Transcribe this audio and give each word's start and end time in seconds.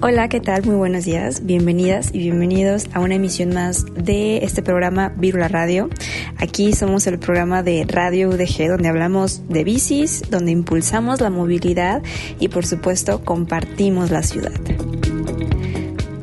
Hola, 0.00 0.28
¿qué 0.28 0.38
tal? 0.38 0.64
Muy 0.64 0.76
buenos 0.76 1.04
días. 1.04 1.44
Bienvenidas 1.44 2.10
y 2.14 2.18
bienvenidos 2.18 2.86
a 2.92 3.00
una 3.00 3.16
emisión 3.16 3.52
más 3.52 3.84
de 3.96 4.44
este 4.44 4.62
programa 4.62 5.12
Virula 5.16 5.48
Radio. 5.48 5.90
Aquí 6.36 6.72
somos 6.72 7.08
el 7.08 7.18
programa 7.18 7.64
de 7.64 7.84
Radio 7.84 8.28
UDG 8.28 8.68
donde 8.68 8.88
hablamos 8.88 9.48
de 9.48 9.64
bicis, 9.64 10.22
donde 10.30 10.52
impulsamos 10.52 11.20
la 11.20 11.30
movilidad 11.30 12.00
y 12.38 12.46
por 12.46 12.64
supuesto 12.64 13.24
compartimos 13.24 14.12
la 14.12 14.22
ciudad. 14.22 14.52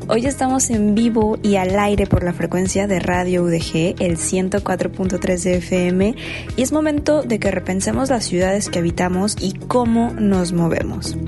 Hoy 0.08 0.24
estamos 0.24 0.70
en 0.70 0.94
vivo 0.94 1.38
y 1.42 1.56
al 1.56 1.78
aire 1.78 2.06
por 2.06 2.24
la 2.24 2.32
frecuencia 2.32 2.86
de 2.86 2.98
Radio 2.98 3.42
UDG, 3.42 4.00
el 4.00 4.16
104.3 4.16 5.42
de 5.42 5.56
FM, 5.56 6.14
y 6.56 6.62
es 6.62 6.72
momento 6.72 7.24
de 7.24 7.38
que 7.38 7.50
repensemos 7.50 8.08
las 8.08 8.24
ciudades 8.24 8.70
que 8.70 8.78
habitamos 8.78 9.36
y 9.38 9.52
cómo 9.52 10.12
nos 10.12 10.54
movemos. 10.54 11.18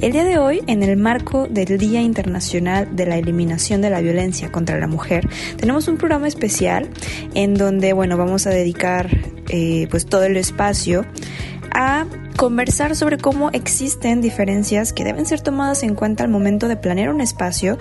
El 0.00 0.12
día 0.12 0.22
de 0.22 0.38
hoy, 0.38 0.62
en 0.68 0.84
el 0.84 0.96
marco 0.96 1.48
del 1.48 1.76
Día 1.76 2.00
Internacional 2.00 2.94
de 2.94 3.04
la 3.04 3.18
Eliminación 3.18 3.80
de 3.80 3.90
la 3.90 4.00
Violencia 4.00 4.52
contra 4.52 4.78
la 4.78 4.86
Mujer, 4.86 5.28
tenemos 5.56 5.88
un 5.88 5.96
programa 5.96 6.28
especial 6.28 6.88
en 7.34 7.54
donde, 7.54 7.92
bueno, 7.94 8.16
vamos 8.16 8.46
a 8.46 8.50
dedicar 8.50 9.08
eh, 9.48 9.88
pues 9.90 10.06
todo 10.06 10.22
el 10.22 10.36
espacio 10.36 11.04
a 11.72 12.06
conversar 12.38 12.94
sobre 12.94 13.18
cómo 13.18 13.50
existen 13.50 14.20
diferencias 14.20 14.92
que 14.92 15.02
deben 15.02 15.26
ser 15.26 15.40
tomadas 15.40 15.82
en 15.82 15.96
cuenta 15.96 16.22
al 16.22 16.30
momento 16.30 16.68
de 16.68 16.76
planear 16.76 17.10
un 17.10 17.20
espacio. 17.20 17.78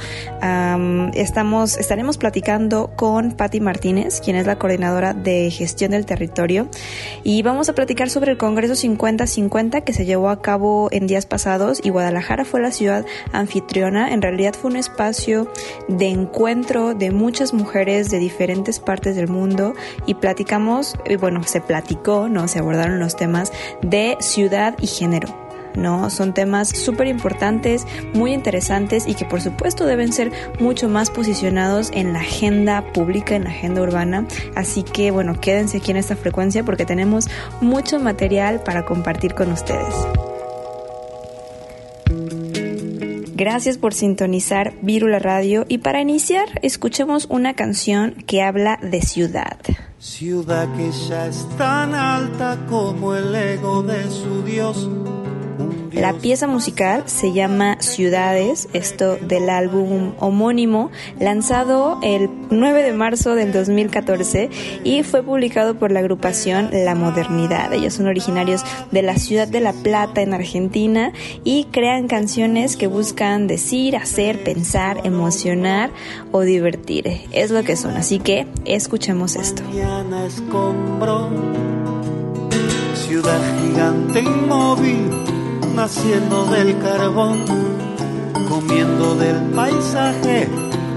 estamos, 1.13 1.77
estaremos 1.77 2.17
platicando 2.17 2.89
con 2.95 3.33
Patti 3.33 3.59
Martínez, 3.59 4.19
quien 4.19 4.35
es 4.35 4.47
la 4.47 4.57
coordinadora 4.57 5.13
de 5.13 5.51
gestión 5.51 5.91
del 5.91 6.07
territorio, 6.07 6.69
y 7.23 7.43
vamos 7.43 7.69
a 7.69 7.73
platicar 7.73 8.09
sobre 8.09 8.31
el 8.31 8.39
Congreso 8.39 8.73
50-50 8.73 9.83
que 9.83 9.93
se 9.93 10.05
llevó 10.05 10.29
a 10.29 10.41
cabo 10.41 10.89
en 10.91 11.05
días 11.05 11.27
pasados 11.27 11.79
y 11.83 11.91
Guadalajara 11.91 12.43
fue 12.43 12.59
la 12.59 12.71
ciudad 12.71 13.05
anfitriona. 13.33 14.11
En 14.11 14.23
realidad 14.23 14.55
fue 14.59 14.71
un 14.71 14.77
espacio 14.77 15.51
de 15.87 16.07
encuentro 16.07 16.95
de 16.95 17.11
muchas 17.11 17.53
mujeres 17.53 18.09
de 18.09 18.17
diferentes 18.17 18.79
partes 18.79 19.15
del 19.15 19.27
mundo 19.27 19.75
y 20.07 20.15
platicamos, 20.15 20.95
bueno, 21.19 21.43
se 21.43 21.61
platicó, 21.61 22.27
no, 22.27 22.47
se 22.47 22.57
abordaron 22.57 22.97
los 22.97 23.15
temas 23.15 23.51
de 23.83 24.17
ciudad 24.19 24.46
y 24.81 24.87
género. 24.87 25.47
¿no? 25.77 26.09
Son 26.09 26.33
temas 26.33 26.69
súper 26.69 27.07
importantes, 27.07 27.85
muy 28.13 28.33
interesantes 28.33 29.07
y 29.07 29.13
que 29.13 29.25
por 29.25 29.41
supuesto 29.41 29.85
deben 29.85 30.11
ser 30.11 30.31
mucho 30.59 30.89
más 30.89 31.09
posicionados 31.09 31.91
en 31.93 32.13
la 32.13 32.19
agenda 32.19 32.83
pública, 32.93 33.35
en 33.35 33.45
la 33.45 33.51
agenda 33.51 33.81
urbana. 33.81 34.27
Así 34.55 34.83
que 34.83 35.11
bueno, 35.11 35.39
quédense 35.39 35.77
aquí 35.77 35.91
en 35.91 35.97
esta 35.97 36.15
frecuencia 36.15 36.63
porque 36.63 36.85
tenemos 36.85 37.29
mucho 37.61 37.99
material 37.99 38.61
para 38.61 38.85
compartir 38.85 39.33
con 39.33 39.51
ustedes. 39.51 39.93
Gracias 43.35 43.77
por 43.77 43.93
sintonizar 43.93 44.73
Virula 44.81 45.19
Radio 45.19 45.65
y 45.67 45.77
para 45.77 46.01
iniciar 46.01 46.47
escuchemos 46.63 47.27
una 47.29 47.53
canción 47.53 48.15
que 48.25 48.41
habla 48.41 48.79
de 48.81 49.03
ciudad. 49.03 49.57
Ciudad 50.07 50.73
que 50.75 50.89
ya 50.91 51.27
es 51.27 51.45
tan 51.57 51.93
alta 51.93 52.57
como 52.69 53.13
el 53.13 53.35
ego 53.35 53.83
de 53.83 54.09
su 54.09 54.41
Dios 54.41 54.89
la 55.91 56.13
pieza 56.13 56.47
musical 56.47 57.03
se 57.05 57.33
llama 57.33 57.77
Ciudades, 57.79 58.67
esto 58.73 59.17
del 59.17 59.49
álbum 59.49 60.13
homónimo, 60.19 60.91
lanzado 61.19 61.99
el 62.03 62.29
9 62.49 62.83
de 62.83 62.93
marzo 62.93 63.35
del 63.35 63.51
2014 63.51 64.49
y 64.83 65.03
fue 65.03 65.23
publicado 65.23 65.75
por 65.75 65.91
la 65.91 65.99
agrupación 65.99 66.69
La 66.71 66.95
Modernidad. 66.95 67.73
Ellos 67.73 67.93
son 67.93 68.07
originarios 68.07 68.63
de 68.91 69.01
la 69.01 69.17
ciudad 69.17 69.47
de 69.47 69.59
La 69.59 69.73
Plata 69.73 70.21
en 70.21 70.33
Argentina 70.33 71.13
y 71.43 71.65
crean 71.65 72.07
canciones 72.07 72.77
que 72.77 72.87
buscan 72.87 73.47
decir, 73.47 73.95
hacer, 73.95 74.43
pensar, 74.43 75.01
emocionar 75.05 75.91
o 76.31 76.41
divertir. 76.41 77.07
Es 77.31 77.51
lo 77.51 77.63
que 77.63 77.75
son, 77.75 77.95
así 77.97 78.19
que 78.19 78.47
escuchemos 78.65 79.35
esto. 79.35 79.63
ciudad 83.07 83.39
gigante 83.61 84.19
inmóvil 84.19 85.36
naciendo 85.77 86.45
del 86.45 86.77
carbón, 86.79 87.45
comiendo 88.49 89.13
del 89.15 89.37
paisaje 89.55 90.49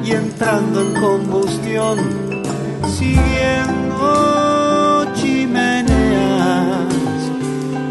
y 0.03 0.13
entrando 0.13 0.81
en 0.81 0.95
combustión, 0.95 1.99
siguiendo 2.89 4.03
chimeneas, 5.17 6.89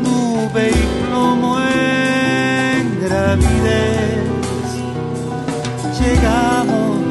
nube 0.04 0.72
y 0.72 0.86
plomo 1.06 1.60
en 1.60 3.00
gravidez. 3.02 4.26
Llegamos 6.02 7.06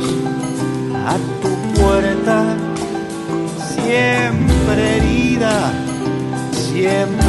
a 1.07 1.15
tu 1.41 1.51
puerta, 1.81 2.39
siempre 3.77 4.97
herida, 4.97 5.57
siempre 6.51 7.28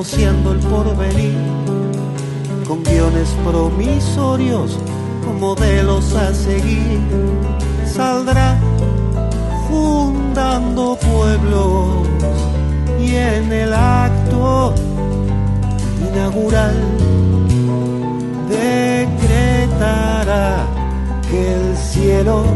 negociando 0.00 0.52
el 0.52 0.60
porvenir, 0.60 1.36
con 2.66 2.82
guiones 2.82 3.36
promisorios, 3.44 4.78
con 5.22 5.38
modelos 5.38 6.14
a 6.14 6.32
seguir, 6.32 7.02
saldrá 7.84 8.58
fundando 9.68 10.96
pueblos 10.96 12.08
y 12.98 13.14
en 13.14 13.52
el 13.52 13.74
acto 13.74 14.74
inaugural 16.10 16.76
decretará 18.48 19.86
que 21.30 21.52
el 21.56 21.76
cielo 21.76 22.46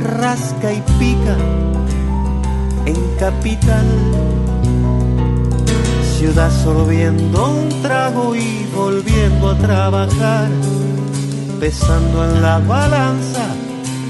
rasca 0.00 0.72
y 0.72 0.80
pica 0.98 1.36
en 2.86 2.96
capital. 3.18 3.84
Ciudad 6.24 6.50
sorbiendo 6.64 7.38
un 7.50 7.68
trago 7.82 8.34
y 8.34 8.66
volviendo 8.74 9.50
a 9.50 9.58
trabajar, 9.58 10.48
pesando 11.60 12.24
en 12.24 12.40
la 12.40 12.60
balanza 12.60 13.44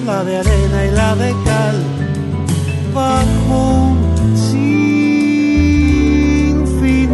la 0.06 0.22
de 0.22 0.36
arena 0.36 0.84
y 0.86 0.90
la 0.92 1.16
de 1.16 1.34
cal, 1.44 1.82
bajo 2.94 3.88
un 3.90 3.98
sinfín 4.36 4.76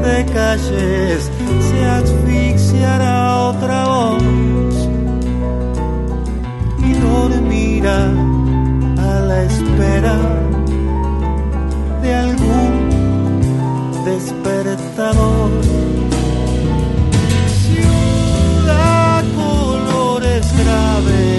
de 0.02 0.26
calles 0.34 1.30
se 1.70 1.84
asfixiará 1.86 3.36
otra 3.38 3.86
voz. 3.86 4.22
Y 6.86 6.92
dormirá 6.92 8.12
a 8.98 9.20
la 9.20 9.44
espera 9.44 10.18
de 12.02 12.14
algún 12.14 12.59
despertador. 14.10 15.50
Ciudad 17.62 19.24
colores 19.36 20.46
graves 20.58 21.29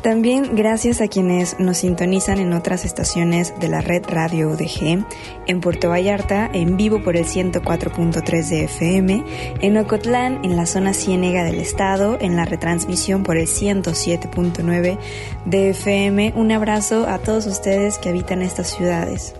También 0.00 0.54
gracias 0.54 1.00
a 1.00 1.08
quienes 1.08 1.58
nos 1.58 1.78
sintonizan 1.78 2.38
en 2.38 2.52
otras 2.52 2.84
estaciones 2.84 3.52
de 3.58 3.68
la 3.68 3.80
red 3.80 4.04
Radio 4.06 4.48
UDG, 4.50 5.04
en 5.46 5.60
Puerto 5.60 5.88
Vallarta 5.88 6.48
en 6.52 6.76
vivo 6.76 7.02
por 7.02 7.16
el 7.16 7.24
104.3 7.24 8.48
de 8.48 8.64
FM, 8.64 9.24
en 9.60 9.76
Ocotlán 9.76 10.40
en 10.44 10.56
la 10.56 10.66
zona 10.66 10.94
ciénega 10.94 11.42
del 11.42 11.58
estado, 11.58 12.16
en 12.20 12.36
la 12.36 12.44
retransmisión 12.44 13.24
por 13.24 13.36
el 13.36 13.48
107.9 13.48 14.98
de 15.46 15.70
FM. 15.70 16.32
Un 16.36 16.52
abrazo 16.52 17.08
a 17.08 17.18
todos 17.18 17.46
ustedes 17.46 17.98
que 17.98 18.08
habitan 18.08 18.42
estas 18.42 18.68
ciudades. 18.68 19.34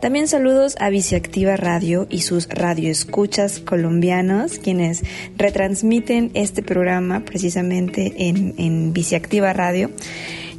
También 0.00 0.28
saludos 0.28 0.76
a 0.80 0.90
Viciactiva 0.90 1.56
Radio 1.56 2.06
y 2.10 2.22
sus 2.22 2.48
radioescuchas 2.48 3.60
colombianos, 3.60 4.58
quienes 4.58 5.02
retransmiten 5.36 6.30
este 6.34 6.62
programa 6.62 7.24
precisamente 7.24 8.12
en, 8.28 8.54
en 8.58 8.92
Viciactiva 8.92 9.52
Radio. 9.52 9.90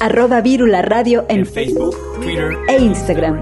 Arroba 0.00 0.42
Virula 0.42 0.82
Radio 0.82 1.24
en 1.28 1.46
Facebook, 1.46 1.96
Twitter 2.20 2.54
e 2.68 2.82
Instagram. 2.82 3.40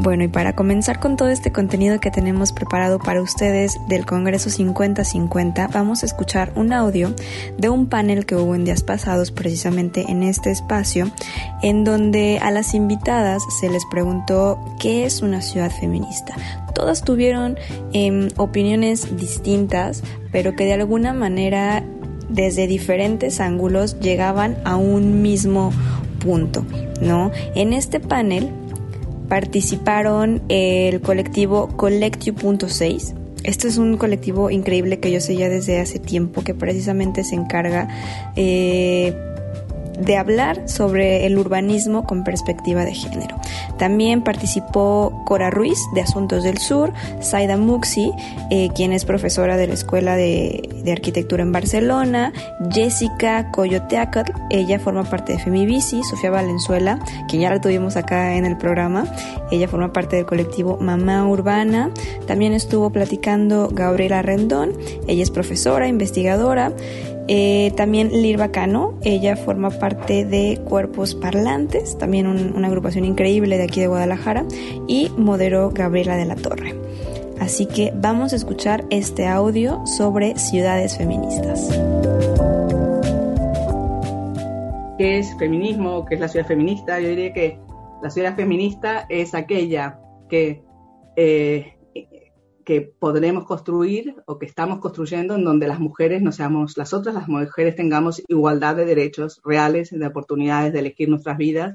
Bueno, 0.00 0.22
y 0.22 0.28
para 0.28 0.54
comenzar 0.54 1.00
con 1.00 1.16
todo 1.16 1.28
este 1.28 1.50
contenido 1.50 1.98
que 1.98 2.12
tenemos 2.12 2.52
preparado 2.52 3.00
para 3.00 3.20
ustedes 3.20 3.80
del 3.88 4.06
Congreso 4.06 4.48
5050, 4.48 5.66
vamos 5.74 6.04
a 6.04 6.06
escuchar 6.06 6.52
un 6.54 6.72
audio 6.72 7.12
de 7.56 7.68
un 7.68 7.88
panel 7.88 8.24
que 8.24 8.36
hubo 8.36 8.54
en 8.54 8.64
días 8.64 8.84
pasados 8.84 9.32
precisamente 9.32 10.04
en 10.08 10.22
este 10.22 10.52
espacio, 10.52 11.10
en 11.62 11.82
donde 11.82 12.38
a 12.40 12.52
las 12.52 12.74
invitadas 12.74 13.42
se 13.58 13.68
les 13.68 13.84
preguntó 13.86 14.60
qué 14.78 15.04
es 15.04 15.20
una 15.20 15.42
ciudad 15.42 15.72
feminista. 15.72 16.36
Todas 16.76 17.02
tuvieron 17.02 17.58
em, 17.92 18.28
opiniones 18.36 19.16
distintas, 19.16 20.04
pero 20.30 20.54
que 20.54 20.64
de 20.64 20.74
alguna 20.74 21.12
manera 21.12 21.82
desde 22.28 22.68
diferentes 22.68 23.40
ángulos 23.40 23.98
llegaban 23.98 24.58
a 24.64 24.76
un 24.76 25.22
mismo 25.22 25.72
punto, 26.20 26.64
¿no? 27.00 27.32
En 27.56 27.72
este 27.72 27.98
panel 27.98 28.52
participaron 29.28 30.42
el 30.48 31.00
colectivo 31.00 31.68
Collectio.6. 31.76 33.14
Este 33.44 33.68
es 33.68 33.78
un 33.78 33.96
colectivo 33.96 34.50
increíble 34.50 34.98
que 34.98 35.12
yo 35.12 35.20
sé 35.20 35.36
ya 35.36 35.48
desde 35.48 35.80
hace 35.80 35.98
tiempo 35.98 36.42
que 36.42 36.54
precisamente 36.54 37.22
se 37.24 37.36
encarga 37.36 37.88
eh, 38.34 39.14
de 39.98 40.16
hablar 40.16 40.68
sobre 40.68 41.26
el 41.26 41.38
urbanismo 41.38 42.04
con 42.04 42.24
perspectiva 42.24 42.84
de 42.84 42.94
género. 42.94 43.36
También 43.78 44.22
participó 44.22 45.22
Cora 45.24 45.50
Ruiz 45.50 45.78
de 45.94 46.00
Asuntos 46.00 46.42
del 46.42 46.58
Sur, 46.58 46.92
Saida 47.20 47.56
Muxi, 47.56 48.12
eh, 48.50 48.68
quien 48.74 48.92
es 48.92 49.04
profesora 49.04 49.56
de 49.56 49.66
la 49.66 49.74
Escuela 49.74 50.16
de, 50.16 50.64
Arquitectura 50.88 51.42
en 51.42 51.52
Barcelona, 51.52 52.32
Jessica 52.72 53.50
Coyoteacatl, 53.50 54.32
ella 54.48 54.78
forma 54.78 55.04
parte 55.04 55.34
de 55.34 55.38
Femibici, 55.38 56.02
Sofía 56.02 56.30
Valenzuela, 56.30 56.98
quien 57.28 57.42
ya 57.42 57.50
la 57.50 57.60
tuvimos 57.60 57.96
acá 57.96 58.36
en 58.36 58.46
el 58.46 58.56
programa, 58.56 59.04
ella 59.50 59.68
forma 59.68 59.92
parte 59.92 60.16
del 60.16 60.24
colectivo 60.24 60.78
Mamá 60.80 61.28
Urbana, 61.28 61.90
también 62.26 62.54
estuvo 62.54 62.88
platicando 62.90 63.68
Gabriela 63.70 64.22
Rendón, 64.22 64.72
ella 65.06 65.22
es 65.22 65.30
profesora, 65.30 65.88
investigadora, 65.88 66.72
eh, 67.28 67.72
también 67.76 68.10
Lirva 68.10 68.48
Cano, 68.48 68.98
ella 69.02 69.36
forma 69.36 69.70
parte 69.70 70.24
de 70.24 70.60
Cuerpos 70.64 71.14
Parlantes, 71.14 71.98
también 71.98 72.26
una 72.26 72.68
agrupación 72.68 73.04
increíble 73.04 73.58
de 73.58 73.64
aquí 73.64 73.80
de 73.80 73.86
Guadalajara, 73.86 74.44
y 74.86 75.10
moderó 75.16 75.70
Gabriela 75.70 76.16
de 76.16 76.24
la 76.24 76.36
Torre. 76.36 76.74
Así 77.38 77.66
que 77.66 77.92
vamos 77.94 78.32
a 78.32 78.36
escuchar 78.36 78.84
este 78.90 79.26
audio 79.26 79.86
sobre 79.86 80.36
ciudades 80.38 80.96
feministas. 80.96 81.68
¿Qué 84.98 85.18
es 85.18 85.36
feminismo? 85.38 86.04
¿Qué 86.04 86.16
es 86.16 86.20
la 86.20 86.28
ciudad 86.28 86.46
feminista? 86.46 86.98
Yo 86.98 87.10
diría 87.10 87.32
que 87.32 87.60
la 88.02 88.10
ciudad 88.10 88.34
feminista 88.34 89.06
es 89.08 89.34
aquella 89.34 90.00
que 90.28 90.64
eh, 91.14 91.77
que 92.68 92.82
podremos 92.82 93.46
construir 93.46 94.14
o 94.26 94.38
que 94.38 94.44
estamos 94.44 94.78
construyendo 94.78 95.36
en 95.36 95.42
donde 95.42 95.66
las 95.66 95.80
mujeres 95.80 96.20
no 96.20 96.32
seamos 96.32 96.76
las 96.76 96.92
otras, 96.92 97.14
las 97.14 97.26
mujeres 97.26 97.74
tengamos 97.74 98.22
igualdad 98.28 98.76
de 98.76 98.84
derechos 98.84 99.40
reales, 99.42 99.88
de 99.88 100.06
oportunidades 100.06 100.74
de 100.74 100.80
elegir 100.80 101.08
nuestras 101.08 101.38
vidas 101.38 101.74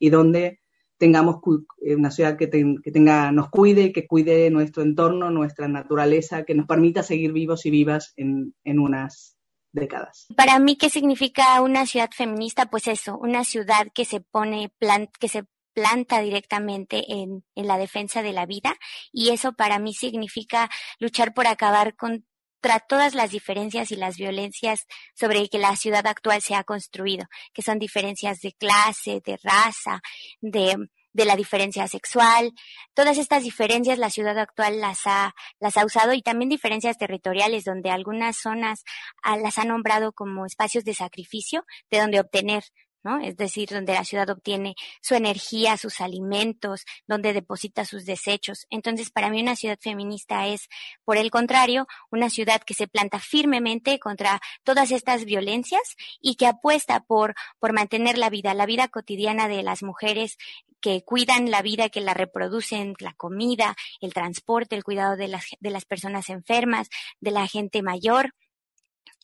y 0.00 0.10
donde 0.10 0.58
tengamos 0.98 1.36
eh, 1.80 1.94
una 1.94 2.10
ciudad 2.10 2.36
que, 2.36 2.48
tenga, 2.48 3.30
nos 3.30 3.50
cuide, 3.50 3.92
que 3.92 4.08
cuide 4.08 4.50
nuestro 4.50 4.82
entorno, 4.82 5.30
nuestra 5.30 5.68
naturaleza, 5.68 6.42
que 6.42 6.56
nos 6.56 6.66
permita 6.66 7.04
seguir 7.04 7.32
vivos 7.32 7.64
y 7.64 7.70
vivas 7.70 8.12
en, 8.16 8.52
unas 8.64 9.36
décadas. 9.70 10.26
Para 10.36 10.58
mí, 10.58 10.74
¿qué 10.74 10.90
significa 10.90 11.62
una 11.62 11.86
ciudad 11.86 12.10
feminista? 12.10 12.66
Pues 12.66 12.88
eso, 12.88 13.16
una 13.16 13.44
ciudad 13.44 13.86
que 13.94 14.04
se 14.04 14.20
pone, 14.20 14.72
que 15.20 15.28
se 15.28 15.44
planta 15.72 16.20
directamente 16.20 17.04
en, 17.08 17.44
la 17.54 17.78
defensa 17.78 18.22
de 18.22 18.32
la 18.32 18.46
vida 18.46 18.76
y 19.12 19.30
eso 19.30 19.52
para 19.52 19.78
mí 19.78 19.94
significa 19.94 20.70
luchar 20.98 21.34
por 21.34 21.46
acabar 21.46 21.94
contra 21.96 22.80
todas 22.88 23.14
las 23.14 23.30
diferencias 23.30 23.90
y 23.90 23.96
las 23.96 24.16
violencias 24.16 24.86
sobre 25.14 25.48
que 25.48 25.58
la 25.58 25.76
ciudad 25.76 26.06
actual 26.06 26.42
se 26.42 26.54
ha 26.54 26.64
construido, 26.64 27.26
que 27.52 27.62
son 27.62 27.78
diferencias 27.78 28.40
de 28.40 28.52
clase, 28.52 29.20
de 29.24 29.38
raza, 29.42 30.00
de, 30.40 30.76
de 31.12 31.24
la 31.24 31.36
diferencia 31.36 31.86
sexual. 31.88 32.52
Todas 32.94 33.18
estas 33.18 33.42
diferencias 33.42 33.98
la 33.98 34.10
ciudad 34.10 34.38
actual 34.38 34.80
las 34.80 35.00
ha, 35.06 35.34
las 35.60 35.76
ha 35.76 35.84
usado 35.84 36.14
y 36.14 36.22
también 36.22 36.48
diferencias 36.48 36.98
territoriales 36.98 37.64
donde 37.64 37.90
algunas 37.90 38.36
zonas 38.36 38.84
ah, 39.22 39.36
las 39.36 39.58
ha 39.58 39.64
nombrado 39.64 40.12
como 40.12 40.46
espacios 40.46 40.84
de 40.84 40.94
sacrificio 40.94 41.64
de 41.90 42.00
donde 42.00 42.20
obtener 42.20 42.64
¿no? 43.02 43.20
Es 43.20 43.36
decir, 43.36 43.68
donde 43.70 43.94
la 43.94 44.04
ciudad 44.04 44.30
obtiene 44.30 44.74
su 45.00 45.14
energía, 45.14 45.76
sus 45.76 46.00
alimentos, 46.00 46.84
donde 47.06 47.32
deposita 47.32 47.84
sus 47.84 48.04
desechos. 48.04 48.66
Entonces, 48.70 49.10
para 49.10 49.30
mí 49.30 49.42
una 49.42 49.56
ciudad 49.56 49.78
feminista 49.80 50.46
es, 50.46 50.68
por 51.04 51.16
el 51.16 51.30
contrario, 51.30 51.86
una 52.10 52.30
ciudad 52.30 52.62
que 52.62 52.74
se 52.74 52.88
planta 52.88 53.18
firmemente 53.18 53.98
contra 53.98 54.40
todas 54.64 54.90
estas 54.90 55.24
violencias 55.24 55.96
y 56.20 56.36
que 56.36 56.46
apuesta 56.46 57.00
por, 57.00 57.34
por 57.58 57.72
mantener 57.72 58.18
la 58.18 58.30
vida, 58.30 58.54
la 58.54 58.66
vida 58.66 58.88
cotidiana 58.88 59.48
de 59.48 59.62
las 59.62 59.82
mujeres 59.82 60.38
que 60.82 61.02
cuidan 61.04 61.50
la 61.50 61.62
vida, 61.62 61.88
que 61.88 62.00
la 62.00 62.12
reproducen, 62.12 62.94
la 62.98 63.14
comida, 63.14 63.76
el 64.00 64.12
transporte, 64.12 64.74
el 64.74 64.84
cuidado 64.84 65.16
de 65.16 65.28
las, 65.28 65.46
de 65.60 65.70
las 65.70 65.84
personas 65.84 66.28
enfermas, 66.28 66.88
de 67.20 67.30
la 67.30 67.46
gente 67.46 67.82
mayor 67.82 68.34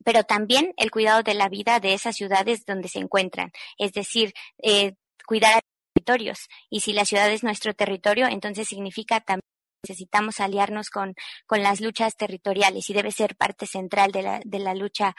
pero 0.05 0.25
también 0.25 0.73
el 0.77 0.91
cuidado 0.91 1.23
de 1.23 1.35
la 1.35 1.49
vida 1.49 1.81
de 1.81 1.95
esas 1.95 2.17
ciudades 2.17 2.65
donde 2.65 2.89
se 2.89 2.99
encuentran, 2.99 3.53
es 3.79 3.93
decir, 3.93 4.33
eh, 4.63 4.95
cuidar 5.27 5.61
territorios. 5.95 6.49
Y 6.71 6.81
si 6.81 6.93
la 6.93 7.05
ciudad 7.05 7.31
es 7.31 7.43
nuestro 7.43 7.75
territorio, 7.75 8.27
entonces 8.29 8.69
significa 8.69 9.21
también 9.21 9.43
necesitamos 9.83 10.41
aliarnos 10.41 10.91
con, 10.91 11.15
con 11.47 11.63
las 11.63 11.81
luchas 11.81 12.17
territoriales 12.17 12.91
y 12.91 12.95
debe 12.95 13.13
ser 13.13 13.37
parte 13.37 13.67
central 13.67 14.11
de 14.13 14.23
la, 14.23 14.41
de 14.45 14.59
la 14.59 14.75
lucha 14.75 15.15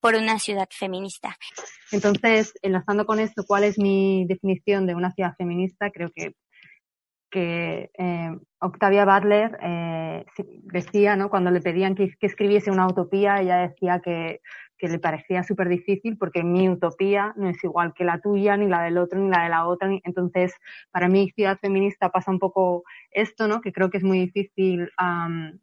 por 0.00 0.14
una 0.14 0.38
ciudad 0.38 0.68
feminista. 0.70 1.36
Entonces, 1.90 2.52
enlazando 2.62 3.06
con 3.06 3.20
esto, 3.20 3.44
¿cuál 3.46 3.64
es 3.64 3.78
mi 3.78 4.26
definición 4.26 4.86
de 4.86 4.94
una 4.94 5.12
ciudad 5.12 5.34
feminista? 5.36 5.90
Creo 5.90 6.10
que 6.14 6.34
que 7.32 7.90
eh, 7.98 8.36
Octavia 8.60 9.04
Butler 9.06 9.58
eh, 9.62 10.24
decía, 10.64 11.16
¿no? 11.16 11.30
cuando 11.30 11.50
le 11.50 11.60
pedían 11.60 11.96
que, 11.96 12.14
escribiese 12.20 12.70
una 12.70 12.86
utopía, 12.86 13.40
ella 13.40 13.56
decía 13.56 14.00
que, 14.00 14.40
que 14.76 14.88
le 14.88 14.98
parecía 14.98 15.42
súper 15.42 15.68
difícil 15.68 16.18
porque 16.18 16.44
mi 16.44 16.68
utopía 16.68 17.32
no 17.36 17.48
es 17.48 17.64
igual 17.64 17.94
que 17.94 18.04
la 18.04 18.20
tuya, 18.20 18.56
ni 18.56 18.68
la 18.68 18.82
del 18.82 18.98
otro, 18.98 19.18
ni 19.18 19.30
la 19.30 19.44
de 19.44 19.48
la 19.48 19.66
otra. 19.66 19.88
Entonces, 20.04 20.52
para 20.92 21.08
mí, 21.08 21.30
ciudad 21.34 21.58
feminista 21.58 22.10
pasa 22.10 22.30
un 22.30 22.38
poco 22.38 22.84
esto, 23.10 23.48
¿no? 23.48 23.62
que 23.62 23.72
creo 23.72 23.88
que 23.88 23.96
es 23.96 24.04
muy 24.04 24.18
difícil 24.18 24.90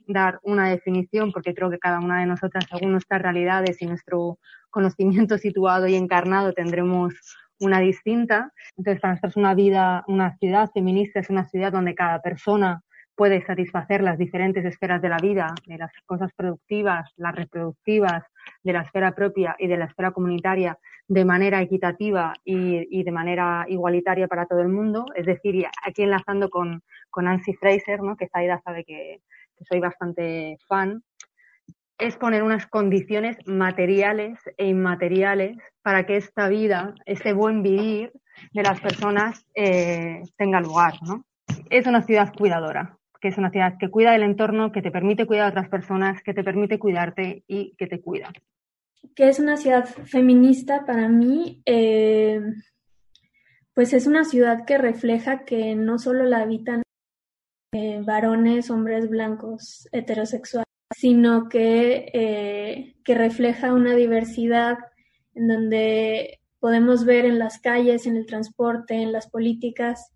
dar 0.08 0.40
una 0.42 0.70
definición 0.70 1.32
porque 1.32 1.54
creo 1.54 1.70
que 1.70 1.80
cada 1.80 2.00
una 2.00 2.20
de 2.20 2.26
nosotras, 2.26 2.66
según 2.68 2.92
nuestras 2.92 3.22
realidades 3.22 3.82
y 3.82 3.86
nuestro 3.86 4.40
conocimiento 4.72 5.38
situado 5.38 5.88
y 5.88 5.96
encarnado, 5.96 6.54
tendremos 6.54 7.14
una 7.60 7.80
distinta. 7.80 8.52
Entonces, 8.78 9.02
para 9.02 9.14
nosotros 9.14 9.38
una 9.38 9.54
vida, 9.54 10.04
una 10.08 10.36
ciudad 10.38 10.70
feminista 10.72 11.20
es 11.20 11.30
una 11.30 11.48
ciudad 11.48 11.72
donde 11.72 11.96
cada 11.96 12.22
persona 12.22 12.82
puede 13.16 13.46
satisfacer 13.46 14.02
las 14.02 14.18
diferentes 14.18 14.64
esferas 14.64 15.02
de 15.02 15.10
la 15.10 15.18
vida, 15.18 15.54
de 15.68 15.78
las 15.78 15.92
cosas 16.06 16.32
productivas, 16.34 17.12
las 17.18 17.36
reproductivas, 17.36 18.24
de 18.64 18.72
la 18.72 18.84
esfera 18.84 19.12
propia 19.12 19.58
y 19.60 19.68
de 19.68 19.76
la 19.76 19.86
esfera 19.86 20.12
comunitaria 20.12 20.78
de 21.10 21.26
manera 21.26 21.62
equitativa 21.62 22.34
y, 22.46 23.04
de 23.04 23.12
manera 23.12 23.66
igualitaria 23.68 24.30
para 24.30 24.46
todo 24.46 24.62
el 24.62 24.70
mundo. 24.70 25.06
Es 25.16 25.26
decir, 25.26 25.66
aquí 25.86 26.04
enlazando 26.04 26.50
con, 26.50 26.82
con 27.10 27.26
Nancy 27.26 27.54
Fraser, 27.56 28.02
¿no? 28.02 28.16
que 28.16 28.30
Zaida 28.30 28.62
sabe 28.64 28.86
que, 28.86 29.20
que 29.58 29.66
soy 29.66 29.82
bastante 29.82 30.58
fan, 30.68 31.04
es 32.00 32.16
poner 32.16 32.44
unas 32.44 32.66
condiciones 32.66 33.38
materiales 33.46 34.40
e 34.58 34.68
inmateriales 34.68 35.58
para 35.82 36.06
que 36.06 36.18
esta 36.18 36.48
vida, 36.48 36.96
este 37.06 37.34
buen 37.34 37.62
vivir 37.62 38.12
de 38.54 38.64
las 38.64 38.80
personas 38.80 39.46
eh, 39.54 40.22
tenga 40.38 40.62
lugar. 40.62 40.94
¿no? 41.02 41.26
Es 41.70 41.86
una 41.88 42.02
ciudad 42.02 42.34
cuidadora, 42.34 42.98
que 43.20 43.28
es 43.28 43.38
una 43.38 43.52
ciudad 43.52 43.78
que 43.78 43.90
cuida 43.90 44.14
del 44.14 44.24
entorno, 44.24 44.72
que 44.72 44.82
te 44.82 44.92
permite 44.92 45.28
cuidar 45.28 45.48
a 45.48 45.50
otras 45.50 45.70
personas, 45.70 46.24
que 46.24 46.34
te 46.34 46.44
permite 46.44 46.80
cuidarte 46.80 47.44
y 47.48 47.76
que 47.78 47.88
te 47.88 48.02
cuida. 48.02 48.32
Que 49.16 49.30
es 49.30 49.40
una 49.40 49.58
ciudad 49.58 49.86
feminista 49.86 50.86
para 50.86 51.10
mí, 51.10 51.62
eh, 51.66 52.42
pues 53.74 53.94
es 53.94 54.08
una 54.08 54.24
ciudad 54.24 54.66
que 54.66 54.78
refleja 54.78 55.46
que 55.46 55.76
no 55.76 56.00
solo 56.00 56.24
la 56.24 56.42
habitan 56.42 56.82
eh, 57.74 58.02
varones, 58.04 58.70
hombres 58.72 59.10
blancos, 59.10 59.88
heterosexuales, 59.92 60.69
sino 61.00 61.48
que, 61.48 62.12
eh, 62.14 62.98
que 63.06 63.16
refleja 63.16 63.74
una 63.74 63.96
diversidad 63.96 64.78
en 65.34 65.48
donde 65.48 66.42
podemos 66.60 67.06
ver 67.06 67.24
en 67.24 67.40
las 67.40 67.60
calles, 67.60 68.06
en 68.06 68.18
el 68.18 68.26
transporte, 68.26 68.96
en 68.96 69.14
las 69.14 69.30
políticas, 69.30 70.12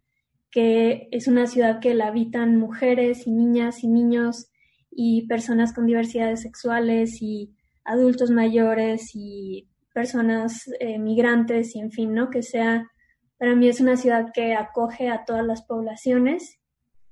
que 0.52 1.08
es 1.12 1.30
una 1.30 1.48
ciudad 1.48 1.80
que 1.80 1.94
la 1.94 2.08
habitan 2.08 2.58
mujeres 2.58 3.28
y 3.28 3.32
niñas 3.32 3.82
y 3.86 3.88
niños 3.88 4.52
y 4.92 5.26
personas 5.26 5.72
con 5.72 5.86
diversidades 5.86 6.42
sexuales 6.42 7.22
y 7.22 7.56
adultos 7.86 8.30
mayores 8.30 9.12
y 9.14 9.70
personas 9.94 10.70
eh, 10.82 11.00
migrantes 11.00 11.78
y 11.78 11.80
en 11.80 11.92
fin, 11.92 12.14
¿no? 12.14 12.30
Que 12.30 12.44
sea, 12.44 12.92
para 13.38 13.56
mí 13.56 13.70
es 13.70 13.80
una 13.80 13.96
ciudad 13.96 14.34
que 14.34 14.54
acoge 14.54 15.08
a 15.08 15.24
todas 15.24 15.46
las 15.46 15.62
poblaciones 15.62 16.60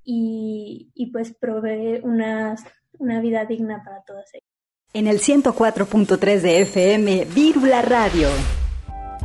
y, 0.04 0.92
y 0.94 1.14
pues 1.14 1.34
provee 1.34 2.02
una 2.04 2.58
una 3.02 3.20
vida 3.20 3.46
digna 3.46 3.84
para 3.84 4.02
todas 4.04 4.26
ellas. 4.34 4.46
En 4.94 5.08
el 5.08 5.20
104.3 5.20 6.42
de 6.42 6.62
FM, 6.62 7.26
Vírula 7.34 7.82
Radio. 7.82 8.28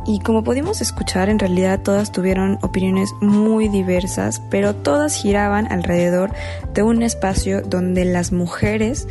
Y 0.05 0.19
como 0.19 0.43
pudimos 0.43 0.81
escuchar, 0.81 1.29
en 1.29 1.37
realidad 1.37 1.81
todas 1.83 2.11
tuvieron 2.11 2.57
opiniones 2.61 3.13
muy 3.21 3.67
diversas, 3.67 4.41
pero 4.49 4.73
todas 4.73 5.21
giraban 5.21 5.71
alrededor 5.71 6.31
de 6.73 6.81
un 6.81 7.03
espacio 7.03 7.61
donde 7.61 8.05
las 8.05 8.31
mujeres 8.31 9.07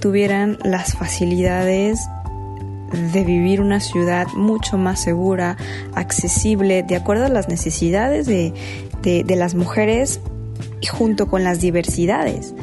tuvieran 0.00 0.58
las 0.62 0.94
facilidades 0.94 2.06
de 3.12 3.24
vivir 3.24 3.60
una 3.60 3.80
ciudad 3.80 4.28
mucho 4.34 4.78
más 4.78 5.00
segura, 5.00 5.56
accesible, 5.94 6.82
de 6.82 6.96
acuerdo 6.96 7.24
a 7.24 7.30
las 7.30 7.48
necesidades 7.48 8.26
de, 8.26 8.52
de, 9.02 9.24
de 9.24 9.36
las 9.36 9.54
mujeres 9.54 10.20
y 10.80 10.86
junto 10.86 11.28
con 11.28 11.42
las 11.42 11.60
diversidades. 11.60 12.54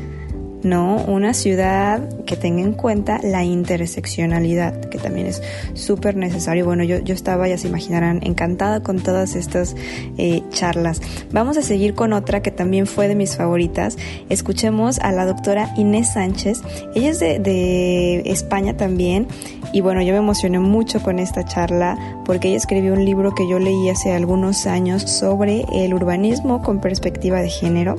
¿No? 0.63 0.97
Una 1.07 1.33
ciudad 1.33 2.01
que 2.25 2.35
tenga 2.35 2.61
en 2.61 2.73
cuenta 2.73 3.19
la 3.23 3.43
interseccionalidad, 3.43 4.85
que 4.85 4.97
también 4.97 5.27
es 5.27 5.41
súper 5.73 6.15
necesario. 6.15 6.65
Bueno, 6.65 6.83
yo, 6.83 6.99
yo 6.99 7.13
estaba, 7.13 7.47
ya 7.47 7.57
se 7.57 7.67
imaginarán, 7.67 8.19
encantada 8.23 8.81
con 8.81 8.99
todas 8.99 9.35
estas 9.35 9.75
eh, 10.17 10.41
charlas. 10.49 11.01
Vamos 11.31 11.57
a 11.57 11.61
seguir 11.61 11.93
con 11.93 12.13
otra 12.13 12.41
que 12.41 12.51
también 12.51 12.87
fue 12.87 13.07
de 13.07 13.15
mis 13.15 13.35
favoritas. 13.35 13.97
Escuchemos 14.29 14.99
a 14.99 15.11
la 15.11 15.25
doctora 15.25 15.73
Inés 15.77 16.13
Sánchez. 16.13 16.61
Ella 16.95 17.09
es 17.09 17.19
de, 17.19 17.39
de 17.39 18.23
España 18.25 18.77
también. 18.77 19.27
Y 19.73 19.81
bueno, 19.81 20.01
yo 20.03 20.13
me 20.13 20.19
emocioné 20.19 20.59
mucho 20.59 21.01
con 21.01 21.17
esta 21.17 21.43
charla 21.45 21.97
porque 22.25 22.49
ella 22.49 22.57
escribió 22.57 22.93
un 22.93 23.05
libro 23.05 23.33
que 23.33 23.47
yo 23.49 23.57
leí 23.57 23.89
hace 23.89 24.13
algunos 24.13 24.67
años 24.67 25.01
sobre 25.01 25.65
el 25.73 25.93
urbanismo 25.93 26.61
con 26.61 26.79
perspectiva 26.79 27.41
de 27.41 27.49
género, 27.49 27.95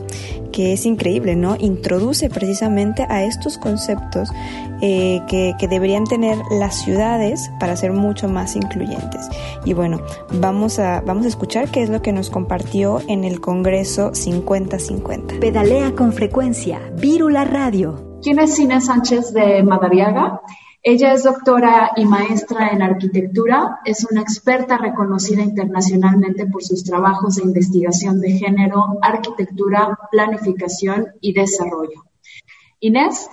que 0.54 0.72
es 0.72 0.86
increíble, 0.86 1.34
¿no? 1.34 1.56
Introduce 1.58 2.30
precisamente 2.30 3.04
a 3.08 3.24
estos 3.24 3.58
conceptos 3.58 4.30
eh, 4.80 5.20
que, 5.26 5.54
que, 5.58 5.66
deberían 5.66 6.04
tener 6.04 6.38
las 6.48 6.76
ciudades 6.76 7.50
para 7.58 7.74
ser 7.76 7.92
mucho 7.92 8.28
más 8.28 8.54
incluyentes. 8.54 9.28
Y 9.64 9.72
bueno, 9.72 10.00
vamos 10.32 10.78
a, 10.78 11.00
vamos 11.00 11.24
a 11.24 11.28
escuchar 11.28 11.70
qué 11.70 11.82
es 11.82 11.90
lo 11.90 12.02
que 12.02 12.12
nos 12.12 12.30
compartió 12.30 13.00
en 13.08 13.24
el 13.24 13.40
Congreso 13.40 14.12
50-50. 14.12 15.40
Pedalea 15.40 15.92
con 15.96 16.12
frecuencia, 16.12 16.80
Vírula 17.00 17.44
Radio. 17.44 18.20
¿Quién 18.22 18.38
es 18.38 18.56
Inés 18.56 18.86
Sánchez 18.86 19.32
de 19.32 19.60
Madariaga? 19.64 20.40
Ella 20.86 21.14
es 21.14 21.22
doctora 21.22 21.92
y 21.96 22.04
maestra 22.04 22.68
en 22.68 22.82
arquitectura, 22.82 23.80
es 23.86 24.04
una 24.04 24.20
experta 24.20 24.76
reconocida 24.76 25.40
internacionalmente 25.40 26.46
por 26.46 26.62
sus 26.62 26.84
trabajos 26.84 27.36
de 27.36 27.42
investigación 27.42 28.20
de 28.20 28.32
género, 28.32 28.98
arquitectura, 29.00 29.98
planificación 30.10 31.06
y 31.22 31.32
desarrollo. 31.32 32.04
Inés 32.80 33.30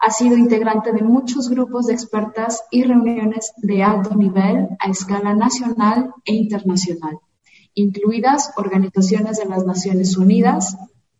ha 0.00 0.10
sido 0.10 0.38
integrante 0.38 0.92
de 0.92 1.02
muchos 1.02 1.50
grupos 1.50 1.88
de 1.88 1.92
expertas 1.92 2.64
y 2.70 2.84
reuniones 2.84 3.52
de 3.58 3.82
alto 3.82 4.14
nivel 4.14 4.68
a 4.78 4.88
escala 4.88 5.34
nacional 5.34 6.14
e 6.24 6.32
internacional, 6.32 7.18
incluidas 7.74 8.54
organizaciones 8.56 9.36
de 9.36 9.44
las 9.44 9.66
Naciones 9.66 10.16
Unidas, 10.16 10.74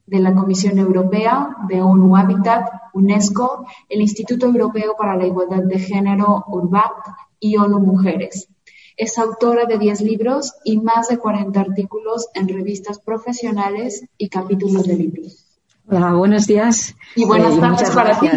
de 0.06 0.20
la 0.20 0.34
Comisión 0.34 0.78
Europea, 0.78 1.56
de 1.68 1.82
ONU 1.82 2.16
Habitat, 2.16 2.70
UNESCO, 2.94 3.66
el 3.88 4.00
Instituto 4.00 4.46
Europeo 4.46 4.94
para 4.96 5.16
la 5.16 5.26
Igualdad 5.26 5.64
de 5.64 5.78
Género, 5.78 6.44
URBAT 6.46 6.92
y 7.38 7.56
ONU 7.56 7.80
Mujeres. 7.80 8.48
Es 8.96 9.18
autora 9.18 9.66
de 9.66 9.76
10 9.76 10.00
libros 10.02 10.54
y 10.64 10.78
más 10.78 11.08
de 11.08 11.18
40 11.18 11.60
artículos 11.60 12.28
en 12.34 12.48
revistas 12.48 13.00
profesionales 13.00 14.04
y 14.16 14.28
capítulos 14.28 14.84
de 14.84 14.94
libros. 14.94 15.44
Hola, 15.86 16.12
buenos 16.12 16.46
días. 16.46 16.94
Y 17.16 17.24
buenas 17.24 17.56
eh, 17.56 17.60
tardes 17.60 17.90
para 17.90 18.18
ti. 18.18 18.28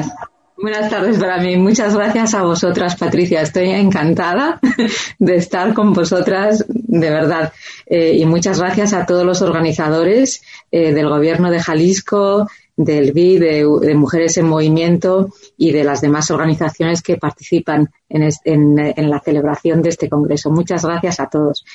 Buenas 0.60 0.90
tardes 0.90 1.20
para 1.20 1.38
mí. 1.38 1.56
Muchas 1.56 1.96
gracias 1.96 2.34
a 2.34 2.42
vosotras, 2.42 2.96
Patricia. 2.96 3.42
Estoy 3.42 3.70
encantada 3.70 4.60
de 5.20 5.36
estar 5.36 5.76
con 5.76 5.94
vosotras, 5.94 6.66
de 6.68 7.10
verdad. 7.12 7.54
Eh, 7.86 8.18
y 8.18 8.26
muchas 8.26 8.60
gracias 8.60 8.94
a 8.94 9.06
todos 9.06 9.24
los 9.24 9.44
organizadores 9.44 10.42
eh, 10.72 10.94
del 10.94 11.10
Gobierno 11.10 11.52
de 11.52 11.60
Jalisco, 11.60 12.50
del 12.78 13.12
BI, 13.12 13.40
de, 13.40 13.96
Mujeres 13.96 14.38
en 14.38 14.46
Movimiento 14.46 15.34
y 15.58 15.72
de 15.72 15.84
las 15.84 16.00
demás 16.00 16.30
organizaciones 16.30 17.02
que 17.02 17.18
participan 17.18 17.90
en, 18.08 19.10
la 19.10 19.20
celebración 19.20 19.82
de 19.82 19.90
este 19.90 20.08
Congreso. 20.08 20.52
Muchas 20.52 20.86
gracias 20.86 21.20
a 21.20 21.28
todos. 21.28 21.66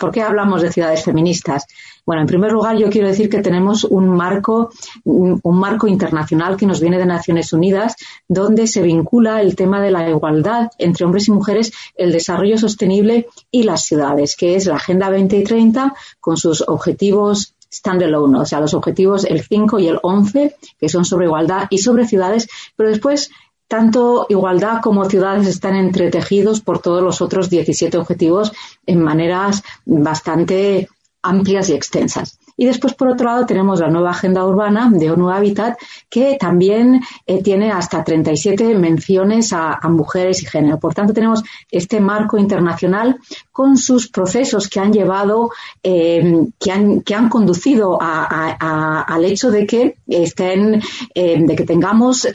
¿Por 0.00 0.10
qué 0.10 0.22
hablamos 0.22 0.60
de 0.60 0.72
ciudades 0.72 1.04
feministas? 1.04 1.64
Bueno, 2.04 2.22
en 2.22 2.26
primer 2.26 2.50
lugar, 2.50 2.76
yo 2.76 2.90
quiero 2.90 3.06
decir 3.06 3.28
que 3.28 3.40
tenemos 3.40 3.84
un 3.84 4.08
marco, 4.08 4.70
un 5.04 5.58
marco 5.58 5.86
internacional 5.86 6.56
que 6.56 6.66
nos 6.66 6.80
viene 6.80 6.98
de 6.98 7.06
Naciones 7.06 7.52
Unidas, 7.52 7.94
donde 8.26 8.66
se 8.66 8.82
vincula 8.82 9.40
el 9.40 9.54
tema 9.54 9.80
de 9.80 9.92
la 9.92 10.08
igualdad 10.10 10.70
entre 10.78 11.04
hombres 11.04 11.28
y 11.28 11.32
mujeres, 11.32 11.72
el 11.94 12.10
desarrollo 12.10 12.58
sostenible 12.58 13.28
y 13.50 13.62
las 13.62 13.84
ciudades, 13.84 14.36
que 14.36 14.56
es 14.56 14.66
la 14.66 14.76
Agenda 14.76 15.10
2030 15.10 15.94
con 16.20 16.36
sus 16.36 16.66
objetivos 16.66 17.54
standalone, 17.72 18.38
o 18.38 18.46
sea, 18.46 18.60
los 18.60 18.74
objetivos 18.74 19.24
el 19.24 19.42
5 19.42 19.78
y 19.78 19.88
el 19.88 19.98
11, 20.02 20.56
que 20.78 20.88
son 20.88 21.04
sobre 21.04 21.26
igualdad 21.26 21.66
y 21.70 21.78
sobre 21.78 22.06
ciudades, 22.06 22.48
pero 22.76 22.88
después 22.88 23.30
tanto 23.68 24.26
igualdad 24.30 24.80
como 24.82 25.04
ciudades 25.04 25.46
están 25.46 25.76
entretejidos 25.76 26.62
por 26.62 26.80
todos 26.80 27.02
los 27.02 27.20
otros 27.20 27.50
17 27.50 27.98
objetivos 27.98 28.52
en 28.86 29.02
maneras 29.02 29.62
bastante 29.84 30.88
amplias 31.22 31.68
y 31.68 31.74
extensas. 31.74 32.38
Y 32.60 32.66
después, 32.66 32.92
por 32.94 33.08
otro 33.08 33.26
lado, 33.26 33.46
tenemos 33.46 33.78
la 33.78 33.88
nueva 33.88 34.10
agenda 34.10 34.44
urbana 34.44 34.90
de 34.92 35.12
ONU 35.12 35.30
Habitat, 35.30 35.78
que 36.10 36.36
también 36.40 37.00
eh, 37.24 37.40
tiene 37.40 37.70
hasta 37.70 38.02
37 38.02 38.74
menciones 38.74 39.52
a, 39.52 39.78
mujeres 39.88 40.42
y 40.42 40.46
género. 40.46 40.78
Por 40.80 40.92
tanto, 40.92 41.14
tenemos 41.14 41.44
este 41.70 42.00
marco 42.00 42.36
internacional 42.36 43.16
con 43.52 43.76
sus 43.76 44.08
procesos 44.08 44.68
que 44.68 44.80
han 44.80 44.92
llevado, 44.92 45.50
eh, 45.84 46.46
que, 46.58 46.72
han, 46.72 47.00
que 47.02 47.14
han 47.14 47.28
conducido 47.28 47.96
al 48.00 49.24
hecho 49.24 49.52
de 49.52 49.64
que 49.64 49.96
estén, 50.08 50.82
eh, 51.14 51.40
de 51.40 51.56
que 51.56 51.64
tengamos 51.64 52.26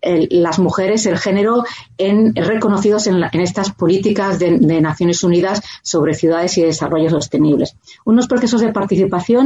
las 0.00 0.58
mujeres, 0.58 1.04
el 1.04 1.18
género, 1.18 1.64
en, 1.98 2.34
reconocidos 2.34 3.06
en, 3.06 3.22
estas 3.34 3.72
políticas 3.72 4.38
de, 4.38 4.58
de 4.58 4.80
Naciones 4.80 5.22
Unidas 5.22 5.62
sobre 5.82 6.14
ciudades 6.14 6.56
y 6.56 6.62
desarrollo 6.62 7.10
sostenibles. 7.10 7.76
Unos 8.04 8.26
procesos 8.26 8.62
de 8.62 8.72
participación 8.72 9.41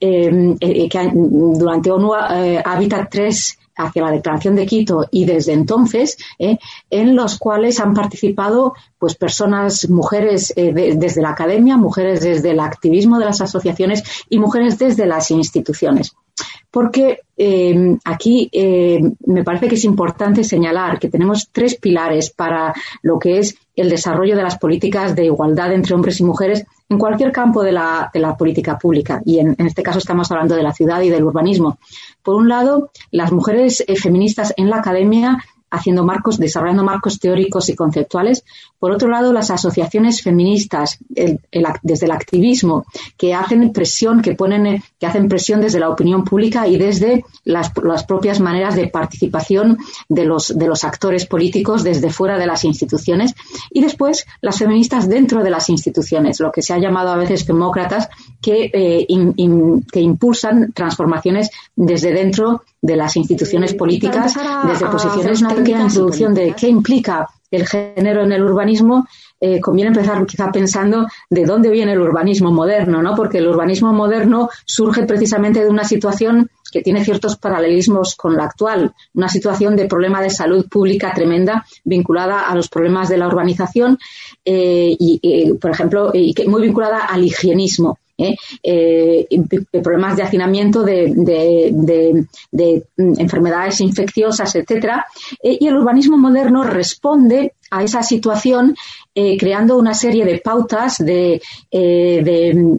eh, 0.00 0.56
eh, 0.60 0.88
que 0.88 1.10
durante 1.12 1.90
ONU 1.90 2.12
eh, 2.14 2.62
Habitat 2.64 3.08
3 3.10 3.58
hacia 3.76 4.02
la 4.02 4.10
Declaración 4.10 4.56
de 4.56 4.66
Quito 4.66 5.06
y 5.12 5.24
desde 5.24 5.52
entonces, 5.52 6.18
en 6.36 7.14
los 7.14 7.38
cuales 7.38 7.78
han 7.78 7.94
participado 7.94 8.74
pues 8.98 9.14
personas, 9.14 9.88
mujeres 9.88 10.52
desde 10.56 11.22
la 11.22 11.30
academia, 11.30 11.76
mujeres 11.76 12.22
desde 12.22 12.50
el 12.50 12.58
activismo 12.58 13.20
de 13.20 13.26
las 13.26 13.40
asociaciones 13.40 14.02
y 14.28 14.40
mujeres 14.40 14.80
desde 14.80 15.06
las 15.06 15.30
instituciones. 15.30 16.16
Porque 16.70 17.20
eh, 17.36 17.96
aquí 18.04 18.48
eh, 18.52 19.00
me 19.26 19.44
parece 19.44 19.68
que 19.68 19.76
es 19.76 19.84
importante 19.84 20.44
señalar 20.44 20.98
que 20.98 21.08
tenemos 21.08 21.48
tres 21.50 21.76
pilares 21.76 22.30
para 22.30 22.74
lo 23.02 23.18
que 23.18 23.38
es 23.38 23.56
el 23.74 23.88
desarrollo 23.88 24.36
de 24.36 24.42
las 24.42 24.58
políticas 24.58 25.14
de 25.14 25.26
igualdad 25.26 25.72
entre 25.72 25.94
hombres 25.94 26.20
y 26.20 26.24
mujeres 26.24 26.66
en 26.88 26.98
cualquier 26.98 27.32
campo 27.32 27.62
de 27.62 27.72
la, 27.72 28.10
política 28.38 28.78
pública. 28.78 29.22
Y 29.24 29.38
en, 29.38 29.54
en, 29.58 29.66
este 29.66 29.82
caso 29.82 29.98
estamos 29.98 30.30
hablando 30.30 30.56
de 30.56 30.62
la 30.62 30.72
ciudad 30.72 31.00
y 31.00 31.10
del 31.10 31.24
urbanismo. 31.24 31.78
Por 32.22 32.34
un 32.34 32.48
lado, 32.48 32.90
las 33.10 33.32
mujeres 33.32 33.84
eh, 33.86 33.96
feministas 33.96 34.52
en 34.56 34.68
la 34.68 34.78
academia 34.78 35.38
haciendo 35.70 36.04
marcos, 36.04 36.38
desarrollando 36.38 36.84
marcos 36.84 37.18
teóricos 37.18 37.68
y 37.68 37.76
conceptuales. 37.76 38.44
Por 38.78 38.92
otro 38.92 39.08
lado, 39.08 39.32
las 39.32 39.50
asociaciones 39.50 40.22
feministas, 40.22 40.98
el, 41.14 41.40
el, 41.50 41.66
desde 41.82 42.06
el 42.06 42.12
activismo, 42.12 42.84
que 43.16 43.34
hacen 43.34 43.72
presión, 43.72 44.22
que 44.22 44.34
ponen, 44.34 44.82
que 44.98 45.06
hacen 45.06 45.28
presión 45.28 45.60
desde 45.60 45.80
la 45.80 45.90
opinión 45.90 46.24
pública 46.24 46.68
y 46.68 46.78
desde 46.78 47.24
las, 47.44 47.72
las 47.82 48.04
propias 48.04 48.40
maneras 48.40 48.76
de 48.76 48.88
participación 48.88 49.78
de 50.08 50.24
los, 50.24 50.56
de 50.56 50.66
los 50.68 50.84
actores 50.84 51.26
políticos 51.26 51.82
desde 51.82 52.10
fuera 52.10 52.38
de 52.38 52.46
las 52.46 52.64
instituciones. 52.64 53.34
Y 53.70 53.82
después, 53.82 54.26
las 54.40 54.58
feministas 54.58 55.08
dentro 55.08 55.42
de 55.42 55.50
las 55.50 55.68
instituciones, 55.68 56.40
lo 56.40 56.52
que 56.52 56.62
se 56.62 56.72
ha 56.72 56.78
llamado 56.78 57.10
a 57.10 57.16
veces 57.16 57.46
demócratas, 57.46 58.08
que, 58.40 58.70
eh, 58.72 59.04
in, 59.08 59.32
in, 59.36 59.82
que 59.82 60.00
impulsan 60.00 60.72
transformaciones 60.72 61.50
desde 61.74 62.12
dentro 62.12 62.62
de 62.80 62.96
las 62.96 63.16
instituciones 63.16 63.74
políticas, 63.74 64.34
desde 64.66 64.86
posiciones 64.86 65.40
una 65.40 65.54
pequeña 65.54 65.82
introducción 65.82 66.34
de 66.34 66.54
qué 66.54 66.68
implica 66.68 67.28
el 67.50 67.66
género 67.66 68.24
en 68.24 68.32
el 68.32 68.42
urbanismo, 68.42 69.06
eh, 69.40 69.60
conviene 69.60 69.88
empezar 69.88 70.26
quizá 70.26 70.50
pensando 70.50 71.06
de 71.30 71.44
dónde 71.44 71.70
viene 71.70 71.92
el 71.92 72.00
urbanismo 72.00 72.50
moderno, 72.52 73.02
¿no? 73.02 73.14
Porque 73.14 73.38
el 73.38 73.46
urbanismo 73.46 73.92
moderno 73.92 74.50
surge 74.64 75.04
precisamente 75.04 75.60
de 75.60 75.68
una 75.68 75.84
situación 75.84 76.50
que 76.72 76.82
tiene 76.82 77.04
ciertos 77.04 77.36
paralelismos 77.36 78.14
con 78.16 78.36
la 78.36 78.44
actual, 78.44 78.92
una 79.14 79.28
situación 79.28 79.76
de 79.76 79.86
problema 79.86 80.20
de 80.20 80.30
salud 80.30 80.68
pública 80.68 81.12
tremenda 81.14 81.64
vinculada 81.84 82.48
a 82.48 82.54
los 82.54 82.68
problemas 82.68 83.08
de 83.08 83.16
la 83.16 83.28
urbanización 83.28 83.98
eh, 84.44 84.94
y, 84.98 85.18
y, 85.22 85.52
por 85.54 85.70
ejemplo, 85.70 86.10
y 86.12 86.34
muy 86.46 86.62
vinculada 86.62 87.06
al 87.06 87.24
higienismo. 87.24 87.98
¿Eh? 88.18 88.36
Eh, 88.62 89.26
problemas 89.82 90.16
de 90.16 90.24
hacinamiento, 90.24 90.82
de, 90.82 91.12
de, 91.16 91.70
de, 91.72 92.26
de 92.50 92.82
enfermedades 92.96 93.80
infecciosas, 93.80 94.54
etcétera. 94.54 95.06
Eh, 95.42 95.56
y 95.60 95.66
el 95.68 95.76
urbanismo 95.76 96.18
moderno 96.18 96.64
responde 96.64 97.54
a 97.70 97.82
esa 97.82 98.02
situación 98.02 98.74
creando 99.38 99.76
una 99.76 99.94
serie 99.94 100.24
de 100.24 100.38
pautas 100.38 100.98
de, 100.98 101.42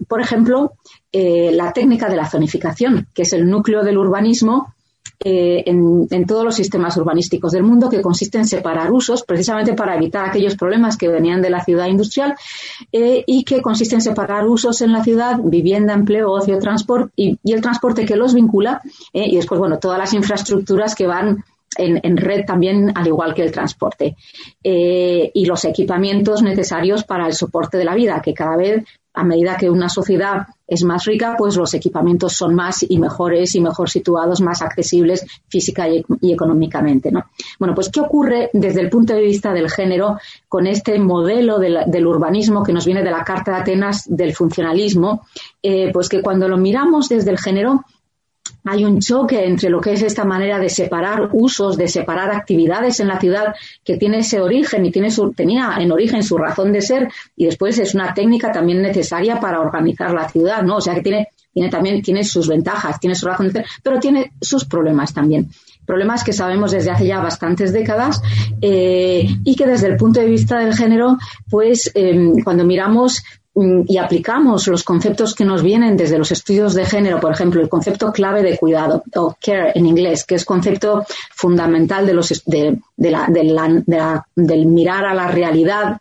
por 0.07 0.21
ejemplo, 0.21 0.73
la 1.11 1.73
técnica 1.73 2.07
de 2.07 2.15
la 2.15 2.29
zonificación, 2.29 3.07
que 3.13 3.23
es 3.23 3.33
el 3.33 3.47
núcleo 3.47 3.83
del 3.83 3.97
urbanismo 3.97 4.73
eh, 5.21 5.63
en, 5.65 6.25
todos 6.25 6.45
los 6.45 6.55
sistemas 6.55 6.95
urbanísticos 6.95 7.51
del 7.51 7.63
mundo, 7.63 7.89
que 7.89 8.01
consiste 8.01 8.37
en 8.37 8.45
separar 8.45 8.89
usos, 8.89 9.23
precisamente 9.23 9.73
para 9.73 9.97
evitar 9.97 10.25
aquellos 10.25 10.55
problemas 10.55 10.95
que 10.95 11.09
venían 11.09 11.41
de 11.41 11.49
la 11.49 11.63
ciudad 11.63 11.87
industrial, 11.87 12.35
eh, 12.93 13.25
y 13.27 13.43
que 13.43 13.61
consiste 13.61 13.95
en 13.95 14.01
separar 14.01 14.47
usos 14.47 14.81
en 14.81 14.93
la 14.93 15.03
ciudad, 15.03 15.37
vivienda, 15.43 15.93
empleo, 15.93 16.31
ocio, 16.31 16.57
transporte, 16.59 17.11
y, 17.17 17.37
el 17.43 17.61
transporte 17.61 18.05
que 18.05 18.15
los 18.15 18.33
vincula, 18.33 18.81
eh, 19.11 19.25
y 19.27 19.35
después, 19.35 19.59
bueno, 19.59 19.77
todas 19.77 19.99
las 19.99 20.13
infraestructuras 20.13 20.95
que 20.95 21.07
van 21.07 21.43
en, 21.77 22.17
red 22.17 22.45
también, 22.45 22.91
al 22.95 23.07
igual 23.07 23.33
que 23.33 23.43
el 23.43 23.51
transporte. 23.51 24.15
Y 24.63 25.45
los 25.45 25.63
equipamientos 25.65 26.41
necesarios 26.41 27.03
para 27.03 27.27
el 27.27 27.33
soporte 27.33 27.77
de 27.77 27.85
la 27.85 27.93
vida, 27.93 28.21
que 28.21 28.33
cada 28.33 28.57
vez, 28.57 28.83
a 29.13 29.23
medida 29.23 29.57
que 29.57 29.69
una 29.69 29.89
sociedad 29.89 30.47
es 30.67 30.83
más 30.83 31.05
rica, 31.05 31.35
pues 31.37 31.57
los 31.57 31.73
equipamientos 31.73 32.33
son 32.33 32.53
más 32.53 32.85
y 32.87 32.99
mejores 32.99 33.55
y 33.55 33.61
mejor 33.61 33.89
situados, 33.89 34.39
más 34.39 34.61
accesibles 34.61 35.25
física 35.47 35.87
y, 35.89 36.05
económicamente. 36.31 37.11
¿no? 37.11 37.25
Bueno, 37.57 37.73
pues 37.73 37.89
¿qué 37.89 38.01
ocurre 38.01 38.49
desde 38.53 38.81
el 38.81 38.89
punto 38.89 39.13
de 39.13 39.21
vista 39.21 39.51
del 39.51 39.69
género 39.69 40.19
con 40.47 40.67
este 40.67 40.99
modelo 40.99 41.57
del, 41.57 41.79
del 41.87 42.05
urbanismo 42.05 42.63
que 42.63 42.73
nos 42.73 42.85
viene 42.85 43.03
de 43.03 43.11
la 43.11 43.23
Carta 43.23 43.51
de 43.51 43.57
Atenas 43.57 44.05
del 44.07 44.35
funcionalismo? 44.35 45.25
Eh, 45.63 45.89
pues 45.91 46.07
que 46.07 46.21
cuando 46.21 46.47
lo 46.47 46.57
miramos 46.57 47.09
desde 47.09 47.31
el 47.31 47.39
género, 47.39 47.83
hay 48.65 48.85
un 48.85 48.99
choque 48.99 49.45
entre 49.45 49.69
lo 49.69 49.79
que 49.81 49.93
es 49.93 50.01
esta 50.01 50.25
manera 50.25 50.59
de 50.59 50.69
separar 50.69 51.29
usos, 51.33 51.77
de 51.77 51.87
separar 51.87 52.31
actividades 52.31 52.99
en 52.99 53.07
la 53.07 53.19
ciudad 53.19 53.55
que 53.83 53.97
tiene 53.97 54.19
ese 54.19 54.41
origen 54.41 54.85
y 54.85 54.91
tiene 54.91 55.11
su, 55.11 55.31
tenía 55.31 55.77
en 55.79 55.91
origen 55.91 56.23
su 56.23 56.37
razón 56.37 56.71
de 56.71 56.81
ser 56.81 57.07
y 57.35 57.45
después 57.45 57.79
es 57.79 57.95
una 57.95 58.13
técnica 58.13 58.51
también 58.51 58.81
necesaria 58.81 59.39
para 59.39 59.59
organizar 59.59 60.13
la 60.13 60.29
ciudad, 60.29 60.61
¿no? 60.63 60.77
O 60.77 60.81
sea 60.81 60.95
que 60.95 61.01
tiene, 61.01 61.29
tiene 61.53 61.69
también 61.69 62.01
tiene 62.01 62.23
sus 62.23 62.47
ventajas, 62.47 62.99
tiene 62.99 63.15
su 63.15 63.27
razón 63.27 63.47
de 63.47 63.53
ser, 63.53 63.65
pero 63.83 63.99
tiene 63.99 64.33
sus 64.41 64.65
problemas 64.65 65.13
también 65.13 65.49
problemas 65.85 66.23
que 66.23 66.33
sabemos 66.33 66.71
desde 66.71 66.91
hace 66.91 67.07
ya 67.07 67.19
bastantes 67.19 67.73
décadas 67.73 68.21
eh, 68.61 69.27
y 69.43 69.55
que 69.55 69.65
desde 69.65 69.87
el 69.87 69.97
punto 69.97 70.19
de 70.19 70.27
vista 70.27 70.59
del 70.59 70.75
género, 70.75 71.17
pues 71.49 71.91
eh, 71.95 72.31
cuando 72.43 72.63
miramos 72.63 73.23
y 73.87 73.97
aplicamos 73.97 74.67
los 74.67 74.83
conceptos 74.83 75.35
que 75.35 75.45
nos 75.45 75.61
vienen 75.61 75.97
desde 75.97 76.17
los 76.17 76.31
estudios 76.31 76.73
de 76.73 76.85
género, 76.85 77.19
por 77.19 77.31
ejemplo, 77.31 77.61
el 77.61 77.69
concepto 77.69 78.11
clave 78.11 78.41
de 78.41 78.57
cuidado, 78.57 79.03
o 79.15 79.35
care 79.39 79.71
en 79.75 79.85
inglés, 79.85 80.23
que 80.25 80.35
es 80.35 80.45
concepto 80.45 81.05
fundamental 81.35 82.05
de 82.05 82.13
los, 82.13 82.43
de, 82.45 82.79
la, 82.97 83.27
de 83.27 83.43
la, 83.43 83.83
la, 83.85 84.25
del 84.35 84.65
mirar 84.65 85.05
a 85.05 85.13
la 85.13 85.27
realidad, 85.27 85.99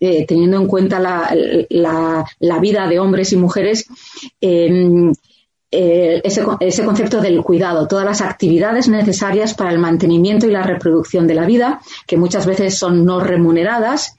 eh, 0.00 0.26
teniendo 0.26 0.58
en 0.58 0.66
cuenta 0.66 0.98
la, 1.00 2.60
vida 2.60 2.86
de 2.86 2.98
hombres 2.98 3.32
y 3.32 3.36
mujeres, 3.36 3.86
eh, 4.40 5.12
eh, 5.70 6.22
ese, 6.24 6.46
ese, 6.60 6.84
concepto 6.84 7.20
del 7.20 7.42
cuidado, 7.42 7.86
todas 7.86 8.04
las 8.04 8.22
actividades 8.22 8.88
necesarias 8.88 9.52
para 9.52 9.70
el 9.70 9.78
mantenimiento 9.78 10.46
y 10.46 10.50
la 10.50 10.62
reproducción 10.62 11.26
de 11.26 11.34
la 11.34 11.44
vida, 11.44 11.80
que 12.06 12.16
muchas 12.16 12.46
veces 12.46 12.78
son 12.78 13.04
no 13.04 13.20
remuneradas, 13.20 14.16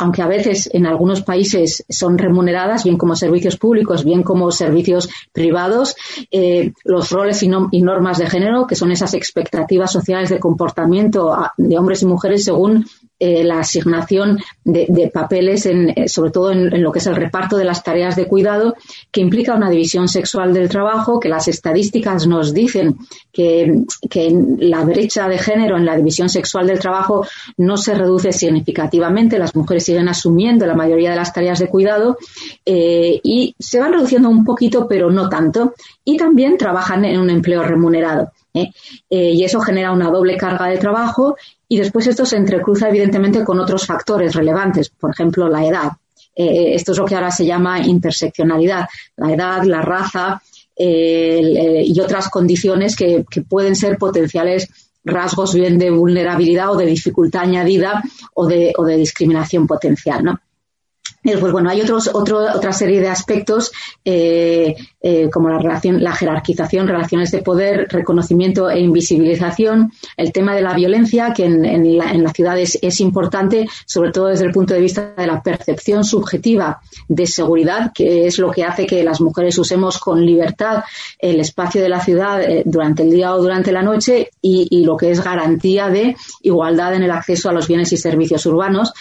aunque 0.00 0.22
a 0.22 0.26
veces 0.26 0.70
en 0.72 0.86
algunos 0.86 1.20
países 1.20 1.84
son 1.88 2.16
remuneradas, 2.16 2.84
bien 2.84 2.96
como 2.96 3.14
servicios 3.14 3.58
públicos, 3.58 4.02
bien 4.02 4.22
como 4.22 4.50
servicios 4.50 5.10
privados, 5.32 5.94
eh, 6.30 6.72
los 6.84 7.10
roles 7.10 7.42
y, 7.42 7.48
no, 7.48 7.68
y, 7.70 7.82
normas 7.82 8.16
de 8.16 8.28
género, 8.28 8.66
que 8.66 8.76
son 8.76 8.90
esas 8.92 9.12
expectativas 9.12 9.92
sociales 9.92 10.30
de 10.30 10.40
comportamiento 10.40 11.36
de 11.58 11.78
hombres 11.78 12.00
y 12.00 12.06
mujeres 12.06 12.44
según 12.44 12.86
eh, 13.22 13.44
la 13.44 13.60
asignación 13.60 14.38
de, 14.64 15.10
papeles, 15.12 15.66
eh, 15.66 16.08
sobre 16.08 16.30
todo 16.30 16.50
en, 16.52 16.82
lo 16.82 16.90
que 16.90 17.00
es 17.00 17.06
el 17.06 17.16
reparto 17.16 17.58
de 17.58 17.66
las 17.66 17.84
tareas 17.84 18.16
de 18.16 18.26
cuidado, 18.26 18.74
que 19.10 19.20
implica 19.20 19.54
una 19.54 19.68
división 19.68 20.08
sexual 20.08 20.54
del 20.54 20.70
trabajo, 20.70 21.20
que 21.20 21.28
las 21.28 21.46
estadísticas 21.46 22.26
nos 22.26 22.54
dicen 22.54 22.96
que, 23.30 23.84
que 24.08 24.34
la 24.58 24.84
brecha 24.84 25.28
de 25.28 25.36
género 25.36 25.76
en 25.76 25.84
la 25.84 25.96
división 25.96 26.30
sexual 26.30 26.66
del 26.66 26.78
trabajo 26.78 27.26
no 27.58 27.76
se 27.76 27.94
reduce 27.94 28.32
significativamente, 28.32 29.38
las 29.38 29.54
mujeres 29.54 29.84
siguen 29.84 30.08
asumiendo 30.08 30.64
la 30.64 30.74
mayoría 30.74 31.10
de 31.10 31.16
las 31.16 31.34
tareas 31.34 31.58
de 31.58 31.68
cuidado 31.68 32.16
eh, 32.64 33.20
y 33.22 33.54
se 33.58 33.80
van 33.80 33.92
reduciendo 33.92 34.30
un 34.30 34.46
poquito, 34.46 34.88
pero 34.88 35.10
no 35.10 35.28
tanto, 35.28 35.74
y 36.04 36.16
también 36.16 36.56
trabajan 36.56 37.04
en 37.04 37.20
un 37.20 37.28
empleo 37.28 37.62
remunerado. 37.64 38.32
¿Eh? 38.54 38.70
Eh, 39.08 39.32
y 39.32 39.44
eso 39.44 39.60
genera 39.60 39.92
una 39.92 40.10
doble 40.10 40.36
carga 40.36 40.66
de 40.66 40.78
trabajo 40.78 41.36
y 41.68 41.78
después 41.78 42.06
esto 42.06 42.24
se 42.24 42.36
entrecruza 42.36 42.88
evidentemente 42.88 43.44
con 43.44 43.60
otros 43.60 43.86
factores 43.86 44.34
relevantes, 44.34 44.90
por 44.90 45.10
ejemplo, 45.10 45.48
la 45.48 45.64
edad. 45.64 45.90
Eh, 46.34 46.74
esto 46.74 46.92
es 46.92 46.98
lo 46.98 47.04
que 47.04 47.14
ahora 47.14 47.30
se 47.30 47.44
llama 47.44 47.80
interseccionalidad, 47.80 48.88
la 49.16 49.32
edad, 49.32 49.62
la 49.64 49.82
raza 49.82 50.42
y 50.82 52.00
otras 52.00 52.30
condiciones 52.30 52.96
que, 52.96 53.26
que, 53.30 53.42
pueden 53.42 53.76
ser 53.76 53.98
potenciales 53.98 54.66
rasgos 55.04 55.54
bien 55.54 55.78
de 55.78 55.90
vulnerabilidad 55.90 56.70
o 56.70 56.76
de 56.76 56.86
dificultad 56.86 57.42
añadida 57.42 58.02
o 58.32 58.46
de, 58.46 58.72
o 58.78 58.84
de 58.84 58.96
discriminación 58.96 59.66
potencial, 59.66 60.24
¿no? 60.24 60.40
Pues 61.22 61.52
bueno, 61.52 61.68
hay 61.68 61.82
otros, 61.82 62.10
otro, 62.12 62.38
otra 62.38 62.72
serie 62.72 62.98
de 62.98 63.08
aspectos 63.08 63.72
eh, 64.06 64.74
eh, 65.02 65.28
como 65.30 65.50
la 65.50 65.58
relación, 65.58 66.02
la 66.02 66.12
jerarquización, 66.12 66.88
relaciones 66.88 67.30
de 67.30 67.42
poder, 67.42 67.88
reconocimiento 67.90 68.70
e 68.70 68.80
invisibilización, 68.80 69.92
el 70.16 70.32
tema 70.32 70.54
de 70.54 70.62
la 70.62 70.72
violencia 70.72 71.34
que 71.34 71.44
en, 71.44 71.66
en, 71.66 71.98
la, 71.98 72.12
en 72.12 72.26
ciudad 72.32 72.58
es, 72.58 73.00
importante, 73.00 73.68
sobre 73.84 74.12
todo 74.12 74.28
desde 74.28 74.46
el 74.46 74.52
punto 74.52 74.72
de 74.72 74.80
vista 74.80 75.12
de 75.14 75.26
la 75.26 75.42
percepción 75.42 76.04
subjetiva 76.04 76.80
de 77.08 77.26
seguridad, 77.26 77.92
que 77.94 78.26
es 78.26 78.38
lo 78.38 78.50
que 78.50 78.64
hace 78.64 78.86
que 78.86 79.04
las 79.04 79.20
mujeres 79.20 79.58
usemos 79.58 79.98
con 79.98 80.24
libertad 80.24 80.84
el 81.18 81.38
espacio 81.40 81.82
de 81.82 81.88
la 81.90 82.00
ciudad 82.00 82.42
eh, 82.42 82.62
durante 82.64 83.02
el 83.02 83.10
día 83.10 83.34
o 83.34 83.42
durante 83.42 83.72
la 83.72 83.82
noche 83.82 84.30
y, 84.40 84.68
y 84.70 84.84
lo 84.84 84.96
que 84.96 85.10
es 85.10 85.22
garantía 85.22 85.88
de 85.88 86.16
igualdad 86.42 86.94
en 86.94 87.02
el 87.02 87.10
acceso 87.10 87.50
a 87.50 87.52
los 87.52 87.68
bienes 87.68 87.92
y 87.92 87.98
servicios 87.98 88.46
urbanos. 88.46 88.92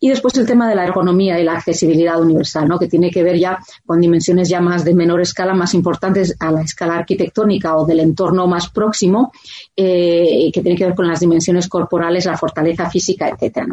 Y 0.00 0.08
después 0.10 0.36
el 0.36 0.46
tema 0.46 0.68
de 0.68 0.74
la 0.74 0.84
ergonomía 0.84 1.38
y 1.38 1.44
la 1.44 1.54
accesibilidad 1.66 2.20
universal, 2.20 2.68
¿no? 2.68 2.78
que 2.78 2.86
tiene 2.86 3.10
que 3.10 3.22
ver 3.22 3.38
ya 3.38 3.58
con 3.84 4.00
dimensiones 4.00 4.48
ya 4.48 4.60
más 4.60 4.84
de 4.84 4.94
menor 4.94 5.20
escala, 5.20 5.54
más 5.54 5.74
importantes 5.74 6.36
a 6.38 6.52
la 6.52 6.62
escala 6.62 6.96
arquitectónica 6.96 7.76
o 7.76 7.84
del 7.84 8.00
entorno 8.00 8.46
más 8.46 8.68
próximo, 8.68 9.32
eh, 9.74 10.50
que 10.52 10.62
tiene 10.62 10.76
que 10.76 10.86
ver 10.86 10.94
con 10.94 11.08
las 11.08 11.20
dimensiones 11.20 11.68
corporales, 11.68 12.26
la 12.26 12.36
fortaleza 12.36 12.88
física, 12.88 13.28
etcétera. 13.28 13.66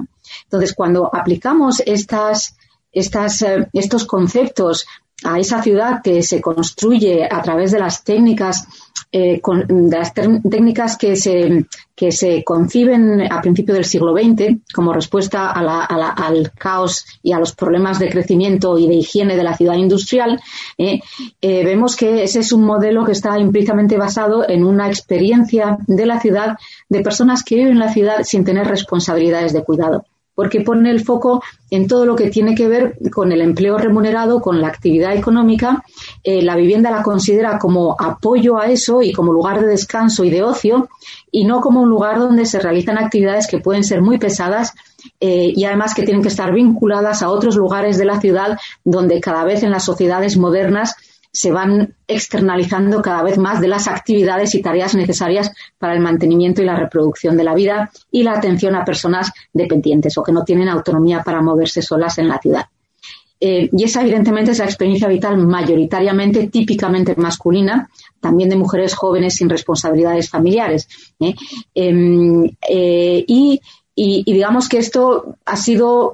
Entonces, 0.43 0.73
cuando 0.73 1.09
aplicamos 1.13 1.81
estas, 1.85 2.55
estas, 2.91 3.41
eh, 3.43 3.67
estos 3.73 4.05
conceptos 4.05 4.85
a 5.23 5.39
esa 5.39 5.61
ciudad 5.61 6.01
que 6.03 6.21
se 6.21 6.41
construye 6.41 7.27
a 7.29 7.41
través 7.41 7.71
de 7.71 7.79
las 7.79 8.03
técnicas 8.03 8.67
eh, 9.15 9.39
de 9.67 9.97
las 9.97 10.11
técnicas 10.13 10.97
que 10.97 11.15
se, 11.15 11.67
que 11.95 12.11
se 12.11 12.43
conciben 12.43 13.21
a 13.31 13.41
principios 13.41 13.75
del 13.75 13.85
siglo 13.85 14.11
XX 14.11 14.57
como 14.73 14.91
respuesta 14.91 15.51
al 15.51 16.51
caos 16.57 17.05
y 17.21 17.31
a 17.31 17.37
los 17.37 17.53
problemas 17.53 17.99
de 17.99 18.09
crecimiento 18.09 18.75
y 18.79 18.87
de 18.87 18.95
higiene 18.95 19.37
de 19.37 19.43
la 19.43 19.55
ciudad 19.55 19.75
industrial, 19.75 20.41
eh, 20.79 20.99
eh, 21.41 21.63
vemos 21.63 21.95
que 21.95 22.23
ese 22.23 22.39
es 22.39 22.51
un 22.51 22.63
modelo 22.63 23.05
que 23.05 23.11
está 23.11 23.37
implícitamente 23.37 23.97
basado 23.97 24.49
en 24.49 24.65
una 24.65 24.87
experiencia 24.87 25.77
de 25.85 26.07
la 26.07 26.19
ciudad 26.19 26.57
de 26.89 27.01
personas 27.01 27.43
que 27.43 27.57
viven 27.57 27.73
en 27.73 27.79
la 27.79 27.93
ciudad 27.93 28.23
sin 28.23 28.43
tener 28.43 28.65
responsabilidades 28.65 29.53
de 29.53 29.63
cuidado 29.63 30.05
porque 30.35 30.61
pone 30.61 30.89
el 30.89 31.03
foco 31.03 31.43
en 31.69 31.87
todo 31.87 32.05
lo 32.05 32.15
que 32.15 32.29
tiene 32.29 32.55
que 32.55 32.67
ver 32.67 32.97
con 33.11 33.31
el 33.31 33.41
empleo 33.41 33.77
remunerado, 33.77 34.41
con 34.41 34.61
la 34.61 34.67
actividad 34.67 35.15
económica. 35.15 35.83
Eh, 36.23 36.41
la 36.41 36.55
vivienda 36.55 36.91
la 36.91 37.03
considera 37.03 37.57
como 37.57 37.95
apoyo 37.99 38.59
a 38.59 38.67
eso 38.67 39.01
y 39.01 39.11
como 39.11 39.33
lugar 39.33 39.61
de 39.61 39.67
descanso 39.67 40.23
y 40.23 40.29
de 40.29 40.43
ocio, 40.43 40.89
y 41.31 41.45
no 41.45 41.61
como 41.61 41.81
un 41.81 41.89
lugar 41.89 42.19
donde 42.19 42.45
se 42.45 42.59
realizan 42.59 42.97
actividades 42.97 43.47
que 43.47 43.59
pueden 43.59 43.83
ser 43.83 44.01
muy 44.01 44.17
pesadas 44.17 44.73
eh, 45.19 45.51
y 45.55 45.65
además 45.65 45.93
que 45.93 46.03
tienen 46.03 46.21
que 46.21 46.29
estar 46.29 46.53
vinculadas 46.53 47.21
a 47.21 47.29
otros 47.29 47.55
lugares 47.55 47.97
de 47.97 48.05
la 48.05 48.21
ciudad 48.21 48.57
donde 48.83 49.19
cada 49.19 49.43
vez 49.43 49.63
en 49.63 49.71
las 49.71 49.83
sociedades 49.83 50.37
modernas 50.37 50.95
se 51.33 51.51
van 51.51 51.95
externalizando 52.07 53.01
cada 53.01 53.23
vez 53.23 53.39
más 53.39 53.59
de 53.59 53.67
las 53.67 53.87
actividades 53.87 54.53
y 54.53 54.61
tareas 54.61 54.93
necesarias 54.93 55.51
para 55.79 55.93
el 55.93 55.99
mantenimiento 55.99 56.61
y 56.61 56.65
la 56.65 56.75
reproducción 56.75 57.35
de 57.35 57.43
la 57.43 57.55
vida 57.55 57.91
y 58.11 58.21
la 58.21 58.33
atención 58.33 58.75
a 58.75 58.85
personas 58.85 59.31
dependientes 59.51 60.15
o 60.17 60.23
que 60.23 60.31
no 60.31 60.43
tienen 60.43 60.69
autonomía 60.69 61.23
para 61.23 61.41
moverse 61.41 61.81
solas 61.81 62.19
en 62.19 62.27
la 62.27 62.37
ciudad. 62.37 62.67
Eh, 63.39 63.67
y 63.73 63.83
esa, 63.83 64.01
evidentemente, 64.03 64.51
es 64.51 64.59
la 64.59 64.65
experiencia 64.65 65.07
vital 65.07 65.37
mayoritariamente, 65.37 66.47
típicamente 66.47 67.15
masculina, 67.17 67.89
también 68.21 68.49
de 68.49 68.55
mujeres 68.55 68.93
jóvenes 68.93 69.35
sin 69.35 69.49
responsabilidades 69.49 70.29
familiares. 70.29 70.87
¿eh? 71.19 71.33
Em, 71.73 72.45
eh, 72.69 73.25
y, 73.27 73.59
y, 73.95 74.23
digamos 74.31 74.69
que 74.69 74.77
esto 74.77 75.35
ha 75.45 75.55
sido 75.55 76.13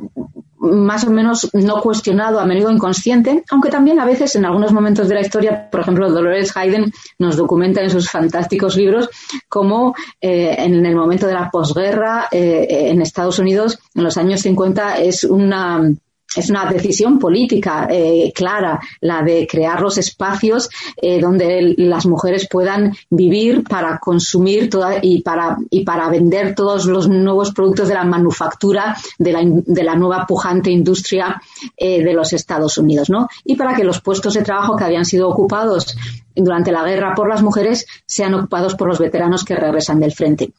más 0.58 1.06
o 1.06 1.10
menos 1.10 1.50
no 1.54 1.82
cuestionado, 1.82 2.40
a 2.40 2.46
menudo 2.46 2.70
inconsciente, 2.70 3.46
aunque 3.50 3.70
también 3.70 4.00
a 4.00 4.06
veces 4.06 4.36
en 4.36 4.46
algunos 4.46 4.74
momentos 4.74 5.08
de 5.08 5.16
la 5.16 5.22
historia, 5.22 5.70
por 5.70 5.80
ejemplo, 5.80 6.12
Dolores 6.12 6.56
Hayden 6.58 6.92
nos 7.18 7.38
documenta 7.38 7.82
en 7.82 7.90
sus 7.90 8.10
fantásticos 8.10 8.76
libros 8.76 9.10
cómo 9.48 9.96
eh, 10.20 10.56
en 10.58 10.86
el 10.86 10.96
momento 10.96 11.28
de 11.28 11.34
la 11.34 11.50
posguerra 11.50 12.28
eh, 12.30 12.90
en 12.90 13.02
Estados 13.02 13.40
Unidos, 13.40 13.80
en 13.96 14.04
los 14.04 14.18
años 14.18 14.42
50, 14.42 14.98
es 14.98 15.24
una 15.24 15.90
es 16.36 16.50
una 16.50 16.66
decisión 16.66 17.18
política 17.18 17.88
eh, 17.90 18.32
clara 18.34 18.80
la 19.02 19.24
de 19.24 19.48
crear 19.48 19.82
los 19.82 19.98
espacios 19.98 20.70
eh, 20.96 21.20
donde 21.20 21.74
las 21.78 22.06
mujeres 22.06 22.48
puedan 22.50 22.94
vivir 23.10 23.64
para 23.64 23.98
consumir 23.98 24.70
toda, 24.70 25.00
y 25.02 25.22
para 25.22 26.10
vender 26.10 26.56
todos 26.56 26.86
los 26.86 27.08
nuevos 27.08 27.52
productos 27.52 27.88
de 27.88 27.96
la 27.96 28.04
manufactura 28.04 28.96
de 29.18 29.32
la, 29.32 29.42
de 29.44 29.84
la 29.84 29.96
nueva 29.96 30.26
pujante 30.28 30.72
industria 30.72 31.42
eh, 31.76 32.04
de 32.04 32.14
los 32.14 32.34
Estados 32.34 32.78
Unidos, 32.78 33.10
¿no? 33.10 33.28
Y 33.44 33.56
para 33.56 33.76
que 33.76 33.84
los 33.84 34.02
puestos 34.02 34.34
de 34.34 34.44
trabajo 34.44 34.76
que 34.76 34.84
habían 34.84 35.06
sido 35.06 35.30
ocupados 35.30 35.96
durante 36.36 36.72
la 36.72 36.84
guerra 36.84 37.14
por 37.16 37.28
las 37.28 37.42
mujeres 37.42 37.86
sean 38.06 38.34
ocupados 38.34 38.76
por 38.76 38.88
los 38.88 39.00
veteranos 39.00 39.44
que 39.44 39.56
regresan 39.56 40.00
del 40.00 40.14
frente. 40.14 40.52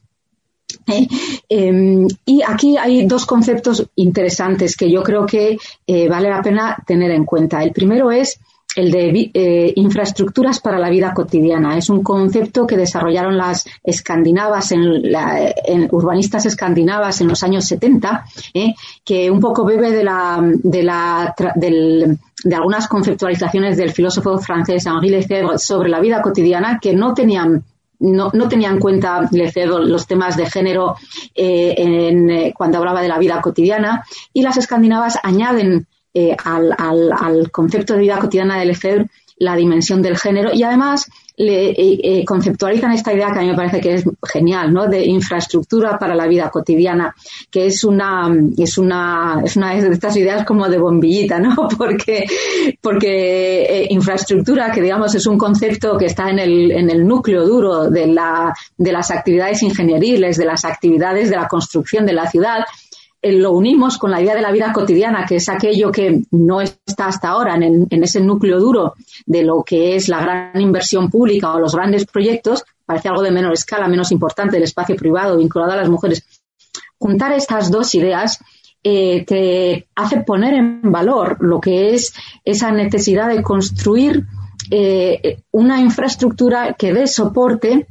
¿Eh? 0.86 1.06
Em, 1.48 2.06
y 2.24 2.42
aquí 2.46 2.76
hay 2.76 3.06
dos 3.06 3.26
conceptos 3.26 3.86
interesantes 3.96 4.76
que 4.76 4.90
yo 4.90 5.02
creo 5.02 5.26
que 5.26 5.58
eh, 5.86 6.08
vale 6.08 6.28
la 6.28 6.42
pena 6.42 6.76
tener 6.86 7.10
en 7.10 7.24
cuenta. 7.24 7.62
El 7.62 7.72
primero 7.72 8.10
es 8.10 8.38
el 8.76 8.92
de 8.92 9.30
eh, 9.34 9.72
infraestructuras 9.74 10.60
para 10.60 10.78
la 10.78 10.90
vida 10.90 11.12
cotidiana. 11.12 11.76
Es 11.76 11.90
un 11.90 12.02
concepto 12.02 12.66
que 12.66 12.76
desarrollaron 12.76 13.36
las 13.36 13.66
escandinavas, 13.82 14.70
en, 14.72 15.88
urbanistas 15.90 16.46
escandinavas 16.46 17.20
en 17.20 17.28
los 17.28 17.42
años 17.42 17.64
70, 17.64 18.24
que 19.04 19.30
un 19.30 19.40
poco 19.40 19.64
bebe 19.64 19.90
de, 19.90 20.04
la, 20.04 20.40
de, 20.40 20.82
la, 20.84 21.34
de 21.36 22.54
algunas 22.54 22.86
conceptualizaciones 22.86 23.76
del 23.76 23.90
filósofo 23.90 24.38
francés 24.38 24.86
Henri 24.86 25.10
Lefebvre 25.10 25.58
sobre 25.58 25.88
la 25.88 26.00
vida 26.00 26.22
cotidiana 26.22 26.78
que 26.80 26.94
no 26.94 27.12
tenían 27.12 27.64
no, 28.00 28.30
no 28.32 28.48
tenía 28.48 28.70
en 28.70 28.78
cuenta 28.78 29.28
los 29.30 30.06
temas 30.06 30.36
de 30.36 30.46
género 30.46 30.96
eh, 31.34 31.74
eh, 31.76 32.52
cuando 32.56 32.78
hablaba 32.78 33.02
de 33.02 33.08
la 33.08 33.18
vida 33.18 33.40
cotidiana. 33.40 34.04
Y 34.32 34.42
las 34.42 34.56
escandinavas 34.56 35.18
añaden 35.22 35.86
eh, 36.14 36.36
al, 36.44 36.74
al, 36.76 37.12
al, 37.12 37.50
concepto 37.50 37.94
de 37.94 38.00
vida 38.00 38.18
cotidiana 38.18 38.58
de 38.58 38.66
Lefebvre 38.66 39.10
la 39.36 39.56
dimensión 39.56 40.02
del 40.02 40.18
género. 40.18 40.50
Y 40.52 40.62
además 40.62 41.10
le, 41.40 41.70
eh, 41.70 42.00
eh, 42.02 42.24
conceptualizan 42.24 42.92
esta 42.92 43.14
idea 43.14 43.32
que 43.32 43.38
a 43.38 43.42
mí 43.42 43.48
me 43.48 43.56
parece 43.56 43.80
que 43.80 43.94
es 43.94 44.04
genial, 44.30 44.72
¿no? 44.72 44.86
De 44.86 45.04
infraestructura 45.06 45.98
para 45.98 46.14
la 46.14 46.26
vida 46.26 46.50
cotidiana, 46.50 47.14
que 47.50 47.66
es 47.66 47.82
una, 47.82 48.30
es 48.58 48.76
una, 48.76 49.40
es 49.42 49.56
una 49.56 49.74
de 49.74 49.88
estas 49.88 50.16
ideas 50.16 50.44
como 50.44 50.68
de 50.68 50.78
bombillita, 50.78 51.38
¿no? 51.38 51.56
Porque, 51.78 52.26
porque 52.82 53.62
eh, 53.62 53.86
infraestructura, 53.90 54.70
que 54.70 54.82
digamos 54.82 55.14
es 55.14 55.26
un 55.26 55.38
concepto 55.38 55.96
que 55.96 56.06
está 56.06 56.28
en 56.28 56.38
el, 56.38 56.70
en 56.72 56.90
el 56.90 57.06
núcleo 57.06 57.46
duro 57.46 57.88
de 57.88 58.06
la, 58.06 58.52
de 58.76 58.92
las 58.92 59.10
actividades 59.10 59.62
ingenieriles, 59.62 60.36
de 60.36 60.44
las 60.44 60.64
actividades 60.64 61.30
de 61.30 61.36
la 61.36 61.48
construcción 61.48 62.04
de 62.04 62.12
la 62.12 62.30
ciudad, 62.30 62.64
lo 63.22 63.52
unimos 63.52 63.98
con 63.98 64.10
la 64.10 64.20
idea 64.20 64.34
de 64.34 64.40
la 64.40 64.52
vida 64.52 64.72
cotidiana, 64.72 65.26
que 65.26 65.36
es 65.36 65.48
aquello 65.48 65.92
que 65.92 66.22
no 66.30 66.60
está 66.60 67.06
hasta 67.06 67.28
ahora 67.28 67.54
en, 67.56 67.86
ese 67.90 68.20
núcleo 68.20 68.58
duro 68.58 68.94
de 69.26 69.42
lo 69.42 69.62
que 69.62 69.94
es 69.94 70.08
la 70.08 70.20
gran 70.20 70.60
inversión 70.60 71.10
pública 71.10 71.52
o 71.52 71.60
los 71.60 71.74
grandes 71.74 72.06
proyectos, 72.06 72.64
parece 72.86 73.08
algo 73.08 73.22
de 73.22 73.30
menor 73.30 73.52
escala, 73.52 73.88
menos 73.88 74.10
importante, 74.10 74.56
el 74.56 74.62
espacio 74.62 74.96
privado 74.96 75.36
vinculado 75.36 75.72
a 75.72 75.76
las 75.76 75.90
mujeres. 75.90 76.24
Juntar 76.98 77.32
estas 77.32 77.70
dos 77.70 77.94
ideas 77.94 78.38
eh, 78.82 79.24
te 79.26 79.86
hace 79.94 80.20
poner 80.20 80.54
en 80.54 80.80
valor 80.90 81.36
lo 81.40 81.60
que 81.60 81.94
es 81.94 82.14
esa 82.44 82.72
necesidad 82.72 83.28
de 83.28 83.42
construir 83.42 84.24
eh, 84.70 85.42
una 85.50 85.80
infraestructura 85.80 86.74
que 86.74 86.94
dé 86.94 87.06
soporte 87.06 87.86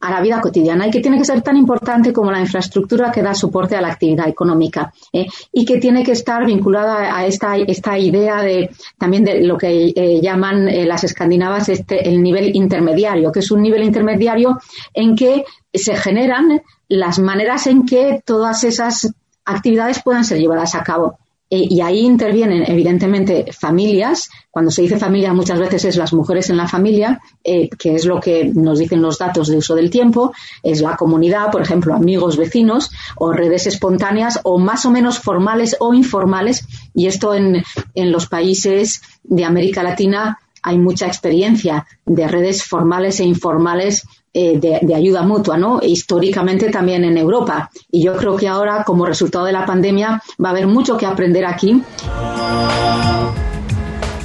a 0.00 0.10
la 0.10 0.20
vida 0.20 0.40
cotidiana 0.40 0.86
y 0.86 0.90
que 0.90 1.00
tiene 1.00 1.18
que 1.18 1.24
ser 1.24 1.42
tan 1.42 1.56
importante 1.56 2.12
como 2.12 2.30
la 2.30 2.40
infraestructura 2.40 3.10
que 3.10 3.22
da 3.22 3.34
soporte 3.34 3.76
a 3.76 3.80
la 3.80 3.88
actividad 3.88 4.28
económica 4.28 4.92
¿eh? 5.12 5.26
y 5.52 5.64
que 5.64 5.78
tiene 5.78 6.02
que 6.02 6.12
estar 6.12 6.44
vinculada 6.44 7.16
a 7.16 7.26
esta, 7.26 7.56
esta 7.56 7.98
idea 7.98 8.42
de 8.42 8.70
también 8.98 9.24
de 9.24 9.42
lo 9.42 9.56
que 9.56 9.92
eh, 9.94 10.20
llaman 10.20 10.68
eh, 10.68 10.84
las 10.86 11.04
escandinavas 11.04 11.68
este, 11.68 12.08
el 12.08 12.22
nivel 12.22 12.54
intermediario, 12.54 13.32
que 13.32 13.40
es 13.40 13.50
un 13.50 13.62
nivel 13.62 13.82
intermediario 13.82 14.58
en 14.94 15.14
que 15.14 15.44
se 15.72 15.96
generan 15.96 16.62
las 16.88 17.18
maneras 17.18 17.66
en 17.66 17.84
que 17.84 18.22
todas 18.24 18.64
esas 18.64 19.12
actividades 19.44 20.02
puedan 20.02 20.24
ser 20.24 20.38
llevadas 20.38 20.74
a 20.74 20.82
cabo. 20.82 21.18
Eh, 21.50 21.66
y 21.70 21.80
ahí 21.80 22.00
intervienen, 22.00 22.64
evidentemente, 22.66 23.52
familias. 23.52 24.28
Cuando 24.50 24.70
se 24.70 24.82
dice 24.82 24.98
familia, 24.98 25.32
muchas 25.32 25.58
veces 25.58 25.84
es 25.86 25.96
las 25.96 26.12
mujeres 26.12 26.50
en 26.50 26.56
la 26.56 26.68
familia, 26.68 27.20
eh, 27.42 27.68
que 27.70 27.94
es 27.94 28.04
lo 28.04 28.20
que 28.20 28.44
nos 28.44 28.78
dicen 28.78 29.00
los 29.00 29.18
datos 29.18 29.48
de 29.48 29.56
uso 29.56 29.74
del 29.74 29.90
tiempo. 29.90 30.32
Es 30.62 30.80
la 30.80 30.96
comunidad, 30.96 31.50
por 31.50 31.62
ejemplo, 31.62 31.94
amigos, 31.94 32.36
vecinos, 32.36 32.90
o 33.16 33.32
redes 33.32 33.66
espontáneas, 33.66 34.40
o 34.44 34.58
más 34.58 34.84
o 34.84 34.90
menos 34.90 35.18
formales 35.18 35.76
o 35.80 35.94
informales. 35.94 36.66
Y 36.94 37.06
esto 37.06 37.34
en, 37.34 37.62
en 37.94 38.12
los 38.12 38.26
países 38.26 39.00
de 39.22 39.44
América 39.44 39.82
Latina 39.82 40.38
hay 40.68 40.78
mucha 40.78 41.06
experiencia 41.06 41.86
de 42.04 42.28
redes 42.28 42.62
formales 42.64 43.20
e 43.20 43.24
informales 43.24 44.06
eh, 44.34 44.58
de, 44.58 44.94
ayuda 44.94 45.22
mutua, 45.22 45.56
¿no? 45.56 45.80
históricamente 45.82 46.70
también 46.70 47.04
en 47.04 47.16
Europa. 47.16 47.70
Y 47.90 48.02
yo 48.04 48.16
creo 48.16 48.36
que 48.36 48.46
ahora, 48.46 48.84
como 48.84 49.06
resultado 49.06 49.46
de 49.46 49.52
la 49.52 49.64
pandemia, 49.64 50.22
va 50.42 50.50
a 50.50 50.52
haber 50.52 50.66
mucho 50.66 50.96
que 50.96 51.06
aprender 51.06 51.46
aquí. 51.46 51.82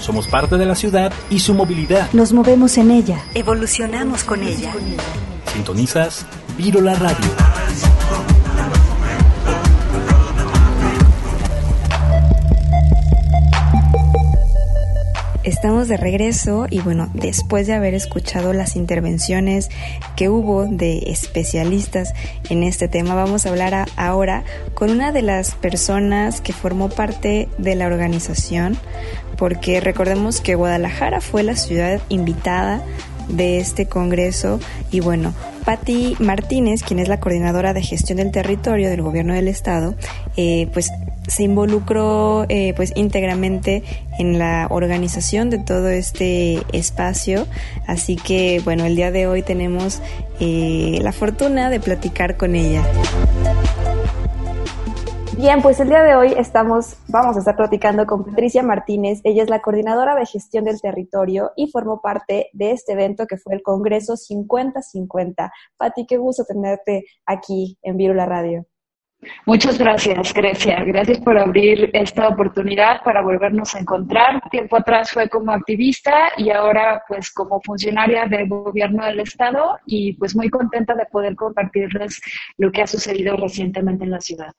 Somos 0.02 0.28
parte 0.28 0.58
de 0.58 0.66
la 0.66 0.76
ciudad 0.76 1.14
y 1.30 1.40
su 1.40 1.54
movilidad. 1.54 2.12
Nos 2.12 2.34
movemos 2.34 2.78
en 2.78 2.92
ella. 2.92 3.24
Evolucionamos 3.34 4.26
con 4.26 4.44
ella. 4.44 4.74
Sintonizas 5.54 6.26
Virola 6.58 6.96
Radio. 6.96 7.53
Estamos 15.44 15.90
de 15.90 15.98
regreso 15.98 16.68
y 16.70 16.80
bueno, 16.80 17.10
después 17.14 17.68
de 17.68 17.74
haber 17.74 17.94
escuchado 17.96 18.54
las 18.54 18.78
intervenciones 18.78 19.70
que 20.16 20.30
hubo 20.30 20.66
de 20.68 21.00
especialistas 21.08 22.14
en 22.50 22.64
este 22.64 22.88
tema, 22.88 23.14
vamos 23.14 23.46
a 23.46 23.50
hablar 23.50 23.90
ahora 23.98 24.46
con 24.74 24.90
una 24.90 25.12
de 25.12 25.22
las 25.22 25.56
personas 25.56 26.40
que 26.40 26.54
formó 26.54 26.88
parte 26.88 27.50
de 27.58 27.76
la 27.76 27.88
organización, 27.88 28.78
porque 29.36 29.82
recordemos 29.82 30.40
que 30.40 30.56
Guadalajara 30.56 31.20
fue 31.20 31.44
la 31.44 31.58
ciudad 31.58 32.02
invitada 32.08 32.82
de 33.28 33.60
este 33.60 33.86
Congreso. 33.88 34.60
Y 34.92 35.00
bueno, 35.00 35.34
Patti 35.66 36.16
Martínez, 36.20 36.84
quien 36.84 37.00
es 37.00 37.08
la 37.08 37.20
coordinadora 37.20 37.74
de 37.74 37.82
gestión 37.82 38.18
del 38.18 38.32
territorio 38.32 38.90
del 38.90 39.02
gobierno 39.02 39.34
del 39.34 39.48
estado, 39.48 39.96
eh, 40.36 40.68
pues 40.74 40.92
se 41.28 41.44
involucró 41.44 42.46
eh, 42.50 42.74
pues 42.76 42.92
íntegramente 42.96 43.84
en 44.20 44.40
la 44.40 44.68
organización 44.70 45.50
de 45.50 45.60
todo 45.60 45.90
este 45.90 46.62
espacio. 46.74 47.48
Así 47.88 48.16
que 48.16 48.62
bueno 48.64 48.86
el 48.86 48.96
día 48.96 49.12
de 49.12 49.28
hoy 49.28 49.42
tenemos 49.42 50.02
eh, 50.40 51.00
la 51.02 51.12
fortuna 51.12 51.70
de 51.70 51.80
platicar 51.80 52.36
con 52.36 52.56
ella 52.56 52.84
Bien, 55.36 55.64
pues 55.64 55.80
el 55.80 55.90
día 55.90 56.04
de 56.04 56.16
hoy 56.16 56.34
estamos, 56.38 56.96
vamos 57.08 57.36
a 57.36 57.40
estar 57.40 57.56
platicando 57.56 58.06
con 58.06 58.24
Patricia 58.24 58.62
Martínez. 58.62 59.20
Ella 59.24 59.42
es 59.42 59.50
la 59.50 59.62
coordinadora 59.62 60.16
de 60.16 60.28
gestión 60.28 60.64
del 60.64 60.80
territorio 60.80 61.52
y 61.56 61.72
formó 61.72 62.02
parte 62.02 62.50
de 62.54 62.72
este 62.72 62.94
evento 62.94 63.26
que 63.26 63.38
fue 63.38 63.56
el 63.56 63.64
Congreso 63.64 64.14
50-50. 64.14 65.52
Pati, 65.76 66.06
qué 66.06 66.18
gusto 66.18 66.46
tenerte 66.46 67.06
aquí 67.26 67.80
en 67.82 67.98
Virula 67.98 68.28
Radio. 68.28 68.68
Muchas 69.48 69.80
gracias, 69.80 70.34
Grecia. 70.34 70.84
Gracias 70.84 71.20
por 71.20 71.38
abrir 71.38 71.90
esta 71.94 72.28
oportunidad 72.28 73.02
para 73.04 73.22
volvernos 73.22 73.74
a 73.74 73.80
encontrar. 73.80 74.40
Tiempo 74.52 74.78
atrás 74.78 75.12
fue 75.12 75.30
como 75.30 75.52
activista 75.52 76.32
y 76.38 76.52
ahora 76.52 77.02
pues 77.08 77.32
como 77.32 77.60
funcionaria 77.62 78.28
del 78.28 78.48
gobierno 78.48 79.04
del 79.06 79.22
estado 79.22 79.80
y 79.88 80.14
pues 80.14 80.36
muy 80.36 80.50
contenta 80.50 80.94
de 80.94 81.06
poder 81.08 81.36
compartirles 81.36 82.22
lo 82.58 82.72
que 82.72 82.84
ha 82.84 82.88
sucedido 82.88 83.36
recientemente 83.36 84.04
en 84.04 84.12
la 84.12 84.22
ciudad. 84.22 84.52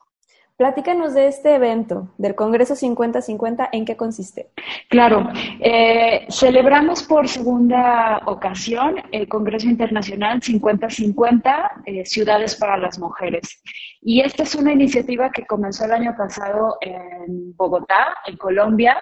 Platícanos 0.57 1.13
de 1.13 1.27
este 1.27 1.55
evento, 1.55 2.13
del 2.17 2.33
Congreso 2.33 2.75
50-50, 2.75 3.67
¿en 3.73 3.83
qué 3.83 3.97
consiste? 3.97 4.51
Claro, 4.87 5.27
eh, 5.59 6.25
celebramos 6.29 7.03
por 7.03 7.27
segunda 7.27 8.21
ocasión 8.25 8.95
el 9.11 9.27
Congreso 9.27 9.67
Internacional 9.67 10.39
50-50, 10.39 11.71
eh, 11.85 12.05
Ciudades 12.05 12.55
para 12.55 12.77
las 12.77 12.97
Mujeres. 12.97 13.61
Y 14.01 14.21
esta 14.21 14.43
es 14.43 14.55
una 14.55 14.71
iniciativa 14.71 15.29
que 15.29 15.45
comenzó 15.45 15.83
el 15.83 15.91
año 15.91 16.15
pasado 16.17 16.77
en 16.79 17.53
Bogotá, 17.57 18.15
en 18.25 18.37
Colombia, 18.37 18.97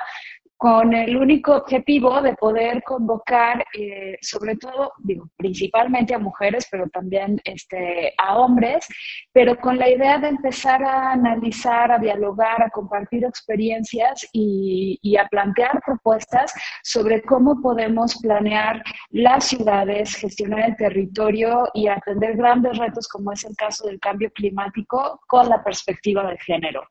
con 0.58 0.94
el 0.94 1.18
único 1.18 1.56
objetivo 1.56 2.22
de 2.22 2.36
poder 2.36 2.84
convocar, 2.84 3.66
eh, 3.78 4.18
sobre 4.22 4.56
todo, 4.56 4.94
digo, 5.00 5.28
principalmente 5.36 6.14
a 6.14 6.20
mujeres, 6.20 6.68
pero 6.72 6.88
también 6.90 7.42
este, 7.44 8.14
a 8.18 8.38
hombres, 8.38 8.88
pero 9.32 9.58
con 9.58 9.78
la 9.78 9.90
idea 9.90 10.18
de 10.20 10.30
empezar 10.30 10.84
a 10.84 11.12
analizar, 11.12 11.92
a 11.92 12.00
dialogar, 12.00 12.64
a 12.64 12.70
compartir 12.70 13.26
experiencias 13.26 14.28
y, 14.32 15.00
y 15.02 15.18
a 15.18 15.28
plantear 15.28 15.82
propuestas 15.86 16.54
sobre 16.84 17.22
cómo 17.24 17.62
podemos 17.62 18.18
planear 18.22 18.82
las 19.10 19.46
ciudades, 19.46 20.16
gestionar 20.16 20.70
el 20.70 20.76
territorio 20.78 21.68
y 21.74 21.88
atender 21.88 22.38
grandes 22.38 22.78
retos 22.78 23.08
como 23.08 23.32
es 23.32 23.44
el 23.44 23.56
caso 23.56 23.88
del 23.88 24.00
cambio 24.00 24.32
climático 24.32 25.20
con 25.28 25.50
la 25.50 25.64
perspectiva 25.64 26.30
de 26.30 26.38
género. 26.38 26.84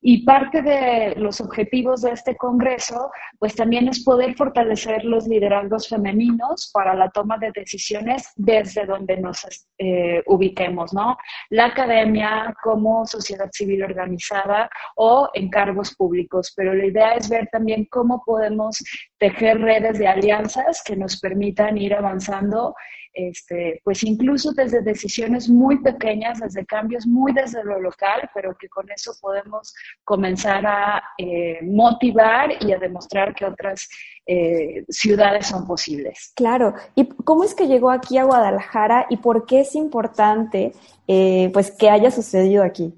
Y 0.00 0.24
parte 0.24 0.62
de 0.62 1.14
los 1.16 1.40
objetivos 1.40 2.02
de 2.02 2.12
este 2.12 2.36
Congreso, 2.36 3.10
pues 3.38 3.56
también 3.56 3.88
es 3.88 4.04
poder 4.04 4.36
fortalecer 4.36 5.04
los 5.04 5.26
liderazgos 5.26 5.88
femeninos 5.88 6.70
para 6.72 6.94
la 6.94 7.10
toma 7.10 7.36
de 7.38 7.50
decisiones 7.52 8.30
desde 8.36 8.86
donde 8.86 9.16
nos 9.16 9.44
eh, 9.78 10.22
ubiquemos, 10.26 10.94
¿no? 10.94 11.16
La 11.50 11.66
academia 11.66 12.54
como 12.62 13.06
sociedad 13.06 13.48
civil 13.52 13.82
organizada 13.82 14.70
o 14.96 15.30
en 15.34 15.50
cargos 15.50 15.94
públicos. 15.96 16.52
Pero 16.56 16.74
la 16.74 16.86
idea 16.86 17.14
es 17.14 17.28
ver 17.28 17.48
también 17.50 17.86
cómo 17.90 18.22
podemos 18.24 18.78
tejer 19.18 19.60
redes 19.60 19.98
de 19.98 20.06
alianzas 20.06 20.82
que 20.84 20.94
nos 20.96 21.18
permitan 21.18 21.76
ir 21.76 21.94
avanzando 21.94 22.74
este, 23.18 23.80
pues 23.82 24.04
incluso 24.04 24.52
desde 24.52 24.80
decisiones 24.80 25.48
muy 25.48 25.78
pequeñas, 25.80 26.38
desde 26.38 26.64
cambios 26.64 27.04
muy 27.04 27.32
desde 27.32 27.64
lo 27.64 27.80
local, 27.80 28.30
pero 28.32 28.56
que 28.56 28.68
con 28.68 28.88
eso 28.92 29.12
podemos 29.20 29.74
comenzar 30.04 30.64
a 30.64 31.02
eh, 31.18 31.58
motivar 31.62 32.50
y 32.60 32.72
a 32.72 32.78
demostrar 32.78 33.34
que 33.34 33.44
otras 33.44 33.88
eh, 34.24 34.84
ciudades 34.88 35.48
son 35.48 35.66
posibles. 35.66 36.32
Claro. 36.36 36.74
¿Y 36.94 37.06
cómo 37.24 37.42
es 37.42 37.54
que 37.54 37.66
llegó 37.66 37.90
aquí 37.90 38.18
a 38.18 38.24
Guadalajara 38.24 39.06
y 39.10 39.16
por 39.16 39.46
qué 39.46 39.60
es 39.60 39.74
importante 39.74 40.72
eh, 41.08 41.50
pues 41.52 41.72
que 41.72 41.90
haya 41.90 42.12
sucedido 42.12 42.62
aquí? 42.62 42.94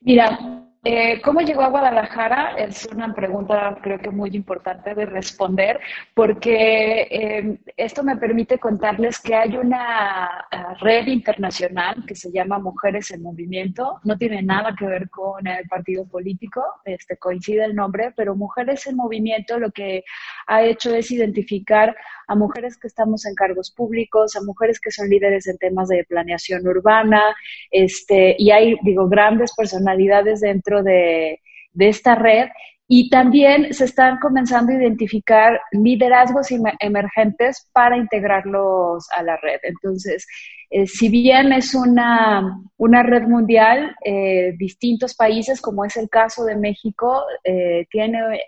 Mira, 0.00 0.61
eh, 0.84 1.20
¿Cómo 1.22 1.40
llegó 1.40 1.62
a 1.62 1.68
Guadalajara? 1.68 2.56
Es 2.56 2.86
una 2.86 3.14
pregunta 3.14 3.78
creo 3.80 4.00
que 4.00 4.10
muy 4.10 4.30
importante 4.30 4.94
de 4.96 5.06
responder 5.06 5.78
porque 6.12 7.06
eh, 7.08 7.58
esto 7.76 8.02
me 8.02 8.16
permite 8.16 8.58
contarles 8.58 9.20
que 9.20 9.32
hay 9.36 9.56
una 9.56 10.44
uh, 10.50 10.84
red 10.84 11.06
internacional 11.06 12.04
que 12.04 12.16
se 12.16 12.32
llama 12.32 12.58
Mujeres 12.58 13.12
en 13.12 13.22
Movimiento. 13.22 14.00
No 14.02 14.18
tiene 14.18 14.42
nada 14.42 14.74
que 14.76 14.86
ver 14.86 15.08
con 15.08 15.46
el 15.46 15.68
partido 15.68 16.04
político, 16.04 16.64
este, 16.84 17.16
coincide 17.16 17.64
el 17.64 17.76
nombre, 17.76 18.12
pero 18.16 18.34
Mujeres 18.34 18.84
en 18.88 18.96
Movimiento 18.96 19.60
lo 19.60 19.70
que 19.70 20.02
ha 20.46 20.64
hecho 20.64 20.94
es 20.94 21.10
identificar 21.10 21.94
a 22.26 22.34
mujeres 22.34 22.76
que 22.78 22.88
estamos 22.88 23.26
en 23.26 23.34
cargos 23.34 23.70
públicos, 23.70 24.36
a 24.36 24.42
mujeres 24.42 24.80
que 24.80 24.90
son 24.90 25.08
líderes 25.08 25.46
en 25.46 25.58
temas 25.58 25.88
de 25.88 26.04
planeación 26.04 26.66
urbana, 26.66 27.34
este, 27.70 28.36
y 28.38 28.50
hay, 28.50 28.76
digo, 28.82 29.08
grandes 29.08 29.54
personalidades 29.54 30.40
dentro 30.40 30.82
de, 30.82 31.40
de 31.72 31.88
esta 31.88 32.14
red 32.14 32.48
y 32.94 33.08
también 33.08 33.72
se 33.72 33.86
están 33.86 34.18
comenzando 34.18 34.70
a 34.70 34.74
identificar 34.74 35.58
liderazgos 35.70 36.48
emergentes 36.78 37.66
para 37.72 37.96
integrarlos 37.96 39.08
a 39.16 39.22
la 39.22 39.38
red. 39.38 39.60
Entonces, 39.62 40.26
eh, 40.68 40.86
si 40.86 41.08
bien 41.08 41.54
es 41.54 41.74
una, 41.74 42.60
una 42.76 43.02
red 43.02 43.22
mundial, 43.22 43.96
eh, 44.04 44.52
distintos 44.58 45.14
países, 45.14 45.62
como 45.62 45.86
es 45.86 45.96
el 45.96 46.10
caso 46.10 46.44
de 46.44 46.54
México, 46.54 47.24
eh, 47.44 47.86
tiene 47.90 48.44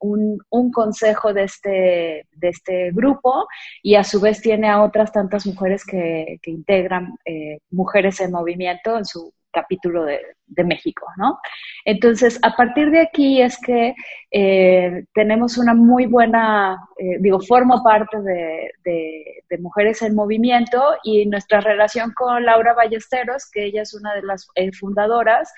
un, 0.00 0.38
un, 0.50 0.70
consejo 0.70 1.32
de 1.32 1.44
este, 1.44 2.26
de 2.30 2.48
este 2.50 2.90
grupo 2.90 3.46
y 3.82 3.94
a 3.94 4.04
su 4.04 4.20
vez 4.20 4.42
tiene 4.42 4.68
a 4.68 4.82
otras 4.82 5.12
tantas 5.12 5.46
mujeres 5.46 5.82
que, 5.86 6.38
que 6.42 6.50
integran 6.50 7.16
Mujeres 7.70 8.20
en 8.20 8.32
Movimiento 8.32 8.98
en 8.98 9.06
su 9.06 9.32
capítulo 9.52 10.04
de, 10.04 10.20
México, 10.64 11.06
¿no? 11.16 11.38
Entonces, 11.84 12.38
a 12.42 12.54
partir 12.54 12.90
de 12.90 13.00
aquí 13.00 13.40
es 13.40 13.58
que 13.58 13.94
eh, 14.30 15.04
tenemos 15.14 15.56
una 15.56 15.74
muy 15.74 16.06
buena, 16.06 16.78
eh, 16.98 17.16
digo, 17.20 17.40
formo 17.40 17.82
parte 17.82 18.18
de, 18.20 19.58
Mujeres 19.60 20.00
en 20.02 20.14
Movimiento 20.14 20.82
y 21.04 21.26
nuestra 21.26 21.60
relación 21.60 22.12
con 22.14 22.44
Laura 22.44 22.72
Ballesteros, 22.72 23.50
que 23.50 23.66
ella 23.66 23.82
es 23.82 23.92
una 23.94 24.14
de 24.14 24.22
las 24.22 24.48
eh, 24.54 24.72
fundadoras, 24.72 25.52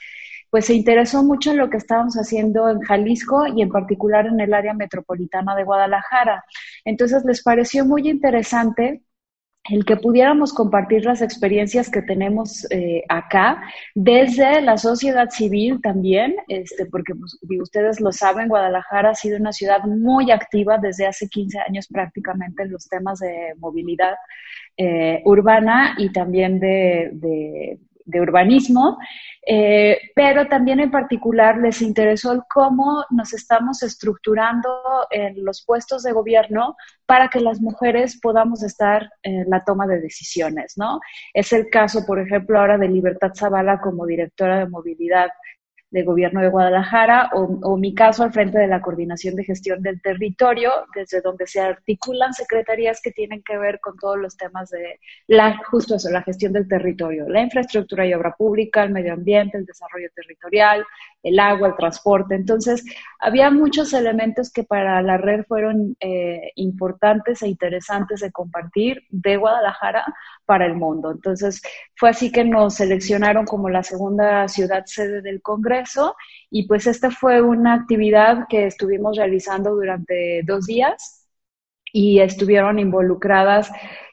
pues 0.51 0.67
se 0.67 0.75
interesó 0.75 1.23
mucho 1.23 1.53
en 1.53 1.59
lo 1.59 1.71
que 1.71 1.77
estábamos 1.77 2.15
haciendo 2.15 2.69
en 2.69 2.81
Jalisco 2.81 3.47
y 3.47 3.63
en 3.63 3.69
particular 3.69 4.27
en 4.27 4.41
el 4.41 4.53
área 4.53 4.75
metropolitana 4.75 5.55
de 5.57 5.65
Guadalajara. 5.65 6.45
Entonces, 6.85 7.25
les 7.25 7.43
pareció 7.43 7.85
muy 7.85 8.09
interesante 8.09 9.03
el 9.71 9.85
que 9.85 9.97
pudiéramos 9.97 10.53
compartir 10.53 11.05
las 11.05 11.23
experiencias 11.23 11.91
que 11.91 12.03
tenemos 12.03 12.67
eh, 12.71 13.03
acá 13.09 13.63
desde 13.95 14.61
la 14.61 14.77
sociedad 14.77 15.31
civil 15.31 15.81
también, 15.83 16.37
este, 16.49 16.85
porque 16.87 17.15
pues, 17.15 17.39
ustedes 17.61 18.01
lo 18.01 18.13
saben, 18.13 18.49
Guadalajara 18.49 19.11
ha 19.11 19.15
sido 19.15 19.39
una 19.39 19.53
ciudad 19.53 19.85
muy 19.85 20.31
activa 20.31 20.77
desde 20.79 21.07
hace 21.07 21.29
15 21.29 21.61
años 21.61 21.89
prácticamente 21.89 22.63
en 22.63 22.73
los 22.73 22.89
temas 22.89 23.21
de 23.21 23.55
movilidad 23.59 24.17
eh, 24.77 25.23
urbana 25.25 25.95
y 25.99 26.13
también 26.13 26.61
de 26.61 27.11
de 27.15 27.79
urbanismo, 28.07 28.99
eh, 29.47 29.99
pero 30.15 30.47
también 30.47 30.81
en 30.81 30.91
particular 30.91 31.59
les 31.59 31.83
interesó 31.83 32.33
el 32.33 32.41
cómo 32.53 33.05
nos 33.11 33.33
estamos 33.33 33.83
estructurando 33.83 34.69
en 35.11 35.45
los 35.45 35.65
puestos 35.65 36.03
de 36.03 36.13
gobierno 36.13 36.77
para 37.07 37.29
que 37.29 37.41
las 37.41 37.61
mujeres 37.61 38.19
podamos 38.21 38.63
estar 38.63 39.11
en 39.23 39.49
la 39.51 39.65
toma 39.65 39.87
de 39.87 40.01
decisiones, 40.01 40.75
¿no? 40.77 41.01
Es 41.35 41.53
el 41.53 41.69
caso, 41.69 42.07
por 42.07 42.19
ejemplo, 42.19 42.59
ahora 42.59 42.79
de 42.79 42.89
Libertad 42.89 43.33
Zavala 43.35 43.81
como 43.81 44.07
directora 44.07 44.61
de 44.61 44.69
movilidad 44.69 45.31
de 45.95 46.03
Gobierno 46.03 46.41
de 46.41 46.49
Guadalajara 46.49 47.31
o, 47.35 47.77
mi 47.77 47.95
caso 47.95 48.25
al 48.25 48.33
frente 48.33 48.59
de 48.59 48.67
la 48.67 48.81
Coordinación 48.81 49.37
de 49.37 49.45
Gestión 49.45 49.81
del 49.81 50.03
Territorio, 50.03 50.73
desde 50.93 51.21
donde 51.21 51.47
se 51.47 51.61
articulan 51.61 52.35
secretarías 52.35 53.01
que 53.01 53.13
tienen 53.13 53.45
que 53.45 53.57
ver 53.57 53.79
con 53.79 53.97
todos 53.97 54.19
los 54.19 54.37
temas 54.37 54.71
de 54.71 54.99
la, 55.29 55.57
justo 55.71 55.95
la 56.11 56.23
gestión 56.23 56.53
del 56.53 56.67
territorio, 56.67 57.29
la 57.29 57.43
infraestructura 57.43 58.05
y 58.05 58.13
obra 58.13 58.35
pública, 58.37 58.83
el 58.83 58.91
medio 58.91 59.13
ambiente, 59.13 59.57
el 59.57 59.67
desarrollo 59.67 60.09
territorial, 60.17 60.85
el 61.23 61.39
agua, 61.39 61.69
el 61.69 61.77
transporte. 61.77 62.35
Entonces, 62.35 62.85
había 63.21 63.53
muchos 63.53 63.93
elementos 63.93 64.51
que 64.53 64.65
para 64.65 65.01
la 65.01 65.17
red 65.17 65.45
fueron 65.47 65.97
eh, 66.01 66.51
importantes 66.57 67.41
e 67.43 67.49
interesantes 67.49 68.19
de 68.19 68.33
compartir 68.33 69.05
de 69.11 69.37
Guadalajara 69.37 70.05
para 70.45 70.67
el 70.67 70.75
mundo. 70.75 71.13
Entonces, 71.13 71.63
fue 71.95 72.11
así 72.11 72.33
que 72.33 72.45
nos 72.45 72.75
seleccionaron 72.75 73.45
como 73.45 73.71
la 73.71 73.85
segunda 73.85 74.49
ciudad 74.49 74.87
sede 74.87 75.23
del 75.23 75.41
Congreso 75.41 75.84
y 76.51 76.67
pues 76.67 76.87
esta 76.87 77.11
fue 77.11 77.43
una 77.43 77.75
actividad 77.75 78.47
que 78.49 78.67
estuvimos 78.67 79.17
realizando 79.17 79.75
durante 79.75 80.43
dos 80.45 80.67
días 80.67 81.29
y 81.93 82.21
estuvieron 82.21 82.79
involucradas 82.79 83.71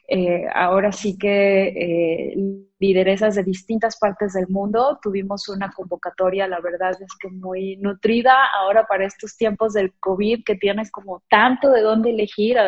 eh, 0.08 0.46
ahora 0.54 0.92
sí 0.92 1.16
que 1.16 1.68
eh, 1.68 2.34
lideresas 2.78 3.34
de 3.34 3.44
distintas 3.44 3.96
partes 3.98 4.34
del 4.34 4.48
mundo. 4.48 4.98
Tuvimos 5.00 5.48
una 5.48 5.70
convocatoria, 5.72 6.46
la 6.46 6.60
verdad 6.60 6.90
es 7.00 7.16
que 7.18 7.28
muy 7.30 7.76
nutrida 7.76 8.34
ahora 8.54 8.86
para 8.86 9.06
estos 9.06 9.36
tiempos 9.36 9.72
del 9.72 9.92
COVID, 10.00 10.44
que 10.44 10.56
tienes 10.56 10.90
como 10.90 11.22
tanto 11.30 11.70
de 11.70 11.80
dónde 11.80 12.10
elegir. 12.10 12.58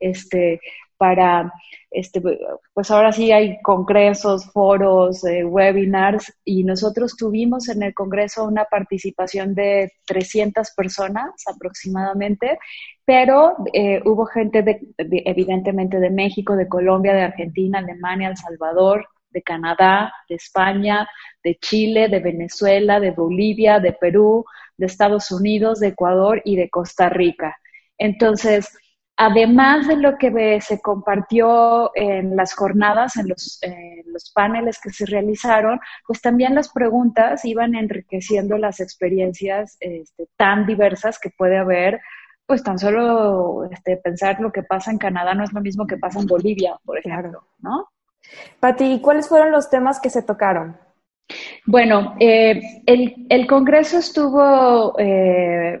Este, 0.00 0.60
para, 0.96 1.52
este, 1.90 2.22
pues 2.72 2.90
ahora 2.90 3.12
sí 3.12 3.32
hay 3.32 3.60
congresos, 3.62 4.50
foros, 4.52 5.24
eh, 5.24 5.44
webinars 5.44 6.32
y 6.44 6.64
nosotros 6.64 7.16
tuvimos 7.16 7.68
en 7.68 7.82
el 7.82 7.94
Congreso 7.94 8.44
una 8.44 8.64
participación 8.64 9.54
de 9.54 9.92
300 10.06 10.70
personas 10.76 11.30
aproximadamente, 11.46 12.58
pero 13.04 13.56
eh, 13.72 14.00
hubo 14.04 14.26
gente 14.26 14.62
de, 14.62 14.80
evidentemente 14.98 16.00
de 16.00 16.10
México, 16.10 16.56
de 16.56 16.68
Colombia, 16.68 17.14
de 17.14 17.22
Argentina, 17.22 17.78
Alemania, 17.78 18.28
El 18.28 18.36
Salvador, 18.36 19.06
de 19.30 19.42
Canadá, 19.42 20.12
de 20.28 20.36
España, 20.36 21.06
de 21.44 21.56
Chile, 21.56 22.08
de 22.08 22.20
Venezuela, 22.20 23.00
de 23.00 23.10
Bolivia, 23.10 23.80
de 23.80 23.92
Perú, 23.92 24.44
de 24.76 24.86
Estados 24.86 25.30
Unidos, 25.30 25.80
de 25.80 25.88
Ecuador 25.88 26.40
y 26.44 26.56
de 26.56 26.70
Costa 26.70 27.08
Rica. 27.08 27.56
Entonces, 27.98 28.76
además 29.16 29.88
de 29.88 29.96
lo 29.96 30.18
que 30.18 30.60
se 30.60 30.80
compartió 30.80 31.90
en 31.94 32.36
las 32.36 32.54
jornadas, 32.54 33.16
en 33.16 33.28
los, 33.28 33.60
los, 34.06 34.30
paneles 34.32 34.78
que 34.80 34.90
se 34.90 35.06
realizaron, 35.06 35.80
pues 36.06 36.20
también 36.20 36.54
las 36.54 36.70
preguntas 36.70 37.44
iban 37.44 37.74
enriqueciendo 37.74 38.58
las 38.58 38.80
experiencias 38.80 39.76
este, 39.80 40.28
tan 40.36 40.66
diversas 40.66 41.18
que 41.18 41.30
puede 41.30 41.56
haber. 41.56 42.00
Pues 42.46 42.62
tan 42.62 42.78
solo 42.78 43.68
este, 43.72 43.96
pensar 43.96 44.38
lo 44.40 44.52
que 44.52 44.62
pasa 44.62 44.92
en 44.92 44.98
Canadá 44.98 45.34
no 45.34 45.42
es 45.42 45.52
lo 45.52 45.60
mismo 45.60 45.86
que 45.86 45.96
pasa 45.96 46.20
en 46.20 46.26
Bolivia, 46.26 46.76
por 46.84 46.96
ejemplo, 46.96 47.42
¿no? 47.58 47.88
Pati, 48.60 49.00
¿cuáles 49.00 49.28
fueron 49.28 49.50
los 49.50 49.68
temas 49.68 50.00
que 50.00 50.10
se 50.10 50.22
tocaron? 50.22 50.76
Bueno, 51.64 52.14
eh, 52.20 52.82
el, 52.86 53.26
el, 53.28 53.46
Congreso 53.48 53.98
estuvo 53.98 54.96
eh, 54.98 55.78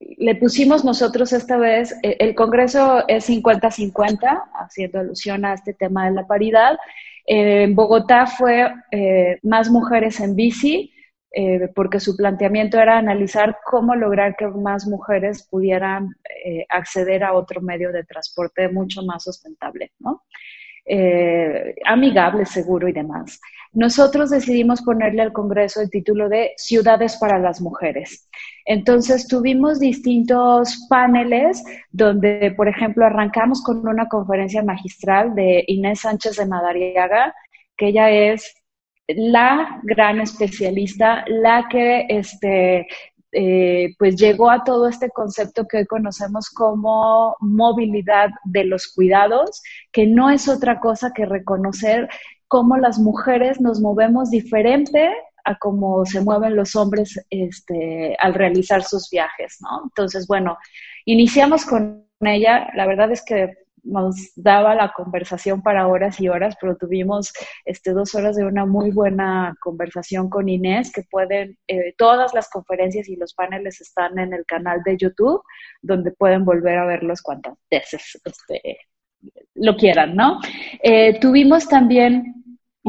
le 0.00 0.34
pusimos 0.34 0.84
nosotros 0.84 1.32
esta 1.32 1.58
vez, 1.58 1.92
eh, 2.02 2.16
el 2.20 2.34
Congreso 2.34 3.06
es 3.06 3.28
50-50, 3.28 4.50
haciendo 4.54 5.00
alusión 5.00 5.44
a 5.44 5.54
este 5.54 5.74
tema 5.74 6.06
de 6.06 6.12
la 6.12 6.26
paridad. 6.26 6.78
en 7.26 7.74
Bogotá 7.74 8.26
fue 8.26 8.72
eh, 8.90 9.38
más 9.42 9.70
mujeres 9.70 10.20
en 10.20 10.34
bici, 10.34 10.92
eh, 11.32 11.68
porque 11.74 12.00
su 12.00 12.16
planteamiento 12.16 12.80
era 12.80 12.98
analizar 12.98 13.58
cómo 13.64 13.94
lograr 13.94 14.34
que 14.36 14.48
más 14.48 14.86
mujeres 14.86 15.46
pudieran 15.48 16.08
acceder 16.70 17.22
a 17.22 17.34
otro 17.34 17.60
medio 17.60 17.92
de 17.92 18.04
transporte 18.04 18.68
mucho 18.68 19.02
más 19.02 19.24
sustentable, 19.24 19.92
¿no? 19.98 20.24
amigable, 21.84 22.46
seguro 22.46 22.88
y 22.88 22.92
demás. 22.92 23.38
Nosotros 23.72 24.30
decidimos 24.30 24.82
ponerle 24.82 25.22
al 25.22 25.32
Congreso 25.32 25.80
el 25.80 25.90
título 25.90 26.28
de 26.28 26.52
Ciudades 26.56 27.16
para 27.18 27.38
las 27.38 27.60
Mujeres. 27.60 28.28
Entonces 28.64 29.26
tuvimos 29.26 29.80
distintos 29.80 30.86
paneles 30.88 31.62
donde, 31.90 32.52
por 32.56 32.68
ejemplo, 32.68 33.06
arrancamos 33.06 33.62
con 33.62 33.86
una 33.86 34.08
conferencia 34.08 34.62
magistral 34.62 35.34
de 35.34 35.64
Inés 35.66 36.00
Sánchez 36.00 36.36
de 36.36 36.46
Madariaga, 36.46 37.34
que 37.76 37.88
ella 37.88 38.10
es 38.10 38.54
la 39.08 39.80
gran 39.82 40.20
especialista, 40.20 41.24
la 41.26 41.66
que 41.68 42.06
este, 42.08 42.86
eh, 43.32 43.94
pues 43.98 44.16
llegó 44.16 44.50
a 44.50 44.64
todo 44.64 44.88
este 44.88 45.10
concepto 45.10 45.66
que 45.66 45.78
hoy 45.78 45.86
conocemos 45.86 46.50
como 46.50 47.36
movilidad 47.40 48.30
de 48.44 48.64
los 48.64 48.92
cuidados, 48.92 49.62
que 49.92 50.06
no 50.06 50.30
es 50.30 50.48
otra 50.48 50.80
cosa 50.80 51.12
que 51.14 51.26
reconocer 51.26 52.08
cómo 52.48 52.76
las 52.76 52.98
mujeres 52.98 53.60
nos 53.60 53.80
movemos 53.80 54.30
diferente 54.30 55.12
a 55.44 55.58
cómo 55.58 56.04
se 56.04 56.20
mueven 56.20 56.56
los 56.56 56.76
hombres 56.76 57.18
este, 57.30 58.16
al 58.18 58.34
realizar 58.34 58.82
sus 58.82 59.08
viajes, 59.10 59.58
¿no? 59.60 59.82
Entonces, 59.84 60.26
bueno, 60.26 60.58
iniciamos 61.04 61.64
con 61.64 62.06
ella, 62.20 62.68
la 62.74 62.86
verdad 62.86 63.10
es 63.10 63.24
que 63.24 63.54
nos 63.82 64.32
daba 64.36 64.74
la 64.74 64.92
conversación 64.92 65.62
para 65.62 65.86
horas 65.86 66.20
y 66.20 66.28
horas, 66.28 66.56
pero 66.60 66.76
tuvimos 66.76 67.32
este, 67.64 67.92
dos 67.92 68.14
horas 68.14 68.36
de 68.36 68.44
una 68.44 68.66
muy 68.66 68.90
buena 68.90 69.54
conversación 69.60 70.28
con 70.28 70.48
Inés, 70.48 70.92
que 70.92 71.02
pueden, 71.10 71.56
eh, 71.66 71.94
todas 71.96 72.34
las 72.34 72.48
conferencias 72.50 73.08
y 73.08 73.16
los 73.16 73.34
paneles 73.34 73.80
están 73.80 74.18
en 74.18 74.34
el 74.34 74.44
canal 74.46 74.82
de 74.84 74.96
YouTube, 74.96 75.42
donde 75.82 76.12
pueden 76.12 76.44
volver 76.44 76.78
a 76.78 76.86
verlos 76.86 77.22
cuantas 77.22 77.54
veces 77.70 78.20
este, 78.24 78.78
lo 79.54 79.76
quieran, 79.76 80.14
¿no? 80.16 80.40
Eh, 80.82 81.18
tuvimos 81.20 81.68
también 81.68 82.39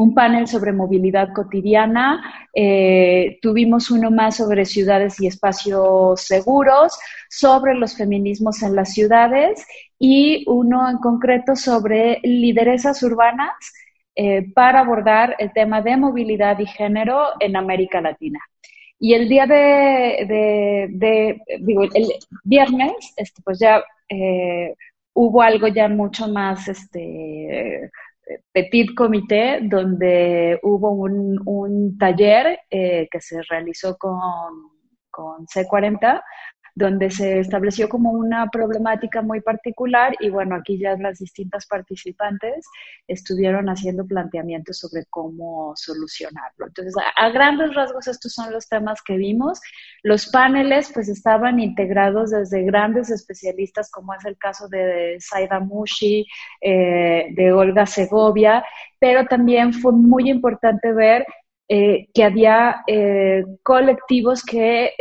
un 0.02 0.14
panel 0.14 0.46
sobre 0.48 0.72
movilidad 0.72 1.32
cotidiana, 1.32 2.48
eh, 2.54 3.38
tuvimos 3.40 3.90
uno 3.90 4.10
más 4.10 4.36
sobre 4.36 4.64
ciudades 4.64 5.20
y 5.20 5.26
espacios 5.26 6.20
seguros, 6.22 6.98
sobre 7.30 7.74
los 7.74 7.96
feminismos 7.96 8.62
en 8.62 8.74
las 8.74 8.92
ciudades 8.92 9.64
y 9.98 10.44
uno 10.48 10.90
en 10.90 10.98
concreto 10.98 11.54
sobre 11.54 12.18
lideresas 12.22 13.02
urbanas 13.02 13.54
eh, 14.14 14.52
para 14.52 14.80
abordar 14.80 15.36
el 15.38 15.52
tema 15.52 15.80
de 15.80 15.96
movilidad 15.96 16.58
y 16.58 16.66
género 16.66 17.28
en 17.40 17.56
América 17.56 18.00
Latina. 18.00 18.40
Y 18.98 19.14
el 19.14 19.28
día 19.28 19.46
de, 19.46 20.18
el 21.48 22.12
viernes, 22.44 22.92
este, 23.16 23.42
pues 23.42 23.58
ya 23.58 23.82
eh, 24.08 24.74
hubo 25.14 25.42
algo 25.42 25.68
ya 25.68 25.88
mucho 25.88 26.28
más 26.28 26.68
este, 26.68 27.90
petit 28.52 28.86
comité 28.94 29.60
donde 29.62 30.58
hubo 30.62 30.90
un, 30.90 31.38
un 31.46 31.98
taller 31.98 32.60
eh, 32.70 33.08
que 33.10 33.20
se 33.20 33.42
realizó 33.42 33.96
con, 33.98 34.18
con 35.10 35.46
C40 35.46 36.22
donde 36.74 37.10
se 37.10 37.38
estableció 37.38 37.88
como 37.88 38.12
una 38.12 38.48
problemática 38.48 39.20
muy 39.22 39.40
particular 39.40 40.14
y 40.20 40.30
bueno, 40.30 40.56
aquí 40.56 40.78
ya 40.78 40.96
las 40.96 41.18
distintas 41.18 41.66
participantes 41.66 42.66
estuvieron 43.06 43.68
haciendo 43.68 44.06
planteamientos 44.06 44.78
sobre 44.78 45.04
cómo 45.10 45.74
solucionarlo. 45.76 46.66
Entonces, 46.66 46.94
a, 47.16 47.28
grandes 47.30 47.74
rasgos 47.74 48.08
estos 48.08 48.32
son 48.32 48.52
los 48.52 48.68
temas 48.68 49.02
que 49.02 49.16
vimos. 49.16 49.60
Los 50.02 50.26
paneles 50.26 50.90
pues 50.92 51.08
estaban 51.08 51.60
integrados 51.60 52.30
desde 52.30 52.62
grandes 52.62 53.10
especialistas 53.10 53.90
como 53.90 54.14
es 54.14 54.24
el 54.24 54.38
caso 54.38 54.68
de 54.68 55.16
Saida 55.20 55.60
Mushi, 55.60 56.26
eh, 56.60 57.26
de 57.34 57.52
Olga 57.52 57.86
Segovia, 57.86 58.64
pero 58.98 59.26
también 59.26 59.74
fue 59.74 59.92
muy 59.92 60.30
importante 60.30 60.92
ver 60.92 61.26
eh, 61.68 62.08
que 62.14 62.24
había 62.24 62.82
eh, 62.86 63.44
colectivos 63.62 64.42
que 64.42 64.92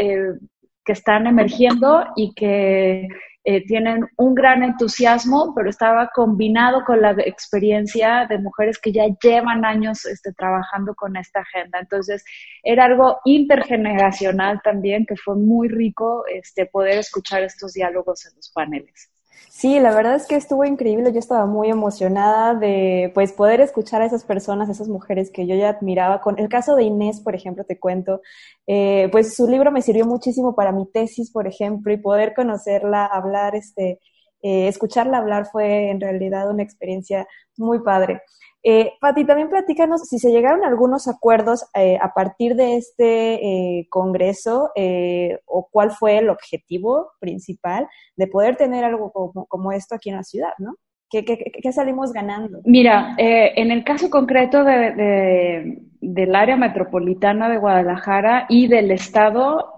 que 0.83 0.93
están 0.93 1.27
emergiendo 1.27 2.05
y 2.15 2.33
que 2.33 3.07
eh, 3.43 3.65
tienen 3.65 4.07
un 4.17 4.35
gran 4.35 4.63
entusiasmo, 4.63 5.53
pero 5.55 5.69
estaba 5.69 6.09
combinado 6.13 6.83
con 6.85 7.01
la 7.01 7.11
experiencia 7.11 8.27
de 8.29 8.37
mujeres 8.37 8.77
que 8.77 8.91
ya 8.91 9.05
llevan 9.21 9.65
años 9.65 10.05
este, 10.05 10.31
trabajando 10.33 10.93
con 10.93 11.15
esta 11.17 11.39
agenda. 11.39 11.79
Entonces, 11.79 12.23
era 12.61 12.85
algo 12.85 13.19
intergeneracional 13.25 14.61
también, 14.63 15.05
que 15.07 15.15
fue 15.15 15.35
muy 15.35 15.69
rico 15.69 16.23
este, 16.27 16.67
poder 16.67 16.99
escuchar 16.99 17.41
estos 17.41 17.73
diálogos 17.73 18.25
en 18.27 18.35
los 18.35 18.51
paneles. 18.51 19.10
Sí, 19.49 19.79
la 19.79 19.93
verdad 19.93 20.15
es 20.15 20.25
que 20.27 20.35
estuvo 20.35 20.63
increíble. 20.65 21.11
Yo 21.13 21.19
estaba 21.19 21.45
muy 21.45 21.69
emocionada 21.69 22.55
de 22.55 23.11
pues 23.13 23.33
poder 23.33 23.59
escuchar 23.61 24.01
a 24.01 24.05
esas 24.05 24.23
personas, 24.23 24.69
a 24.69 24.71
esas 24.71 24.87
mujeres 24.87 25.29
que 25.31 25.45
yo 25.45 25.55
ya 25.55 25.69
admiraba. 25.69 26.21
Con 26.21 26.39
el 26.39 26.47
caso 26.49 26.75
de 26.75 26.83
Inés, 26.83 27.19
por 27.21 27.35
ejemplo, 27.35 27.63
te 27.65 27.77
cuento, 27.79 28.21
eh, 28.65 29.09
pues 29.11 29.35
su 29.35 29.47
libro 29.47 29.71
me 29.71 29.81
sirvió 29.81 30.05
muchísimo 30.05 30.55
para 30.55 30.71
mi 30.71 30.85
tesis, 30.89 31.31
por 31.31 31.47
ejemplo, 31.47 31.93
y 31.93 31.97
poder 31.97 32.33
conocerla, 32.33 33.05
hablar, 33.05 33.55
este, 33.55 33.99
eh, 34.41 34.67
escucharla 34.67 35.17
hablar 35.17 35.45
fue 35.51 35.89
en 35.89 36.01
realidad 36.01 36.49
una 36.49 36.63
experiencia 36.63 37.27
muy 37.57 37.79
padre. 37.79 38.21
Eh, 38.63 38.93
Pati, 38.99 39.25
también 39.25 39.49
platícanos 39.49 40.07
si 40.07 40.19
se 40.19 40.31
llegaron 40.31 40.63
algunos 40.63 41.07
acuerdos 41.07 41.65
eh, 41.73 41.97
a 41.99 42.13
partir 42.13 42.55
de 42.55 42.75
este 42.75 43.33
eh, 43.33 43.87
congreso 43.89 44.69
eh, 44.75 45.39
o 45.45 45.67
cuál 45.71 45.91
fue 45.91 46.19
el 46.19 46.29
objetivo 46.29 47.11
principal 47.19 47.87
de 48.15 48.27
poder 48.27 48.57
tener 48.57 48.83
algo 48.83 49.11
como, 49.11 49.71
esto 49.71 49.95
aquí 49.95 50.09
en 50.09 50.17
la 50.17 50.23
ciudad, 50.23 50.53
¿no? 50.59 50.75
¿Qué, 51.09 51.25
qué, 51.25 51.71
salimos 51.73 52.13
ganando? 52.13 52.61
Mira, 52.63 53.15
en 53.17 53.69
el 53.69 53.83
caso 53.83 54.09
concreto 54.09 54.63
de, 54.63 55.77
del 55.99 56.35
área 56.35 56.55
metropolitana 56.55 57.49
de 57.49 57.57
Guadalajara 57.57 58.45
y 58.47 58.67
del 58.67 58.91
Estado, 58.91 59.73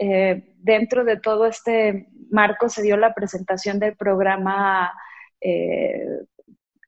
dentro 0.59 1.03
de 1.03 1.17
todo 1.17 1.47
este 1.47 2.07
marco 2.33 2.67
se 2.67 2.81
dio 2.81 2.97
la 2.97 3.13
presentación 3.13 3.79
del 3.79 3.95
programa 3.95 4.91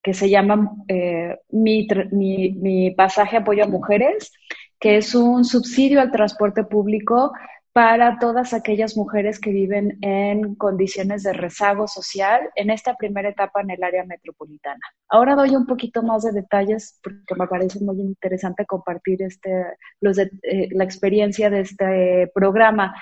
que 0.05 0.13
se 0.13 0.29
llama 0.29 0.71
eh, 0.87 1.35
mi, 1.49 2.91
pasaje 2.95 3.37
apoyo 3.37 3.63
a 3.63 3.67
mujeres, 3.67 4.31
que 4.79 4.97
es 4.97 5.15
un 5.15 5.43
subsidio 5.43 5.99
al 5.99 6.11
transporte 6.11 6.63
público 6.63 7.33
para 7.73 8.19
todas 8.19 8.53
aquellas 8.53 8.95
mujeres 8.95 9.39
que 9.39 9.49
viven 9.49 9.97
en 10.01 10.53
condiciones 10.55 11.23
de 11.23 11.33
rezago 11.33 11.87
social 11.87 12.51
en 12.55 12.69
esta 12.69 12.93
primera 12.93 13.29
etapa 13.29 13.61
en 13.61 13.71
el 13.71 13.83
área 13.83 14.05
metropolitana. 14.05 14.79
Ahora 15.09 15.35
doy 15.35 15.55
un 15.55 15.65
poquito 15.65 16.03
más 16.03 16.21
de 16.21 16.33
detalles 16.33 16.99
porque 17.01 17.35
me 17.35 17.47
parece 17.47 17.79
muy 17.79 17.99
interesante 17.99 18.63
compartir 18.67 19.23
este, 19.23 19.65
los 20.01 20.19
eh, 20.19 20.29
la 20.69 20.83
experiencia 20.83 21.49
de 21.49 21.61
este 21.61 22.31
programa, 22.33 22.93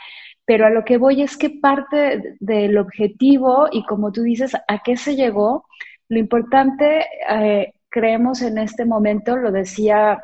pero 0.45 0.65
a 0.65 0.69
lo 0.69 0.83
que 0.83 0.97
voy 0.97 1.21
es 1.21 1.37
que 1.37 1.49
parte 1.49 2.35
del 2.39 2.77
objetivo 2.77 3.67
y 3.71 3.85
como 3.85 4.11
tú 4.11 4.23
dices, 4.23 4.53
¿a 4.55 4.79
qué 4.83 4.97
se 4.97 5.15
llegó? 5.15 5.65
Lo 6.09 6.19
importante, 6.19 7.05
eh, 7.29 7.73
creemos 7.89 8.41
en 8.41 8.57
este 8.57 8.85
momento, 8.85 9.37
lo 9.37 9.51
decía 9.51 10.21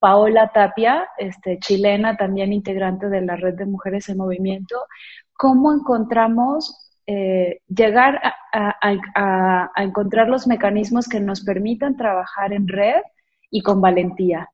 Paola 0.00 0.50
Tapia, 0.52 1.08
este, 1.16 1.58
chilena, 1.58 2.16
también 2.16 2.52
integrante 2.52 3.08
de 3.08 3.20
la 3.20 3.36
Red 3.36 3.54
de 3.54 3.66
Mujeres 3.66 4.08
en 4.08 4.18
Movimiento, 4.18 4.86
cómo 5.32 5.72
encontramos 5.72 6.86
eh, 7.06 7.60
llegar 7.68 8.20
a, 8.52 9.70
encontrar 9.76 10.28
los 10.28 10.46
mecanismos 10.46 11.08
que 11.08 11.20
nos 11.20 11.42
permitan 11.42 11.96
trabajar 11.96 12.52
en 12.52 12.66
red 12.66 13.02
y 13.50 13.62
con 13.62 13.80
valentía. 13.80 14.50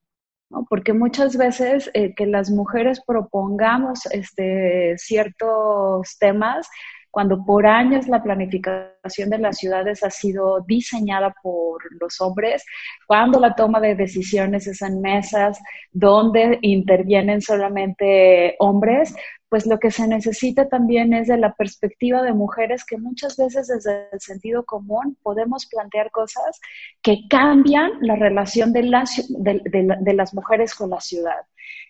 Porque 0.68 0.92
muchas 0.92 1.36
veces 1.36 1.90
eh, 1.94 2.14
que 2.14 2.26
las 2.26 2.50
mujeres 2.50 3.00
propongamos 3.06 4.06
este, 4.06 4.96
ciertos 4.98 6.16
temas 6.18 6.68
cuando 7.12 7.44
por 7.44 7.66
años 7.66 8.08
la 8.08 8.22
planificación 8.22 9.28
de 9.28 9.36
las 9.36 9.58
ciudades 9.58 10.02
ha 10.02 10.08
sido 10.08 10.60
diseñada 10.66 11.34
por 11.42 11.82
los 12.00 12.20
hombres, 12.22 12.64
cuando 13.06 13.38
la 13.38 13.54
toma 13.54 13.80
de 13.80 13.94
decisiones 13.94 14.66
es 14.66 14.80
en 14.80 15.02
mesas 15.02 15.60
donde 15.92 16.58
intervienen 16.62 17.42
solamente 17.42 18.56
hombres, 18.58 19.14
pues 19.50 19.66
lo 19.66 19.78
que 19.78 19.90
se 19.90 20.08
necesita 20.08 20.70
también 20.70 21.12
es 21.12 21.28
de 21.28 21.36
la 21.36 21.52
perspectiva 21.52 22.22
de 22.22 22.32
mujeres 22.32 22.82
que 22.82 22.96
muchas 22.96 23.36
veces 23.36 23.68
desde 23.68 24.08
el 24.10 24.20
sentido 24.20 24.64
común 24.64 25.18
podemos 25.22 25.66
plantear 25.66 26.10
cosas 26.10 26.58
que 27.02 27.28
cambian 27.28 27.90
la 28.00 28.16
relación 28.16 28.72
de, 28.72 28.84
las 28.84 30.32
mujeres 30.32 30.74
con 30.74 30.88
la 30.88 31.00
ciudad. 31.00 31.42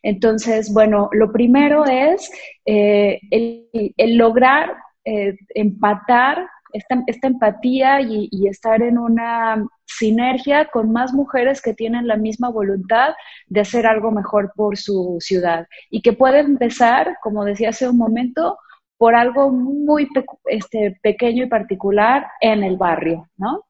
Entonces, 0.03 0.75
bueno, 0.75 1.09
lo 1.13 1.31
primero 1.31 1.85
es 1.85 2.29
eh, 2.67 3.21
el 3.31 4.17
lograr 4.17 4.73
eh, 5.05 5.37
empatar 5.55 6.47
esta, 6.73 7.03
esta 7.07 7.29
empatía 7.29 8.01
y, 8.01 8.47
estar 8.47 8.83
en 8.83 8.99
una 8.99 9.67
sinergia 9.85 10.67
con 10.67 10.91
más 10.93 11.13
mujeres 11.13 11.61
que 11.61 11.75
tienen 11.75 12.07
la 12.07 12.17
misma 12.17 12.51
voluntad 12.51 13.15
de 13.47 13.61
hacer 13.61 13.87
algo 13.87 14.11
mejor 14.11 14.53
por 14.55 14.79
su 14.79 15.19
ciudad 15.21 15.67
y 15.91 16.03
que 16.03 16.13
puede 16.13 16.41
empezar, 16.41 17.17
como 17.23 17.45
decía 17.45 17.71
hace 17.71 17.89
un 17.89 17.99
momento, 17.99 18.59
por 18.97 19.15
algo 19.15 19.51
muy 19.51 20.09
este, 20.47 20.99
pequeño 21.03 21.45
y 21.45 21.49
particular 21.49 22.27
en 22.41 22.63
el 22.63 22.77
barrio, 22.77 23.29
¿no? 23.37 23.65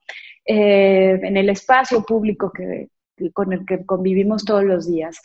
Eh, 0.45 1.19
en 1.23 1.37
el 1.37 1.49
espacio 1.49 2.05
público 2.05 2.53
que, 2.53 2.89
con 3.33 3.53
el 3.53 3.65
que 3.65 3.87
convivimos 3.87 4.45
todos 4.45 4.65
los 4.65 4.87
días. 4.91 5.21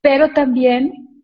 Pero 0.00 0.32
también 0.32 1.15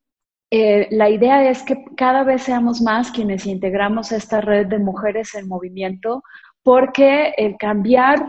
eh, 0.55 0.87
la 0.91 1.09
idea 1.09 1.49
es 1.49 1.63
que 1.63 1.83
cada 1.97 2.25
vez 2.25 2.43
seamos 2.43 2.83
más 2.83 3.11
quienes 3.11 3.47
integramos 3.47 4.13
esta 4.13 4.43
red 4.43 4.67
de 4.67 4.79
mujeres 4.79 5.35
en 5.35 5.49
movimiento, 5.49 6.23
porque 6.63 7.33
el 7.39 7.57
cambiar 7.57 8.21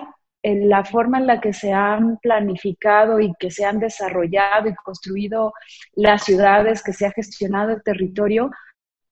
la 0.41 0.85
forma 0.85 1.17
en 1.17 1.27
la 1.27 1.41
que 1.41 1.51
se 1.51 1.73
han 1.73 2.17
planificado 2.19 3.19
y 3.19 3.33
que 3.37 3.51
se 3.51 3.65
han 3.65 3.77
desarrollado 3.79 4.69
y 4.69 4.75
construido 4.75 5.51
las 5.95 6.23
ciudades, 6.23 6.81
que 6.81 6.93
se 6.93 7.05
ha 7.05 7.11
gestionado 7.11 7.71
el 7.71 7.83
territorio, 7.83 8.51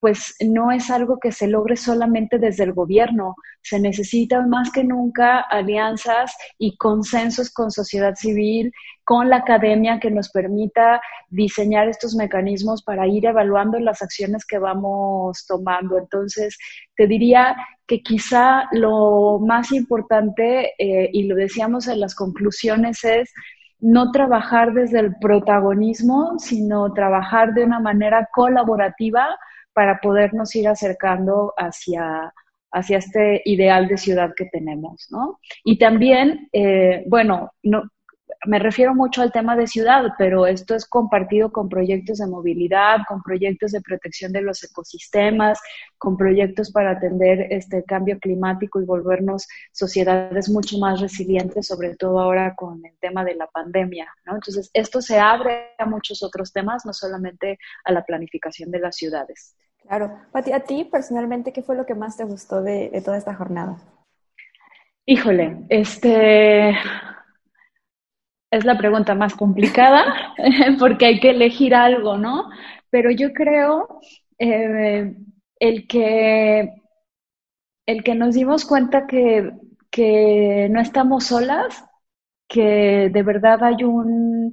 pues 0.02 0.36
no 0.44 0.72
es 0.72 0.90
algo 0.90 1.20
que 1.20 1.32
se 1.32 1.48
logre 1.48 1.78
solamente 1.78 2.40
desde 2.40 2.64
el 2.64 2.74
gobierno. 2.74 3.36
Se 3.62 3.80
necesitan 3.80 4.50
más 4.50 4.72
que 4.72 4.84
nunca 4.84 5.40
alianzas 5.42 6.36
y 6.58 6.76
consensos 6.76 7.54
con 7.54 7.70
sociedad 7.70 8.16
civil, 8.16 8.74
con 9.04 9.30
la 9.30 9.38
academia 9.38 10.00
que 10.00 10.10
nos 10.10 10.30
permita 10.30 11.00
diseñar 11.30 11.88
estos 11.88 12.16
mecanismos 12.16 12.82
para 12.82 13.06
ir 13.06 13.28
evaluando 13.28 13.78
las 13.80 14.02
acciones 14.02 14.44
que 14.44 14.58
vamos 14.58 15.46
tomando. 15.48 16.00
Entonces, 16.00 16.58
te 16.96 17.06
diría 17.06 17.56
que 17.86 18.02
quizá 18.02 18.70
lo 18.72 19.38
más 19.40 19.72
importante, 19.72 20.74
eh, 20.80 21.12
y 21.14 21.28
lo 21.28 21.36
decíamos 21.36 21.88
en 21.88 22.00
las 22.00 22.16
conclusiones, 22.16 23.04
es 23.04 23.32
no 23.80 24.12
trabajar 24.12 24.74
desde 24.74 25.00
el 25.00 25.16
protagonismo, 25.18 26.40
sino 26.40 26.92
trabajar 26.94 27.54
de 27.54 27.66
una 27.66 27.80
manera 27.80 28.28
colaborativa 28.34 29.38
para 29.74 30.00
podernos 30.00 30.56
ir 30.56 30.68
acercando 30.68 31.54
hacia, 31.58 32.34
hacia 32.72 32.98
este 32.98 33.42
ideal 33.46 33.88
de 33.88 33.98
ciudad 33.98 34.32
que 34.36 34.46
tenemos, 34.46 35.08
¿no? 35.10 35.40
Y 35.64 35.78
también, 35.78 36.50
eh, 36.52 37.04
bueno, 37.08 37.52
no, 37.64 37.84
me 38.46 38.60
refiero 38.60 38.96
mucho 38.96 39.22
al 39.22 39.32
tema 39.32 39.56
de 39.56 39.68
ciudad, 39.68 40.14
pero 40.18 40.48
esto 40.48 40.74
es 40.74 40.86
compartido 40.86 41.52
con 41.52 41.70
proyectos 41.70 42.18
de 42.18 42.28
movilidad, 42.28 43.00
con 43.08 43.22
proyectos 43.22 43.72
de 43.72 43.82
protección 43.82 44.32
de 44.32 44.42
los 44.42 44.64
ecosistemas, 44.64 45.60
con 45.98 46.18
proyectos 46.18 46.72
para 46.72 46.92
atender 46.92 47.48
este 47.52 47.84
cambio 47.84 48.18
climático 48.20 48.82
y 48.82 48.86
volvernos 48.86 49.48
sociedades 49.72 50.50
mucho 50.50 50.80
más 50.80 51.00
resilientes, 51.00 51.68
sobre 51.68 51.96
todo 51.96 52.20
ahora 52.20 52.56
con 52.56 52.84
el 52.84 52.98
tema 53.00 53.24
de 53.24 53.36
la 53.36 53.48
pandemia, 53.48 54.08
¿no? 54.26 54.36
Entonces, 54.36 54.72
esto 54.74 55.02
se 55.02 55.20
abre 55.20 55.76
a 55.78 55.86
muchos 55.86 56.24
otros 56.24 56.52
temas, 56.52 56.86
no 56.86 56.94
solamente 56.94 57.60
a 57.84 57.92
la 57.92 58.04
planificación 58.04 58.72
de 58.72 58.80
las 58.80 58.96
ciudades. 58.96 59.56
Claro. 59.84 60.18
Pati, 60.32 60.52
a 60.52 60.62
ti 60.62 60.86
personalmente, 60.86 61.54
¿qué 61.54 61.62
fue 61.62 61.76
lo 61.76 61.86
que 61.86 61.96
más 61.96 62.18
te 62.18 62.24
gustó 62.24 62.64
de, 62.64 62.90
de 62.90 63.02
toda 63.02 63.18
esta 63.18 63.36
jornada? 63.36 63.78
Híjole, 65.06 65.66
este, 65.70 66.76
es 68.52 68.66
la 68.66 68.78
pregunta 68.78 69.16
más 69.16 69.36
complicada 69.36 70.34
porque 70.80 71.06
hay 71.06 71.20
que 71.20 71.32
elegir 71.32 71.74
algo, 71.76 72.18
¿no? 72.18 72.50
Pero 72.90 73.12
yo 73.12 73.34
creo 73.34 74.02
eh, 74.40 75.16
el, 75.60 75.88
que, 75.88 76.74
el 77.86 78.04
que 78.04 78.16
nos 78.16 78.36
dimos 78.36 78.66
cuenta 78.66 79.08
que, 79.08 79.52
que 79.90 80.68
no 80.72 80.80
estamos 80.82 81.26
solas, 81.26 81.84
que 82.48 83.10
de 83.12 83.24
verdad 83.24 83.64
hay 83.64 83.84
un, 83.84 84.52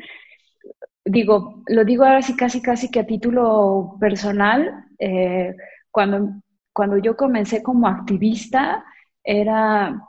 digo, 1.05 1.62
lo 1.66 1.84
digo 1.84 2.05
ahora 2.05 2.22
sí 2.22 2.36
casi 2.36 2.61
casi 2.62 2.90
que 2.90 3.01
a 3.01 3.07
título 3.07 3.96
personal, 4.01 4.84
eh, 4.99 5.55
cuando, 5.90 6.42
cuando 6.72 6.99
yo 6.99 7.16
comencé 7.16 7.62
como 7.62 7.88
activista, 7.88 8.84
era 9.24 10.01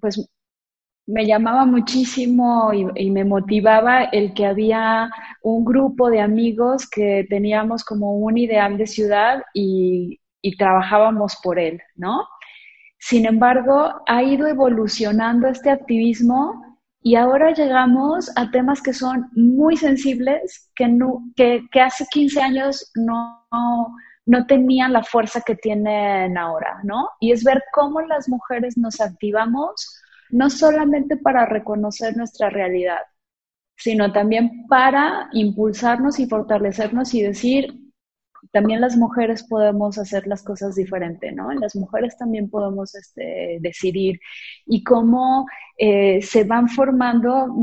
pues 0.00 0.28
me 1.08 1.24
llamaba 1.24 1.64
muchísimo 1.64 2.70
y, 2.74 3.10
me 3.10 3.24
motivaba 3.24 4.04
el 4.04 4.34
que 4.34 4.44
había 4.44 5.10
un 5.42 5.64
grupo 5.64 6.10
de 6.10 6.20
amigos 6.20 6.86
que 6.88 7.26
teníamos 7.30 7.82
como 7.82 8.18
un 8.18 8.36
ideal 8.36 8.76
de 8.76 8.86
ciudad 8.86 9.42
y, 9.54 10.20
trabajábamos 10.58 11.36
por 11.42 11.58
él, 11.58 11.78
¿no? 11.94 12.26
Sin 12.98 13.26
embargo, 13.26 14.02
ha 14.06 14.22
ido 14.22 14.46
evolucionando 14.46 15.46
este 15.46 15.70
activismo 15.70 16.78
y 17.02 17.16
ahora 17.16 17.52
llegamos 17.52 18.30
a 18.36 18.50
temas 18.50 18.80
que 18.80 18.94
son 18.94 19.28
muy 19.34 19.76
sensibles, 19.76 20.70
que, 20.74 20.88
no, 20.88 21.22
que, 21.36 21.68
hace 21.82 22.06
15 22.10 22.40
años 22.40 22.90
no, 22.94 23.46
no 24.26 24.46
tenían 24.46 24.94
la 24.94 25.02
fuerza 25.02 25.42
que 25.42 25.54
tienen 25.54 26.38
ahora, 26.38 26.80
¿no? 26.82 27.08
Y 27.20 27.32
es 27.32 27.44
ver 27.44 27.62
cómo 27.72 28.00
las 28.00 28.26
mujeres 28.28 28.78
nos 28.78 29.00
activamos 29.02 29.97
no 30.30 30.50
solamente 30.50 31.16
para 31.16 31.46
reconocer 31.46 32.16
nuestra 32.16 32.50
realidad, 32.50 33.00
sino 33.76 34.12
también 34.12 34.66
para 34.68 35.28
impulsarnos 35.32 36.18
y 36.18 36.26
fortalecernos 36.26 37.14
y 37.14 37.22
decir, 37.22 37.88
también 38.52 38.80
las 38.80 38.96
mujeres 38.96 39.44
podemos 39.44 39.98
hacer 39.98 40.26
las 40.26 40.42
cosas 40.42 40.74
diferente, 40.74 41.32
¿no? 41.32 41.52
Las 41.52 41.74
mujeres 41.76 42.16
también 42.16 42.50
podemos 42.50 42.94
este, 42.94 43.58
decidir. 43.60 44.20
Y 44.66 44.84
cómo 44.84 45.46
eh, 45.76 46.22
se 46.22 46.44
van 46.44 46.68
formando, 46.68 47.54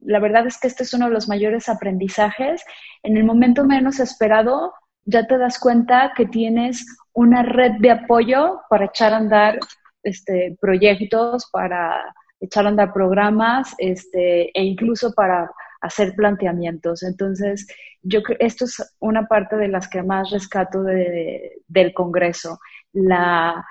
la 0.00 0.18
verdad 0.18 0.46
es 0.46 0.58
que 0.58 0.68
este 0.68 0.82
es 0.82 0.94
uno 0.94 1.06
de 1.06 1.12
los 1.12 1.28
mayores 1.28 1.68
aprendizajes. 1.68 2.64
En 3.02 3.16
el 3.16 3.24
momento 3.24 3.64
menos 3.64 4.00
esperado, 4.00 4.72
ya 5.04 5.26
te 5.26 5.38
das 5.38 5.58
cuenta 5.58 6.12
que 6.16 6.26
tienes 6.26 6.86
una 7.12 7.42
red 7.42 7.72
de 7.80 7.90
apoyo 7.90 8.60
para 8.68 8.86
echar 8.86 9.12
a 9.14 9.18
andar 9.18 9.58
este, 10.02 10.56
proyectos, 10.60 11.48
para 11.52 12.14
echar 12.40 12.66
a 12.66 12.70
andar 12.70 12.92
programas 12.92 13.74
este, 13.78 14.50
e 14.58 14.62
incluso 14.64 15.12
para 15.14 15.50
hacer 15.80 16.14
planteamientos. 16.14 17.02
Entonces, 17.02 17.66
yo 18.02 18.22
creo 18.22 18.38
esto 18.40 18.64
es 18.64 18.94
una 19.00 19.26
parte 19.26 19.56
de 19.56 19.68
las 19.68 19.88
que 19.88 20.02
más 20.02 20.30
rescato 20.30 20.82
de, 20.82 21.60
del 21.68 21.92
Congreso, 21.92 22.58
la, 22.92 23.64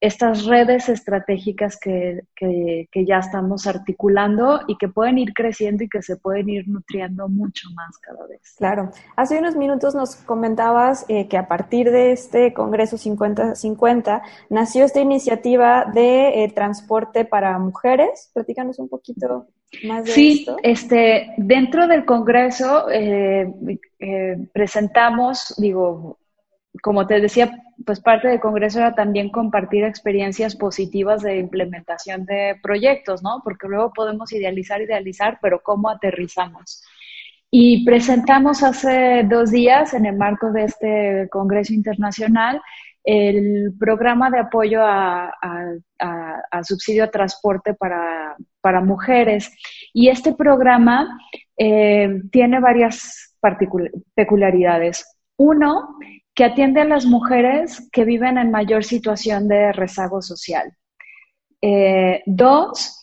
estas 0.00 0.46
redes 0.46 0.88
estratégicas 0.88 1.78
que, 1.78 2.20
que, 2.36 3.04
ya 3.04 3.18
estamos 3.18 3.66
articulando 3.66 4.60
y 4.68 4.76
que 4.76 4.88
pueden 4.88 5.18
ir 5.18 5.32
creciendo 5.34 5.82
y 5.82 5.88
que 5.88 6.02
se 6.02 6.16
pueden 6.16 6.48
ir 6.48 6.68
nutriendo 6.68 7.28
mucho 7.28 7.68
más 7.74 7.98
cada 7.98 8.26
vez. 8.28 8.54
Claro. 8.58 8.90
Hace 9.16 9.38
unos 9.38 9.56
minutos 9.56 9.94
nos 9.94 10.14
comentabas 10.16 11.04
eh, 11.08 11.26
que 11.28 11.36
a 11.36 11.48
partir 11.48 11.90
de 11.90 12.12
este 12.12 12.52
Congreso 12.52 12.96
50-50 12.96 14.22
nació 14.50 14.84
esta 14.84 15.00
iniciativa 15.00 15.90
de 15.92 16.44
eh, 16.44 16.52
transporte 16.54 17.24
para 17.24 17.58
mujeres. 17.58 18.30
Platícanos 18.34 18.78
un 18.78 18.88
poquito 18.88 19.48
más 19.84 20.04
de 20.04 20.12
sí, 20.12 20.46
este, 20.62 21.34
dentro 21.38 21.88
del 21.88 22.04
Congreso 22.04 22.86
eh, 22.90 23.52
presentamos, 24.52 25.54
digo, 25.58 26.18
como 26.80 27.06
te 27.06 27.20
decía, 27.20 27.50
pues 27.84 28.00
parte 28.00 28.28
del 28.28 28.40
Congreso 28.40 28.78
era 28.78 28.94
también 28.94 29.30
compartir 29.30 29.84
experiencias 29.84 30.56
positivas 30.56 31.22
de 31.22 31.38
implementación 31.38 32.24
de 32.24 32.56
proyectos, 32.62 33.22
¿no? 33.22 33.42
Porque 33.44 33.68
luego 33.68 33.92
podemos 33.92 34.32
idealizar, 34.32 34.80
idealizar, 34.80 35.38
pero 35.42 35.60
¿cómo 35.62 35.90
aterrizamos? 35.90 36.82
Y 37.50 37.84
presentamos 37.84 38.62
hace 38.62 39.24
dos 39.28 39.50
días, 39.50 39.92
en 39.92 40.06
el 40.06 40.16
marco 40.16 40.50
de 40.52 40.64
este 40.64 41.28
Congreso 41.30 41.74
Internacional, 41.74 42.62
el 43.04 43.74
programa 43.78 44.30
de 44.30 44.38
apoyo 44.38 44.80
a, 44.82 45.30
subsidio 46.62 47.04
a 47.04 47.10
transporte 47.10 47.74
para, 47.74 48.80
mujeres. 48.80 49.52
Y 49.92 50.08
este 50.08 50.34
programa 50.34 51.18
eh, 51.58 52.22
tiene 52.30 52.60
varias 52.60 53.36
peculiaridades. 54.14 55.18
Uno, 55.36 55.96
que 56.34 56.44
atiende 56.44 56.80
a 56.80 56.84
las 56.84 57.04
mujeres 57.04 57.88
que 57.92 58.04
viven 58.04 58.38
en 58.38 58.50
mayor 58.50 58.84
situación 58.84 59.48
de 59.48 59.72
rezago 59.72 60.22
social. 60.22 60.72
Eh, 61.60 62.22
dos, 62.26 62.98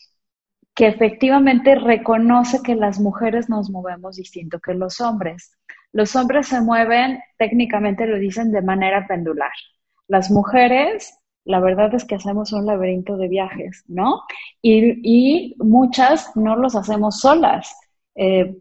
que 0.75 0.87
efectivamente 0.87 1.75
reconoce 1.75 2.61
que 2.63 2.75
las 2.75 2.99
mujeres 2.99 3.49
nos 3.49 3.69
movemos 3.69 4.15
distinto 4.15 4.59
que 4.59 4.73
los 4.73 5.01
hombres. 5.01 5.51
Los 5.91 6.15
hombres 6.15 6.47
se 6.47 6.61
mueven, 6.61 7.19
técnicamente 7.37 8.05
lo 8.05 8.17
dicen, 8.17 8.51
de 8.51 8.61
manera 8.61 9.05
pendular. 9.07 9.51
Las 10.07 10.31
mujeres, 10.31 11.17
la 11.45 11.59
verdad 11.59 11.93
es 11.93 12.05
que 12.05 12.15
hacemos 12.15 12.53
un 12.53 12.65
laberinto 12.65 13.17
de 13.17 13.27
viajes, 13.27 13.83
¿no? 13.87 14.21
Y, 14.61 15.01
y 15.03 15.55
muchas 15.59 16.35
no 16.35 16.55
los 16.55 16.75
hacemos 16.75 17.19
solas. 17.19 17.75
Eh, 18.21 18.53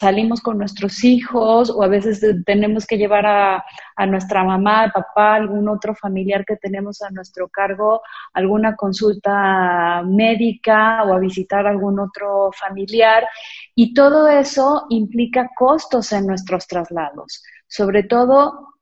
salimos 0.00 0.40
con 0.40 0.56
nuestros 0.56 1.04
hijos 1.04 1.68
o 1.68 1.82
a 1.82 1.88
veces 1.88 2.24
tenemos 2.46 2.86
que 2.86 2.96
llevar 2.96 3.26
a, 3.26 3.62
a, 3.94 4.06
nuestra 4.06 4.42
mamá, 4.42 4.90
papá, 4.90 5.34
algún 5.34 5.68
otro 5.68 5.94
familiar 5.94 6.46
que 6.46 6.56
tenemos 6.56 7.02
a 7.02 7.10
nuestro 7.10 7.46
cargo, 7.48 8.00
alguna 8.32 8.74
consulta 8.74 10.02
médica 10.02 11.02
o 11.04 11.12
a 11.12 11.18
visitar 11.18 11.66
algún 11.66 12.00
otro 12.00 12.50
familiar. 12.58 13.28
Y 13.74 13.92
todo 13.92 14.28
eso 14.28 14.86
implica 14.88 15.50
costos 15.54 16.12
en 16.12 16.26
nuestros 16.26 16.66
traslados. 16.66 17.42
Sobre 17.68 18.04
todo 18.04 18.75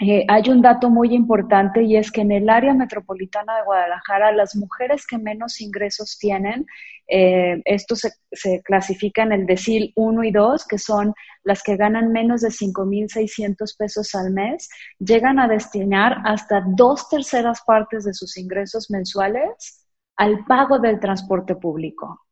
eh, 0.00 0.24
hay 0.28 0.48
un 0.48 0.62
dato 0.62 0.90
muy 0.90 1.12
importante 1.12 1.82
y 1.82 1.96
es 1.96 2.12
que 2.12 2.20
en 2.20 2.30
el 2.30 2.48
área 2.48 2.72
metropolitana 2.72 3.56
de 3.56 3.64
Guadalajara 3.64 4.30
las 4.30 4.54
mujeres 4.54 5.04
que 5.04 5.18
menos 5.18 5.60
ingresos 5.60 6.18
tienen, 6.18 6.66
eh, 7.08 7.60
esto 7.64 7.96
se, 7.96 8.12
se, 8.30 8.62
clasifica 8.62 9.24
en 9.24 9.32
el 9.32 9.46
decil 9.46 9.92
1 9.96 10.22
y 10.22 10.30
2, 10.30 10.66
que 10.68 10.78
son 10.78 11.14
las 11.42 11.64
que 11.64 11.76
ganan 11.76 12.12
menos 12.12 12.42
de 12.42 12.50
5.600 12.50 13.76
pesos 13.76 14.14
al 14.14 14.30
mes, 14.32 14.68
llegan 15.00 15.40
a 15.40 15.48
destinar 15.48 16.18
hasta 16.24 16.62
dos 16.76 17.08
terceras 17.08 17.62
partes 17.66 18.04
de 18.04 18.14
sus 18.14 18.36
ingresos 18.36 18.90
mensuales 18.90 19.84
al 20.16 20.44
pago 20.44 20.78
del 20.78 21.00
transporte 21.00 21.56
público. 21.56 22.27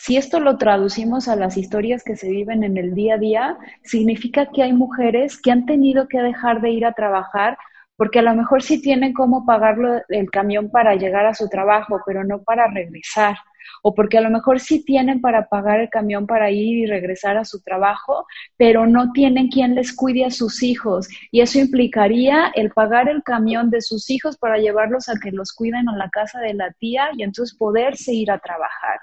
Si 0.00 0.16
esto 0.16 0.40
lo 0.40 0.56
traducimos 0.56 1.28
a 1.28 1.36
las 1.36 1.56
historias 1.56 2.02
que 2.02 2.16
se 2.16 2.30
viven 2.30 2.64
en 2.64 2.78
el 2.78 2.94
día 2.94 3.16
a 3.16 3.18
día, 3.18 3.58
significa 3.82 4.46
que 4.46 4.62
hay 4.62 4.72
mujeres 4.72 5.38
que 5.40 5.50
han 5.50 5.66
tenido 5.66 6.08
que 6.08 6.22
dejar 6.22 6.62
de 6.62 6.70
ir 6.70 6.86
a 6.86 6.92
trabajar 6.92 7.58
porque 7.96 8.20
a 8.20 8.22
lo 8.22 8.34
mejor 8.36 8.62
sí 8.62 8.80
tienen 8.80 9.12
cómo 9.12 9.44
pagarlo 9.44 10.00
el 10.08 10.30
camión 10.30 10.70
para 10.70 10.94
llegar 10.94 11.26
a 11.26 11.34
su 11.34 11.48
trabajo, 11.48 12.00
pero 12.06 12.22
no 12.22 12.42
para 12.44 12.68
regresar. 12.68 13.36
O 13.82 13.92
porque 13.92 14.16
a 14.18 14.20
lo 14.20 14.30
mejor 14.30 14.60
sí 14.60 14.84
tienen 14.84 15.20
para 15.20 15.48
pagar 15.48 15.80
el 15.80 15.90
camión 15.90 16.26
para 16.26 16.48
ir 16.52 16.78
y 16.78 16.86
regresar 16.86 17.36
a 17.36 17.44
su 17.44 17.60
trabajo, 17.60 18.24
pero 18.56 18.86
no 18.86 19.10
tienen 19.10 19.48
quien 19.48 19.74
les 19.74 19.92
cuide 19.94 20.24
a 20.24 20.30
sus 20.30 20.62
hijos. 20.62 21.08
Y 21.32 21.40
eso 21.40 21.58
implicaría 21.58 22.52
el 22.54 22.70
pagar 22.70 23.08
el 23.08 23.24
camión 23.24 23.68
de 23.68 23.82
sus 23.82 24.08
hijos 24.10 24.38
para 24.38 24.58
llevarlos 24.58 25.08
a 25.08 25.18
que 25.20 25.32
los 25.32 25.52
cuiden 25.52 25.88
a 25.88 25.96
la 25.96 26.08
casa 26.08 26.38
de 26.38 26.54
la 26.54 26.70
tía 26.78 27.08
y 27.16 27.24
entonces 27.24 27.58
poderse 27.58 28.14
ir 28.14 28.30
a 28.30 28.38
trabajar. 28.38 29.00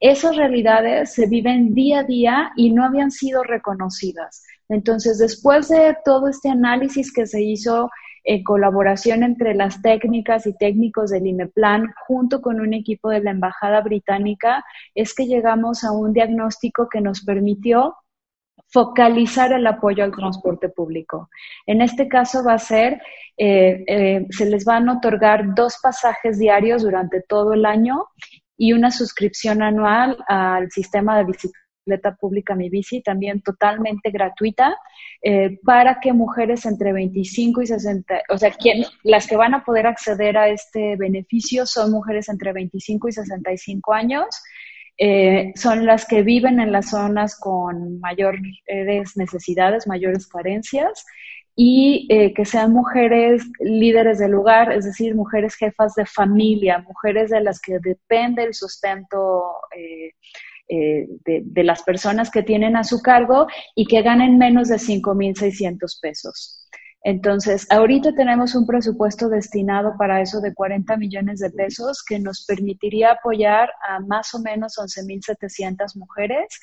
Esas 0.00 0.36
realidades 0.36 1.14
se 1.14 1.26
viven 1.26 1.74
día 1.74 2.00
a 2.00 2.04
día 2.04 2.52
y 2.56 2.70
no 2.72 2.84
habían 2.84 3.10
sido 3.10 3.42
reconocidas. 3.42 4.44
Entonces, 4.68 5.18
después 5.18 5.68
de 5.68 5.96
todo 6.04 6.28
este 6.28 6.50
análisis 6.50 7.12
que 7.12 7.26
se 7.26 7.42
hizo 7.42 7.90
en 8.24 8.42
colaboración 8.42 9.22
entre 9.22 9.54
las 9.54 9.80
técnicas 9.80 10.46
y 10.46 10.52
técnicos 10.52 11.10
del 11.10 11.26
INEPLAN 11.26 11.94
junto 12.06 12.42
con 12.42 12.60
un 12.60 12.74
equipo 12.74 13.08
de 13.08 13.20
la 13.20 13.30
Embajada 13.30 13.80
Británica, 13.80 14.64
es 14.94 15.14
que 15.14 15.26
llegamos 15.26 15.84
a 15.84 15.92
un 15.92 16.12
diagnóstico 16.12 16.88
que 16.88 17.00
nos 17.00 17.24
permitió 17.24 17.94
focalizar 18.68 19.52
el 19.52 19.66
apoyo 19.66 20.02
al 20.02 20.10
transporte 20.10 20.68
público. 20.68 21.30
En 21.66 21.80
este 21.80 22.08
caso 22.08 22.42
va 22.44 22.54
a 22.54 22.58
ser, 22.58 23.00
eh, 23.36 23.84
eh, 23.86 24.26
se 24.30 24.46
les 24.46 24.64
van 24.64 24.88
a 24.88 24.94
otorgar 24.94 25.54
dos 25.54 25.76
pasajes 25.80 26.38
diarios 26.38 26.82
durante 26.82 27.22
todo 27.22 27.52
el 27.52 27.64
año 27.64 28.06
y 28.56 28.72
una 28.72 28.90
suscripción 28.90 29.62
anual 29.62 30.16
al 30.28 30.70
sistema 30.70 31.18
de 31.18 31.24
bicicleta 31.24 32.16
pública 32.18 32.54
Mi 32.54 32.68
Bici, 32.68 33.02
también 33.02 33.42
totalmente 33.42 34.10
gratuita, 34.10 34.76
eh, 35.22 35.58
para 35.64 36.00
que 36.00 36.12
mujeres 36.12 36.66
entre 36.66 36.92
25 36.92 37.62
y 37.62 37.66
60, 37.66 38.22
o 38.28 38.38
sea, 38.38 38.50
quien, 38.50 38.84
las 39.02 39.26
que 39.26 39.36
van 39.36 39.54
a 39.54 39.64
poder 39.64 39.86
acceder 39.86 40.36
a 40.36 40.48
este 40.48 40.96
beneficio 40.96 41.66
son 41.66 41.92
mujeres 41.92 42.28
entre 42.28 42.52
25 42.52 43.08
y 43.08 43.12
65 43.12 43.92
años. 43.92 44.26
Eh, 44.98 45.52
son 45.56 45.84
las 45.84 46.06
que 46.06 46.22
viven 46.22 46.58
en 46.58 46.72
las 46.72 46.88
zonas 46.88 47.38
con 47.38 48.00
mayores 48.00 48.40
necesidades, 49.16 49.86
mayores 49.86 50.26
carencias 50.26 51.04
y 51.58 52.06
eh, 52.10 52.34
que 52.34 52.44
sean 52.44 52.72
mujeres 52.74 53.42
líderes 53.60 54.18
del 54.18 54.32
lugar, 54.32 54.70
es 54.72 54.84
decir, 54.84 55.14
mujeres 55.14 55.54
jefas 55.56 55.94
de 55.94 56.04
familia, 56.04 56.84
mujeres 56.86 57.30
de 57.30 57.40
las 57.40 57.60
que 57.60 57.78
depende 57.78 58.44
el 58.44 58.52
sustento 58.52 59.62
eh, 59.74 60.10
eh, 60.68 61.06
de, 61.24 61.64
las 61.64 61.82
personas 61.82 62.30
que 62.30 62.42
tienen 62.42 62.76
a 62.76 62.84
su 62.84 63.00
cargo 63.00 63.46
y 63.74 63.86
que 63.86 64.02
ganen 64.02 64.36
menos 64.36 64.68
de 64.68 64.76
5.600 64.76 65.98
pesos. 66.02 66.68
Entonces, 67.02 67.66
ahorita 67.70 68.14
tenemos 68.14 68.54
un 68.54 68.66
presupuesto 68.66 69.30
destinado 69.30 69.94
para 69.96 70.20
eso 70.20 70.40
de 70.40 70.52
40 70.52 70.96
millones 70.98 71.38
de 71.38 71.50
pesos 71.50 72.04
que 72.06 72.18
nos 72.18 72.44
permitiría 72.44 73.12
apoyar 73.12 73.70
a 73.88 74.00
más 74.00 74.34
o 74.34 74.40
menos 74.40 74.74
11.700 74.76 75.96
mujeres 75.96 76.58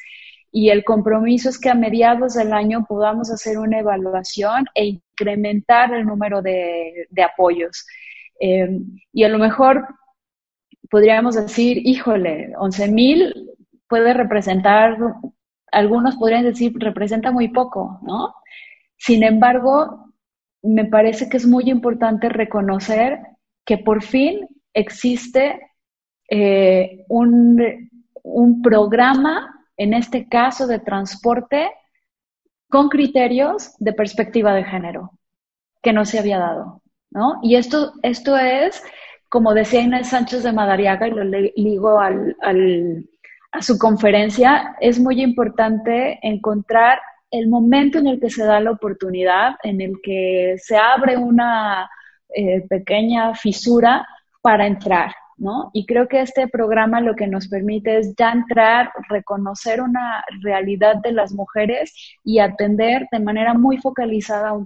y 0.56 0.70
el 0.70 0.84
compromiso 0.84 1.50
es 1.50 1.60
que 1.60 1.72
a 1.72 1.74
mediados 1.74 2.36
del 2.36 2.54
año 2.54 2.86
podamos 2.88 3.32
hacer 3.32 3.58
una 3.58 3.80
evaluación 3.80 4.68
e 4.76 4.86
incrementar 4.86 5.92
el 5.96 6.06
número 6.06 6.44
de, 6.44 7.08
apoyos. 7.26 7.88
Eh, 8.40 8.80
y 9.12 9.24
a 9.24 9.30
lo 9.30 9.40
mejor 9.40 9.88
podríamos 10.92 11.34
decir, 11.34 11.80
híjole, 11.84 12.54
11 12.56 12.92
mil 12.92 13.50
puede 13.88 14.14
representar, 14.14 14.96
algunos 15.72 16.18
podrían 16.18 16.44
decir, 16.44 16.72
representa 16.76 17.32
muy 17.32 17.48
poco, 17.48 18.00
¿no? 18.04 18.36
Sin 18.96 19.24
embargo, 19.24 20.14
me 20.62 20.86
parece 20.86 21.30
que 21.30 21.38
es 21.38 21.48
muy 21.48 21.64
importante 21.72 22.30
reconocer 22.30 23.18
que 23.66 23.80
por 23.80 24.04
fin 24.04 24.48
existe 24.72 25.60
eh, 26.30 27.06
un, 27.10 27.90
un 28.22 28.62
programa 28.62 29.50
en 29.78 29.94
este 29.94 30.28
caso 30.28 30.68
de 30.68 30.80
transporte, 30.80 31.72
con 32.70 32.90
criterios 32.90 33.76
de 33.80 33.94
perspectiva 33.94 34.54
de 34.54 34.64
género, 34.64 35.12
que 35.82 35.94
no 35.94 36.06
se 36.06 36.20
había 36.20 36.40
dado, 36.40 36.82
¿no? 37.12 37.40
Y 37.44 37.56
esto, 37.56 37.94
esto 38.02 38.38
es, 38.38 38.84
como 39.30 39.54
decía 39.54 39.82
Inés 39.82 40.10
Sánchez 40.10 40.44
de 40.44 40.54
Madariaga, 40.54 41.08
y 41.08 41.12
lo 41.12 41.24
ligo 41.24 42.00
al, 42.00 42.36
a 43.52 43.62
su 43.62 43.78
conferencia, 43.78 44.76
es 44.80 45.00
muy 45.00 45.22
importante 45.22 46.20
encontrar 46.24 47.00
el 47.30 47.48
momento 47.48 48.00
en 48.00 48.08
el 48.08 48.20
que 48.20 48.30
se 48.30 48.44
da 48.44 48.60
la 48.60 48.72
oportunidad, 48.72 49.56
en 49.64 49.82
el 49.82 49.94
que 50.04 50.56
se 50.58 50.78
abre 50.78 51.18
una 51.18 51.90
eh, 52.30 52.62
pequeña 52.68 53.34
fisura 53.36 54.08
para 54.42 54.66
entrar, 54.68 55.14
y 55.74 55.86
creo 55.86 56.08
que 56.08 56.22
este 56.22 56.48
programa 56.48 57.02
lo 57.02 57.16
que 57.16 57.28
nos 57.28 57.48
permite 57.48 57.98
es 57.98 58.14
ya 58.16 58.32
entrar, 58.32 58.92
reconocer 59.10 59.82
una 59.82 60.24
realidad 60.42 60.96
de 61.04 61.12
las 61.12 61.34
mujeres 61.34 61.94
y 62.24 62.40
atender 62.40 63.08
de 63.12 63.20
manera 63.20 63.54
muy 63.54 63.78
focalizada 63.78 64.54
un, 64.54 64.66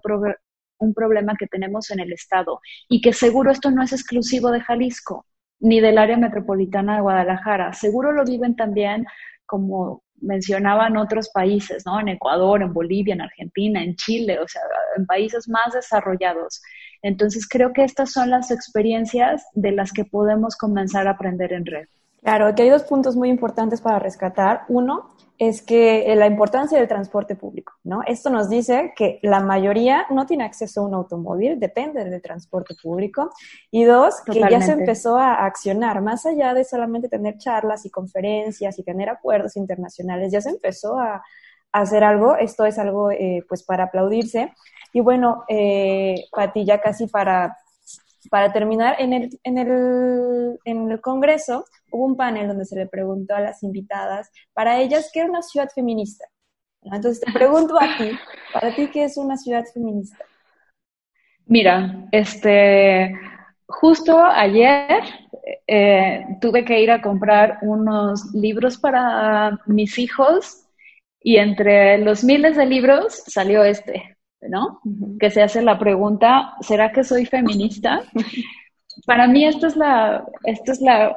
un 0.79 0.93
problema 0.93 1.35
que 1.37 1.47
tenemos 1.47 1.89
en 1.91 1.99
el 1.99 2.13
Estado 2.13 2.59
y 2.89 3.01
que 3.01 3.13
seguro 3.13 3.51
esto 3.51 3.71
no 3.71 3.83
es 3.83 3.93
exclusivo 3.93 4.51
de 4.51 4.61
Jalisco 4.61 5.25
ni 5.59 5.79
del 5.79 5.97
área 5.97 6.17
metropolitana 6.17 6.95
de 6.95 7.01
Guadalajara. 7.01 7.73
Seguro 7.73 8.11
lo 8.11 8.23
viven 8.23 8.55
también, 8.55 9.05
como 9.45 10.03
mencionaban 10.21 10.97
otros 10.97 11.29
países, 11.29 11.85
¿no? 11.85 11.99
En 11.99 12.09
Ecuador, 12.09 12.61
en 12.61 12.73
Bolivia, 12.73 13.13
en 13.13 13.21
Argentina, 13.21 13.83
en 13.83 13.95
Chile, 13.95 14.39
o 14.39 14.47
sea, 14.47 14.61
en 14.97 15.05
países 15.05 15.47
más 15.47 15.73
desarrollados. 15.73 16.61
Entonces, 17.01 17.47
creo 17.47 17.73
que 17.73 17.83
estas 17.83 18.11
son 18.11 18.29
las 18.29 18.51
experiencias 18.51 19.45
de 19.53 19.71
las 19.71 19.91
que 19.91 20.05
podemos 20.05 20.55
comenzar 20.55 21.07
a 21.07 21.11
aprender 21.11 21.53
en 21.53 21.65
red. 21.65 21.87
Claro, 22.21 22.53
que 22.55 22.63
hay 22.63 22.69
dos 22.69 22.83
puntos 22.83 23.15
muy 23.15 23.29
importantes 23.29 23.81
para 23.81 23.99
rescatar. 23.99 24.63
Uno, 24.67 25.15
es 25.37 25.61
que 25.61 26.11
eh, 26.11 26.15
la 26.15 26.25
importancia 26.25 26.79
del 26.79 26.87
transporte 26.87 27.35
público, 27.35 27.73
¿no? 27.83 28.01
Esto 28.07 28.29
nos 28.31 28.49
dice 28.49 28.93
que 28.95 29.19
la 29.21 29.39
mayoría 29.39 30.07
no 30.09 30.25
tiene 30.25 30.43
acceso 30.43 30.81
a 30.81 30.85
un 30.85 30.95
automóvil, 30.95 31.59
depende 31.59 32.03
del 32.03 32.21
transporte 32.21 32.75
público. 32.81 33.31
Y 33.69 33.83
dos, 33.83 34.15
que 34.25 34.39
ya 34.39 34.61
se 34.61 34.71
empezó 34.71 35.17
a 35.17 35.45
accionar, 35.45 36.01
más 36.01 36.25
allá 36.25 36.55
de 36.55 36.63
solamente 36.63 37.07
tener 37.07 37.37
charlas 37.37 37.85
y 37.85 37.91
conferencias 37.91 38.79
y 38.79 38.83
tener 38.83 39.09
acuerdos 39.09 39.55
internacionales, 39.57 40.31
ya 40.31 40.41
se 40.41 40.49
empezó 40.49 40.97
a, 40.99 41.23
hacer 41.71 42.03
algo. 42.03 42.35
Esto 42.35 42.65
es 42.65 42.79
algo, 42.79 43.11
eh, 43.11 43.43
pues, 43.47 43.61
para 43.61 43.83
aplaudirse. 43.83 44.53
Y 44.97 44.99
bueno, 44.99 45.43
eh, 45.47 46.25
Pati, 46.31 46.65
ya 46.65 46.81
casi 46.81 47.05
para 47.05 47.55
para 48.31 48.51
terminar, 48.51 48.95
en 48.99 49.13
el, 49.13 49.29
en, 49.43 49.57
el, 49.59 50.59
en 50.65 50.91
el 50.91 50.99
Congreso 51.01 51.65
hubo 51.91 52.05
un 52.05 52.17
panel 52.17 52.47
donde 52.47 52.65
se 52.65 52.75
le 52.75 52.87
preguntó 52.87 53.35
a 53.35 53.41
las 53.41 53.61
invitadas 53.61 54.31
para 54.53 54.81
ellas 54.81 55.11
qué 55.13 55.19
era 55.19 55.29
una 55.29 55.43
ciudad 55.43 55.69
feminista. 55.73 56.25
Entonces 56.81 57.21
te 57.21 57.31
pregunto 57.31 57.77
a 57.79 57.95
ti, 57.95 58.09
para 58.51 58.75
ti, 58.75 58.87
¿qué 58.87 59.03
es 59.03 59.17
una 59.17 59.37
ciudad 59.37 59.63
feminista? 59.71 60.17
Mira, 61.45 62.07
este, 62.11 63.13
justo 63.67 64.17
ayer 64.17 65.03
eh, 65.67 66.25
tuve 66.41 66.65
que 66.65 66.81
ir 66.81 66.89
a 66.89 67.03
comprar 67.03 67.59
unos 67.61 68.33
libros 68.33 68.79
para 68.79 69.59
mis 69.67 69.99
hijos 69.99 70.65
y 71.21 71.37
entre 71.37 71.99
los 71.99 72.23
miles 72.23 72.57
de 72.57 72.65
libros 72.65 73.23
salió 73.27 73.63
este. 73.63 74.16
¿No? 74.41 74.81
Que 75.19 75.29
se 75.29 75.41
hace 75.41 75.61
la 75.61 75.79
pregunta, 75.79 76.55
¿será 76.61 76.91
que 76.91 77.03
soy 77.03 77.25
feminista? 77.25 78.01
Para 79.05 79.27
mí 79.27 79.45
esto 79.45 79.67
es 79.67 79.75
la, 79.75 80.25
esto 80.43 80.71
es 80.71 80.81
la, 80.81 81.15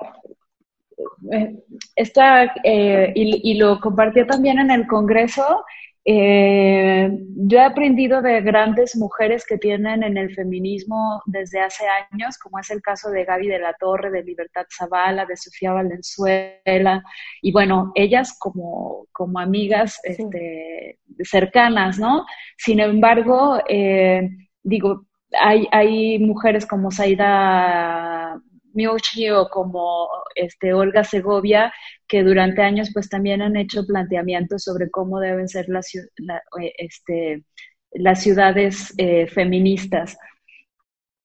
eh, 1.32 1.56
esta, 1.96 2.44
eh, 2.64 3.12
y, 3.14 3.50
y, 3.50 3.54
lo 3.54 3.80
compartí 3.80 4.26
también 4.26 4.58
en 4.58 4.70
el 4.70 4.86
Congreso, 4.86 5.64
eh, 6.04 7.10
yo 7.36 7.58
he 7.58 7.62
aprendido 7.62 8.22
de 8.22 8.40
grandes 8.40 8.96
mujeres 8.96 9.44
que 9.46 9.58
tienen 9.58 10.02
en 10.02 10.16
el 10.16 10.34
feminismo 10.34 11.22
desde 11.26 11.60
hace 11.60 11.84
años, 12.10 12.38
como 12.38 12.58
es 12.58 12.70
el 12.70 12.80
caso 12.80 13.10
de 13.10 13.24
Gaby 13.24 13.48
de 13.48 13.58
la 13.58 13.74
Torre, 13.74 14.10
de 14.10 14.24
Libertad 14.24 14.66
Zavala, 14.74 15.26
de 15.26 15.36
Sofía 15.36 15.72
Valenzuela, 15.72 17.02
y 17.42 17.52
bueno, 17.52 17.92
ellas 17.94 18.36
como, 18.38 19.06
como 19.12 19.38
amigas 19.38 20.00
este, 20.04 20.98
cercanas, 21.22 21.98
¿no? 21.98 22.24
Sin 22.56 22.80
embargo, 22.80 23.60
eh, 23.68 24.28
digo, 24.62 25.06
hay, 25.38 25.68
hay 25.70 26.18
mujeres 26.18 26.66
como 26.66 26.90
Saida 26.90 28.40
Miuchi 28.74 29.30
o 29.30 29.48
como 29.48 30.08
este, 30.34 30.72
Olga 30.72 31.04
Segovia, 31.04 31.72
que 32.06 32.22
durante 32.22 32.62
años 32.62 32.90
pues 32.92 33.08
también 33.08 33.42
han 33.42 33.56
hecho 33.56 33.86
planteamientos 33.86 34.64
sobre 34.64 34.90
cómo 34.90 35.20
deben 35.20 35.48
ser 35.48 35.68
las, 35.68 35.94
eh, 35.94 36.72
este, 36.78 37.44
las 37.92 38.22
ciudades 38.22 38.94
eh, 38.98 39.26
feministas. 39.26 40.16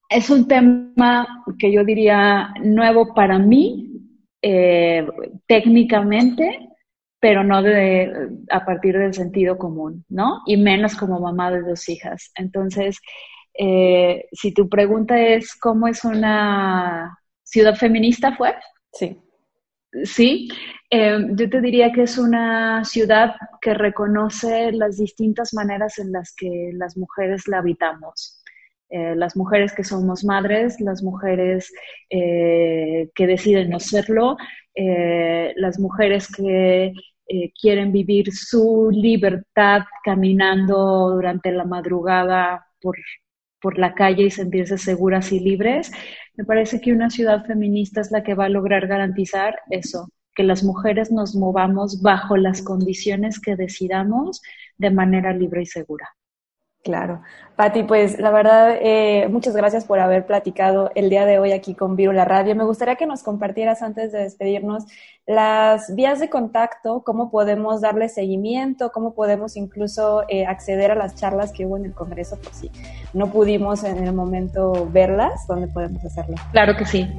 Es 0.10 0.30
un 0.30 0.48
tema 0.48 1.28
que 1.58 1.72
yo 1.72 1.84
diría 1.84 2.54
nuevo 2.64 3.14
para 3.14 3.40
mí, 3.40 3.92
eh, 4.42 5.08
técnicamente, 5.48 6.70
pero 7.20 7.44
no 7.44 7.64
de, 7.64 8.30
a 8.52 8.64
partir 8.64 8.98
del 8.98 9.14
sentido 9.16 9.58
común, 9.58 10.06
¿no? 10.10 10.42
Y 10.46 10.58
menos 10.58 10.96
como 10.96 11.20
mamá 11.20 11.50
de 11.50 11.62
dos 11.62 11.90
hijas. 11.90 12.32
Entonces, 12.36 13.00
si 13.58 14.54
tu 14.54 14.70
pregunta 14.70 15.18
es 15.20 15.56
cómo 15.56 15.88
es 15.88 16.04
una 16.04 17.18
Ciudad 17.46 17.76
Feminista 17.76 18.36
fue. 18.36 18.54
Sí. 18.92 19.18
Sí, 20.04 20.50
eh, 20.90 21.18
yo 21.36 21.50
te 21.50 21.62
diría 21.62 21.92
que 21.94 22.04
es 22.04 22.18
una 22.18 22.84
ciudad 22.84 23.36
que 23.62 23.74
reconoce 23.74 24.74
las 24.74 24.98
distintas 24.98 25.54
maneras 25.54 26.00
en 26.00 26.12
las 26.12 26.36
que 26.36 26.72
las 26.74 26.98
mujeres 26.98 27.48
la 27.48 27.60
habitamos. 27.60 28.42
Eh, 28.90 29.16
las 29.16 29.38
mujeres 29.38 29.74
que 29.74 29.84
somos 29.84 30.26
madres, 30.26 30.82
las 30.82 31.02
mujeres 31.02 31.72
eh, 32.10 33.10
que 33.16 33.28
deciden 33.28 33.70
no 33.70 33.80
serlo, 33.80 34.36
las 34.76 35.80
mujeres 35.80 36.28
que 36.28 36.92
quieren 37.62 37.94
vivir 37.94 38.34
su 38.34 38.90
libertad 38.92 39.84
caminando 40.04 41.12
durante 41.12 41.52
la 41.54 41.64
madrugada 41.64 42.68
por, 42.82 42.98
por 43.62 43.80
la 43.80 43.94
calle 43.94 44.24
y 44.24 44.30
sentirse 44.32 44.78
seguras 44.78 45.32
y 45.32 45.40
libres, 45.40 45.92
me 46.38 46.46
parece 46.46 46.82
que 46.82 46.92
una 46.92 47.10
ciudad 47.10 47.46
feminista 47.46 48.02
es 48.02 48.12
la 48.12 48.24
que 48.24 48.34
va 48.34 48.46
a 48.46 48.50
lograr 48.50 48.88
garantizar 48.88 49.56
eso, 49.70 50.10
que 50.36 50.44
las 50.44 50.64
mujeres 50.64 51.12
nos 51.12 51.36
movamos 51.36 52.02
bajo 52.02 52.36
las 52.38 52.62
condiciones 52.62 53.40
que 53.40 53.56
decidamos 53.56 54.42
de 54.78 54.92
manera 54.92 55.34
libre 55.34 55.62
y 55.62 55.66
segura. 55.66 56.10
Claro. 56.86 57.24
Pati, 57.56 57.82
pues 57.82 58.20
la 58.20 58.30
verdad, 58.30 58.78
eh, 58.80 59.28
muchas 59.28 59.56
gracias 59.56 59.86
por 59.86 60.00
haber 60.00 60.28
platicado 60.28 60.92
el 60.94 61.10
día 61.10 61.26
de 61.26 61.40
hoy 61.40 61.52
aquí 61.52 61.74
con 61.74 61.96
Virula 61.96 62.26
Radio. 62.26 62.56
Me 62.56 62.64
gustaría 62.64 62.96
que 62.96 63.08
nos 63.08 63.24
compartieras 63.24 63.82
antes 63.82 64.12
de 64.12 64.20
despedirnos 64.20 64.86
las 65.26 65.96
vías 65.96 66.20
de 66.20 66.30
contacto, 66.30 67.02
cómo 67.04 67.32
podemos 67.32 67.82
darle 67.82 68.08
seguimiento, 68.08 68.92
cómo 68.92 69.16
podemos 69.16 69.58
incluso 69.58 70.26
eh, 70.30 70.46
acceder 70.46 70.92
a 70.92 70.96
las 70.96 71.16
charlas 71.16 71.52
que 71.52 71.66
hubo 71.66 71.78
en 71.78 71.86
el 71.86 71.94
Congreso, 71.94 72.38
por 72.40 72.54
si 72.54 72.70
no 73.14 73.32
pudimos 73.32 73.84
en 73.84 74.04
el 74.04 74.14
momento 74.14 74.88
verlas, 74.92 75.48
¿dónde 75.48 75.68
podemos 75.68 76.06
hacerlo? 76.06 76.36
Claro 76.52 76.78
que 76.78 76.86
sí. 76.86 77.10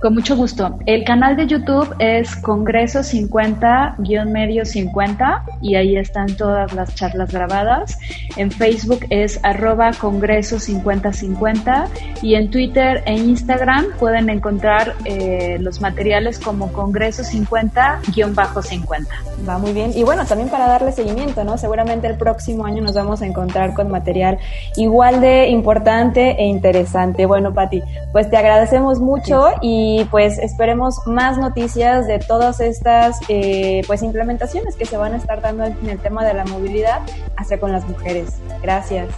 Con 0.00 0.14
mucho 0.14 0.36
gusto. 0.36 0.78
El 0.86 1.04
canal 1.04 1.36
de 1.36 1.46
YouTube 1.46 1.94
es 1.98 2.36
Congreso 2.36 3.00
50-medio 3.00 4.64
50 4.64 5.44
y 5.62 5.74
ahí 5.74 5.96
están 5.96 6.36
todas 6.36 6.72
las 6.74 6.94
charlas 6.94 7.32
grabadas. 7.32 7.98
En 8.36 8.50
Facebook 8.50 9.06
es 9.10 9.40
arroba 9.42 9.92
Congreso 9.92 10.58
5050 10.58 11.88
y 12.22 12.34
en 12.34 12.50
Twitter 12.50 13.02
e 13.06 13.14
Instagram 13.14 13.86
pueden 13.98 14.28
encontrar 14.30 14.94
eh, 15.04 15.56
los 15.60 15.80
materiales 15.80 16.38
como 16.38 16.72
Congreso 16.72 17.22
50-50. 17.22 19.06
Va 19.48 19.58
muy 19.58 19.72
bien. 19.72 19.92
Y 19.94 20.02
bueno, 20.04 20.24
también 20.26 20.48
para 20.50 20.66
darle 20.66 20.92
seguimiento, 20.92 21.44
¿no? 21.44 21.58
Seguramente 21.58 22.06
el 22.06 22.16
próximo 22.16 22.64
año 22.66 22.82
nos 22.82 22.94
vamos 22.94 23.22
a 23.22 23.26
encontrar 23.26 23.74
con 23.74 23.90
material 23.90 24.38
igual 24.76 25.20
de 25.20 25.48
importante 25.48 26.36
e 26.38 26.46
interesante. 26.46 27.26
Bueno, 27.26 27.54
Pati, 27.54 27.82
pues 28.12 28.30
te 28.30 28.36
agradecemos 28.36 29.00
mucho 29.00 29.48
y 29.68 30.04
pues 30.12 30.38
esperemos 30.38 31.00
más 31.06 31.38
noticias 31.38 32.06
de 32.06 32.20
todas 32.20 32.60
estas 32.60 33.18
eh, 33.28 33.82
pues 33.88 34.00
implementaciones 34.04 34.76
que 34.76 34.86
se 34.86 34.96
van 34.96 35.14
a 35.14 35.16
estar 35.16 35.40
dando 35.40 35.64
en 35.64 35.88
el 35.88 35.98
tema 35.98 36.24
de 36.24 36.34
la 36.34 36.44
movilidad 36.44 37.00
hacia 37.36 37.58
con 37.58 37.72
las 37.72 37.84
mujeres. 37.88 38.34
Gracias. 38.62 39.08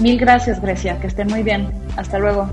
Mil 0.00 0.18
gracias, 0.18 0.60
Grecia. 0.60 0.98
Que 0.98 1.06
estén 1.06 1.28
muy 1.28 1.44
bien. 1.44 1.72
Hasta 1.96 2.18
luego. 2.18 2.50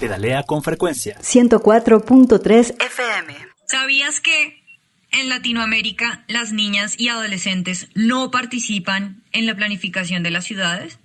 Pedalea 0.00 0.42
con 0.42 0.64
frecuencia. 0.64 1.16
104.3 1.20 2.82
FM. 2.84 3.36
¿Sabías 3.66 4.18
que 4.18 4.60
en 5.12 5.28
Latinoamérica 5.28 6.24
las 6.26 6.52
niñas 6.52 6.98
y 6.98 7.10
adolescentes 7.10 7.86
no 7.94 8.32
participan 8.32 9.22
en 9.30 9.46
la 9.46 9.54
planificación 9.54 10.24
de 10.24 10.32
las 10.32 10.44
ciudades? 10.44 10.98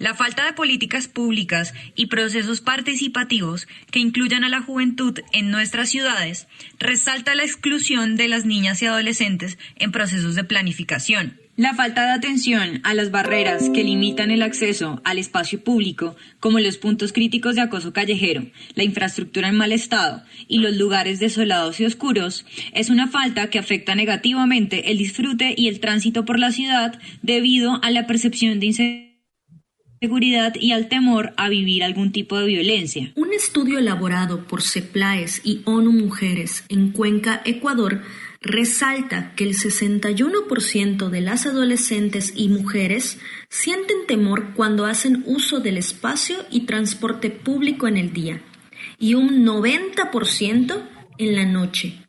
La 0.00 0.14
falta 0.14 0.46
de 0.46 0.54
políticas 0.54 1.08
públicas 1.08 1.74
y 1.94 2.06
procesos 2.06 2.62
participativos 2.62 3.68
que 3.90 3.98
incluyan 3.98 4.44
a 4.44 4.48
la 4.48 4.62
juventud 4.62 5.20
en 5.34 5.50
nuestras 5.50 5.90
ciudades 5.90 6.48
resalta 6.78 7.34
la 7.34 7.44
exclusión 7.44 8.16
de 8.16 8.26
las 8.26 8.46
niñas 8.46 8.80
y 8.80 8.86
adolescentes 8.86 9.58
en 9.76 9.92
procesos 9.92 10.36
de 10.36 10.44
planificación. 10.44 11.38
La 11.58 11.74
falta 11.74 12.06
de 12.06 12.12
atención 12.12 12.80
a 12.82 12.94
las 12.94 13.10
barreras 13.10 13.68
que 13.68 13.84
limitan 13.84 14.30
el 14.30 14.40
acceso 14.40 15.02
al 15.04 15.18
espacio 15.18 15.62
público, 15.62 16.16
como 16.38 16.60
los 16.60 16.78
puntos 16.78 17.12
críticos 17.12 17.56
de 17.56 17.60
acoso 17.60 17.92
callejero, 17.92 18.46
la 18.76 18.84
infraestructura 18.84 19.48
en 19.48 19.58
mal 19.58 19.70
estado 19.70 20.22
y 20.48 20.60
los 20.60 20.76
lugares 20.76 21.20
desolados 21.20 21.78
y 21.78 21.84
oscuros, 21.84 22.46
es 22.72 22.88
una 22.88 23.06
falta 23.06 23.50
que 23.50 23.58
afecta 23.58 23.94
negativamente 23.94 24.90
el 24.90 24.96
disfrute 24.96 25.52
y 25.54 25.68
el 25.68 25.78
tránsito 25.78 26.24
por 26.24 26.38
la 26.38 26.52
ciudad 26.52 26.98
debido 27.20 27.78
a 27.82 27.90
la 27.90 28.06
percepción 28.06 28.60
de 28.60 28.66
inseguridad 28.66 29.09
seguridad 30.00 30.54
y 30.58 30.72
al 30.72 30.88
temor 30.88 31.34
a 31.36 31.50
vivir 31.50 31.84
algún 31.84 32.10
tipo 32.10 32.38
de 32.38 32.46
violencia. 32.46 33.12
Un 33.16 33.34
estudio 33.34 33.78
elaborado 33.78 34.46
por 34.46 34.62
CEPLAES 34.62 35.42
y 35.44 35.60
ONU 35.66 35.92
Mujeres 35.92 36.64
en 36.70 36.92
Cuenca, 36.92 37.42
Ecuador, 37.44 38.00
resalta 38.40 39.34
que 39.36 39.44
el 39.44 39.54
61% 39.54 41.10
de 41.10 41.20
las 41.20 41.44
adolescentes 41.44 42.32
y 42.34 42.48
mujeres 42.48 43.18
sienten 43.50 44.06
temor 44.06 44.54
cuando 44.54 44.86
hacen 44.86 45.22
uso 45.26 45.60
del 45.60 45.76
espacio 45.76 46.38
y 46.50 46.60
transporte 46.60 47.28
público 47.28 47.86
en 47.86 47.98
el 47.98 48.14
día 48.14 48.42
y 48.98 49.12
un 49.12 49.44
90% 49.44 50.82
en 51.18 51.36
la 51.36 51.44
noche. 51.44 52.06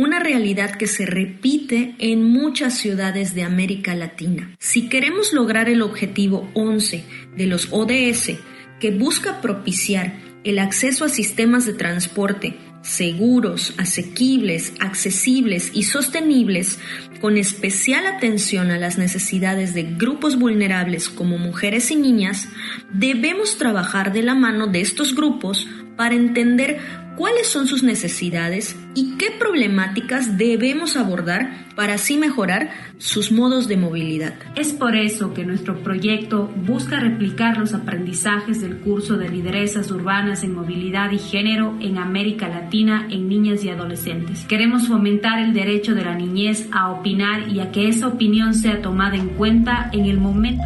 Una 0.00 0.18
realidad 0.18 0.76
que 0.76 0.86
se 0.86 1.04
repite 1.04 1.94
en 1.98 2.24
muchas 2.24 2.72
ciudades 2.78 3.34
de 3.34 3.42
América 3.42 3.94
Latina. 3.94 4.56
Si 4.58 4.88
queremos 4.88 5.34
lograr 5.34 5.68
el 5.68 5.82
objetivo 5.82 6.48
11 6.54 7.04
de 7.36 7.46
los 7.46 7.68
ODS, 7.70 8.38
que 8.80 8.92
busca 8.92 9.42
propiciar 9.42 10.14
el 10.42 10.58
acceso 10.58 11.04
a 11.04 11.10
sistemas 11.10 11.66
de 11.66 11.74
transporte 11.74 12.56
seguros, 12.80 13.74
asequibles, 13.76 14.72
accesibles 14.80 15.70
y 15.74 15.82
sostenibles, 15.82 16.78
con 17.20 17.36
especial 17.36 18.06
atención 18.06 18.70
a 18.70 18.78
las 18.78 18.96
necesidades 18.96 19.74
de 19.74 19.82
grupos 19.82 20.38
vulnerables 20.38 21.10
como 21.10 21.36
mujeres 21.36 21.90
y 21.90 21.96
niñas, 21.96 22.48
debemos 22.90 23.58
trabajar 23.58 24.14
de 24.14 24.22
la 24.22 24.34
mano 24.34 24.66
de 24.66 24.80
estos 24.80 25.14
grupos 25.14 25.68
para 25.98 26.14
entender 26.14 26.80
cuáles 27.20 27.48
son 27.48 27.66
sus 27.66 27.82
necesidades 27.82 28.74
y 28.94 29.18
qué 29.18 29.30
problemáticas 29.30 30.38
debemos 30.38 30.96
abordar 30.96 31.66
para 31.76 31.94
así 31.94 32.16
mejorar 32.16 32.70
sus 32.96 33.30
modos 33.30 33.68
de 33.68 33.76
movilidad. 33.76 34.32
Es 34.56 34.72
por 34.72 34.96
eso 34.96 35.34
que 35.34 35.44
nuestro 35.44 35.82
proyecto 35.82 36.46
busca 36.46 36.98
replicar 36.98 37.58
los 37.58 37.74
aprendizajes 37.74 38.62
del 38.62 38.78
curso 38.78 39.18
de 39.18 39.28
lideresas 39.28 39.90
urbanas 39.90 40.44
en 40.44 40.54
movilidad 40.54 41.10
y 41.10 41.18
género 41.18 41.76
en 41.82 41.98
América 41.98 42.48
Latina 42.48 43.06
en 43.10 43.28
niñas 43.28 43.62
y 43.64 43.68
adolescentes. 43.68 44.46
Queremos 44.46 44.88
fomentar 44.88 45.40
el 45.40 45.52
derecho 45.52 45.94
de 45.94 46.06
la 46.06 46.14
niñez 46.14 46.68
a 46.72 46.90
opinar 46.90 47.50
y 47.50 47.60
a 47.60 47.70
que 47.70 47.86
esa 47.86 48.08
opinión 48.08 48.54
sea 48.54 48.80
tomada 48.80 49.16
en 49.16 49.28
cuenta 49.28 49.90
en 49.92 50.06
el 50.06 50.16
momento. 50.16 50.64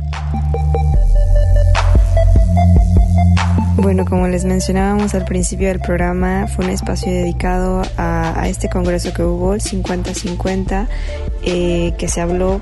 Bueno, 3.77 4.05
como 4.05 4.29
les 4.29 4.45
mencionábamos 4.45 5.15
al 5.15 5.25
principio 5.25 5.67
del 5.69 5.81
programa, 5.81 6.47
fue 6.47 6.65
un 6.65 6.71
espacio 6.71 7.11
dedicado 7.11 7.83
a, 7.97 8.49
este 8.49 8.69
congreso 8.69 9.13
que 9.13 9.25
hubo, 9.25 9.55
el 9.55 9.61
50-50, 9.61 10.87
eh, 11.45 11.93
que 11.99 12.09
se 12.09 12.21
habló 12.21 12.61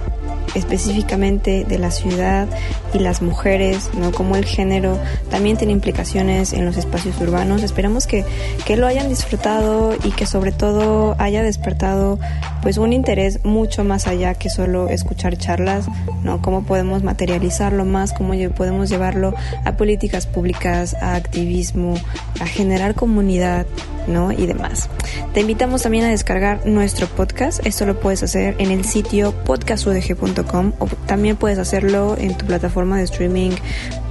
específicamente 0.54 1.64
de 1.64 1.78
la 1.78 1.90
ciudad 1.90 2.46
y 2.92 2.98
las 2.98 3.22
mujeres, 3.22 3.90
¿no? 3.98 4.12
Como 4.12 4.36
el 4.36 4.44
género 4.44 4.98
también 5.30 5.56
tiene 5.56 5.72
implicaciones 5.72 6.52
en 6.52 6.64
los 6.64 6.76
espacios 6.76 7.18
urbanos. 7.20 7.62
Esperamos 7.62 8.06
que, 8.06 8.24
que 8.66 8.76
lo 8.76 8.86
hayan 8.86 9.08
disfrutado 9.08 9.94
y 10.04 10.10
que 10.10 10.26
sobre 10.26 10.52
todo 10.52 11.16
haya 11.18 11.42
despertado 11.42 12.18
pues 12.60 12.76
un 12.78 12.92
interés 12.92 13.44
mucho 13.44 13.82
más 13.82 14.06
allá 14.06 14.34
que 14.34 14.50
solo 14.50 14.88
escuchar 14.88 15.36
charlas, 15.36 15.86
¿no? 16.22 16.42
Cómo 16.42 16.64
podemos 16.64 17.02
materializarlo 17.02 17.84
más, 17.84 18.12
cómo 18.12 18.34
podemos 18.54 18.88
llevarlo 18.88 19.34
a 19.64 19.76
políticas 19.76 20.26
públicas, 20.26 20.94
a 21.00 21.14
activismo, 21.14 21.94
a 22.40 22.46
generar 22.46 22.94
comunidad, 22.94 23.66
¿no? 24.06 24.32
Y 24.32 24.46
demás. 24.46 24.88
Te 25.34 25.40
invitamos 25.40 25.82
también 25.82 26.04
a 26.04 26.08
descargar 26.08 26.66
nuestro 26.66 27.06
podcast. 27.06 27.64
Esto 27.66 27.86
lo 27.86 27.98
puedes 27.98 28.22
hacer 28.22 28.54
en 28.58 28.70
el 28.72 28.84
sitio 28.84 29.32
podcastudg.com 29.44 30.72
o 30.78 30.86
también 31.06 31.36
puedes 31.36 31.58
hacerlo 31.58 32.16
en 32.18 32.36
tu 32.36 32.46
plataforma 32.46 32.98
de 32.98 33.04
streaming 33.04 33.50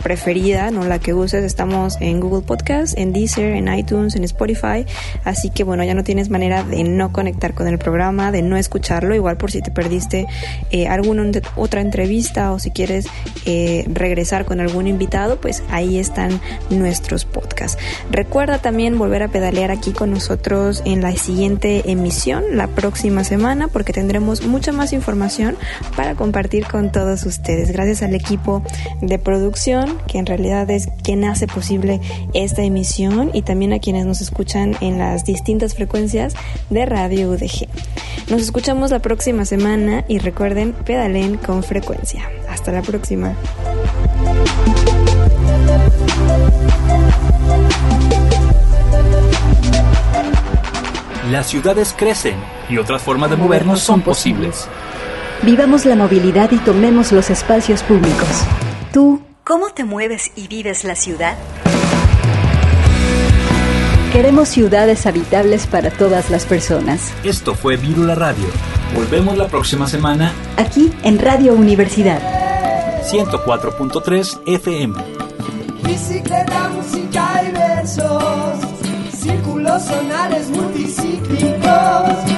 preferida, 0.02 0.72
no 0.72 0.84
la 0.84 1.00
que 1.00 1.14
uses. 1.14 1.44
Estamos 1.44 1.98
en 2.02 2.20
Google 2.20 2.42
Podcast, 2.42 2.98
en 2.98 3.14
Deezer, 3.14 3.54
en 3.54 3.74
iTunes, 3.74 4.16
en 4.16 4.24
Spotify. 4.24 4.86
Así 5.24 5.50
que 5.50 5.64
bueno, 5.64 5.84
ya 5.84 5.94
no 5.94 6.04
tienes 6.04 6.30
manera 6.30 6.64
de 6.64 6.84
no 6.84 7.12
conectar 7.14 7.54
con 7.54 7.68
el 7.68 7.78
programa, 7.78 8.32
de 8.32 8.42
no 8.42 8.58
escucharlo. 8.58 9.16
Igual 9.16 9.38
por 9.38 9.52
si 9.52 9.62
te 9.62 9.72
perdiste 9.72 10.28
eh, 10.72 10.88
alguna 10.88 11.22
otra 11.56 11.82
entrevista 11.82 12.52
o 12.52 12.60
si 12.60 12.72
quieres 12.72 13.06
eh, 13.46 13.86
regresar 13.88 14.46
con 14.46 14.60
algún 14.60 14.88
invitado, 14.88 15.40
pues 15.40 15.64
ahí 15.70 15.98
están 15.98 16.40
nuestros 16.70 17.26
podcasts. 17.26 17.78
Recuerda 18.10 18.60
también 18.60 18.98
volver 18.98 19.24
a 19.24 19.28
pedalear 19.28 19.72
aquí 19.72 19.92
con 19.92 20.12
nosotros 20.12 20.82
en 20.86 21.02
la 21.02 21.12
siguiente 21.16 21.92
emisión, 21.92 22.44
la 22.54 22.68
próxima 22.68 23.24
semana, 23.24 23.68
porque 23.68 23.94
tendremos 23.94 24.46
mucha 24.46 24.72
más 24.72 24.94
información 24.94 25.56
para 25.96 26.16
compartir 26.16 26.66
con 26.66 26.92
todos 26.92 27.26
ustedes. 27.26 27.72
Gracias 27.72 28.02
al 28.02 28.16
equipo 28.16 28.64
de 29.02 29.20
producción 29.92 30.08
que 30.08 30.18
en 30.18 30.26
realidad 30.26 30.70
es 30.70 30.90
quien 31.04 31.24
hace 31.24 31.48
posible 31.48 32.00
esta 32.34 32.64
emisión 32.64 33.32
y 33.34 33.42
también 33.42 33.74
a 33.74 33.80
quienes 33.80 34.06
nos 34.06 34.22
escuchan 34.22 34.76
en 34.82 34.98
las 34.98 35.26
distintas 35.26 35.76
frecuencias 35.76 36.36
de 36.70 36.86
Radio 36.86 37.30
UDG. 37.30 37.68
Nos 38.30 38.42
escuchamos 38.42 38.92
la 38.92 39.00
próxima 39.00 39.46
semana 39.46 40.04
y 40.08 40.20
recuerden, 40.20 40.74
pedalen 40.74 41.38
con 41.38 41.64
frecuencia. 41.64 42.30
Hasta 42.50 42.72
la 42.72 42.82
próxima. 42.82 43.36
Las 51.30 51.48
ciudades 51.48 51.96
crecen 51.98 52.36
y 52.70 52.78
otras 52.78 53.02
formas 53.02 53.30
de 53.30 53.38
movernos 53.38 53.80
son 53.80 54.02
posibles. 54.02 54.68
Vivamos 55.44 55.86
la 55.86 55.96
movilidad 55.96 56.52
y 56.52 56.58
tomemos 56.58 57.14
los 57.14 57.30
espacios 57.30 57.84
públicos. 57.84 58.44
Tú 58.92 59.22
¿Cómo 59.52 59.72
te 59.72 59.84
mueves 59.84 60.32
y 60.38 60.48
vives 60.48 60.86
la 60.86 60.96
ciudad? 60.96 61.36
Queremos 64.14 64.48
ciudades 64.48 65.06
habitables 65.06 65.68
para 65.68 65.92
todas 65.92 66.30
las 66.30 66.46
personas. 66.46 67.12
Esto 67.26 67.54
fue 67.54 67.76
Virula 67.76 68.16
Radio. 68.16 68.46
Volvemos 68.96 69.38
la 69.38 69.50
próxima 69.50 69.88
semana. 69.88 70.32
Aquí 70.56 70.94
en 71.04 71.20
Radio 71.20 71.54
Universidad. 71.54 72.22
104.3 73.04 74.40
FM. 74.46 74.96
Bicicleta, 75.84 76.70
música 76.70 77.44
y 77.46 77.52
versos. 77.52 78.56
Círculos 79.20 79.84
sonales 79.84 80.48
multicíclicos 80.48 82.31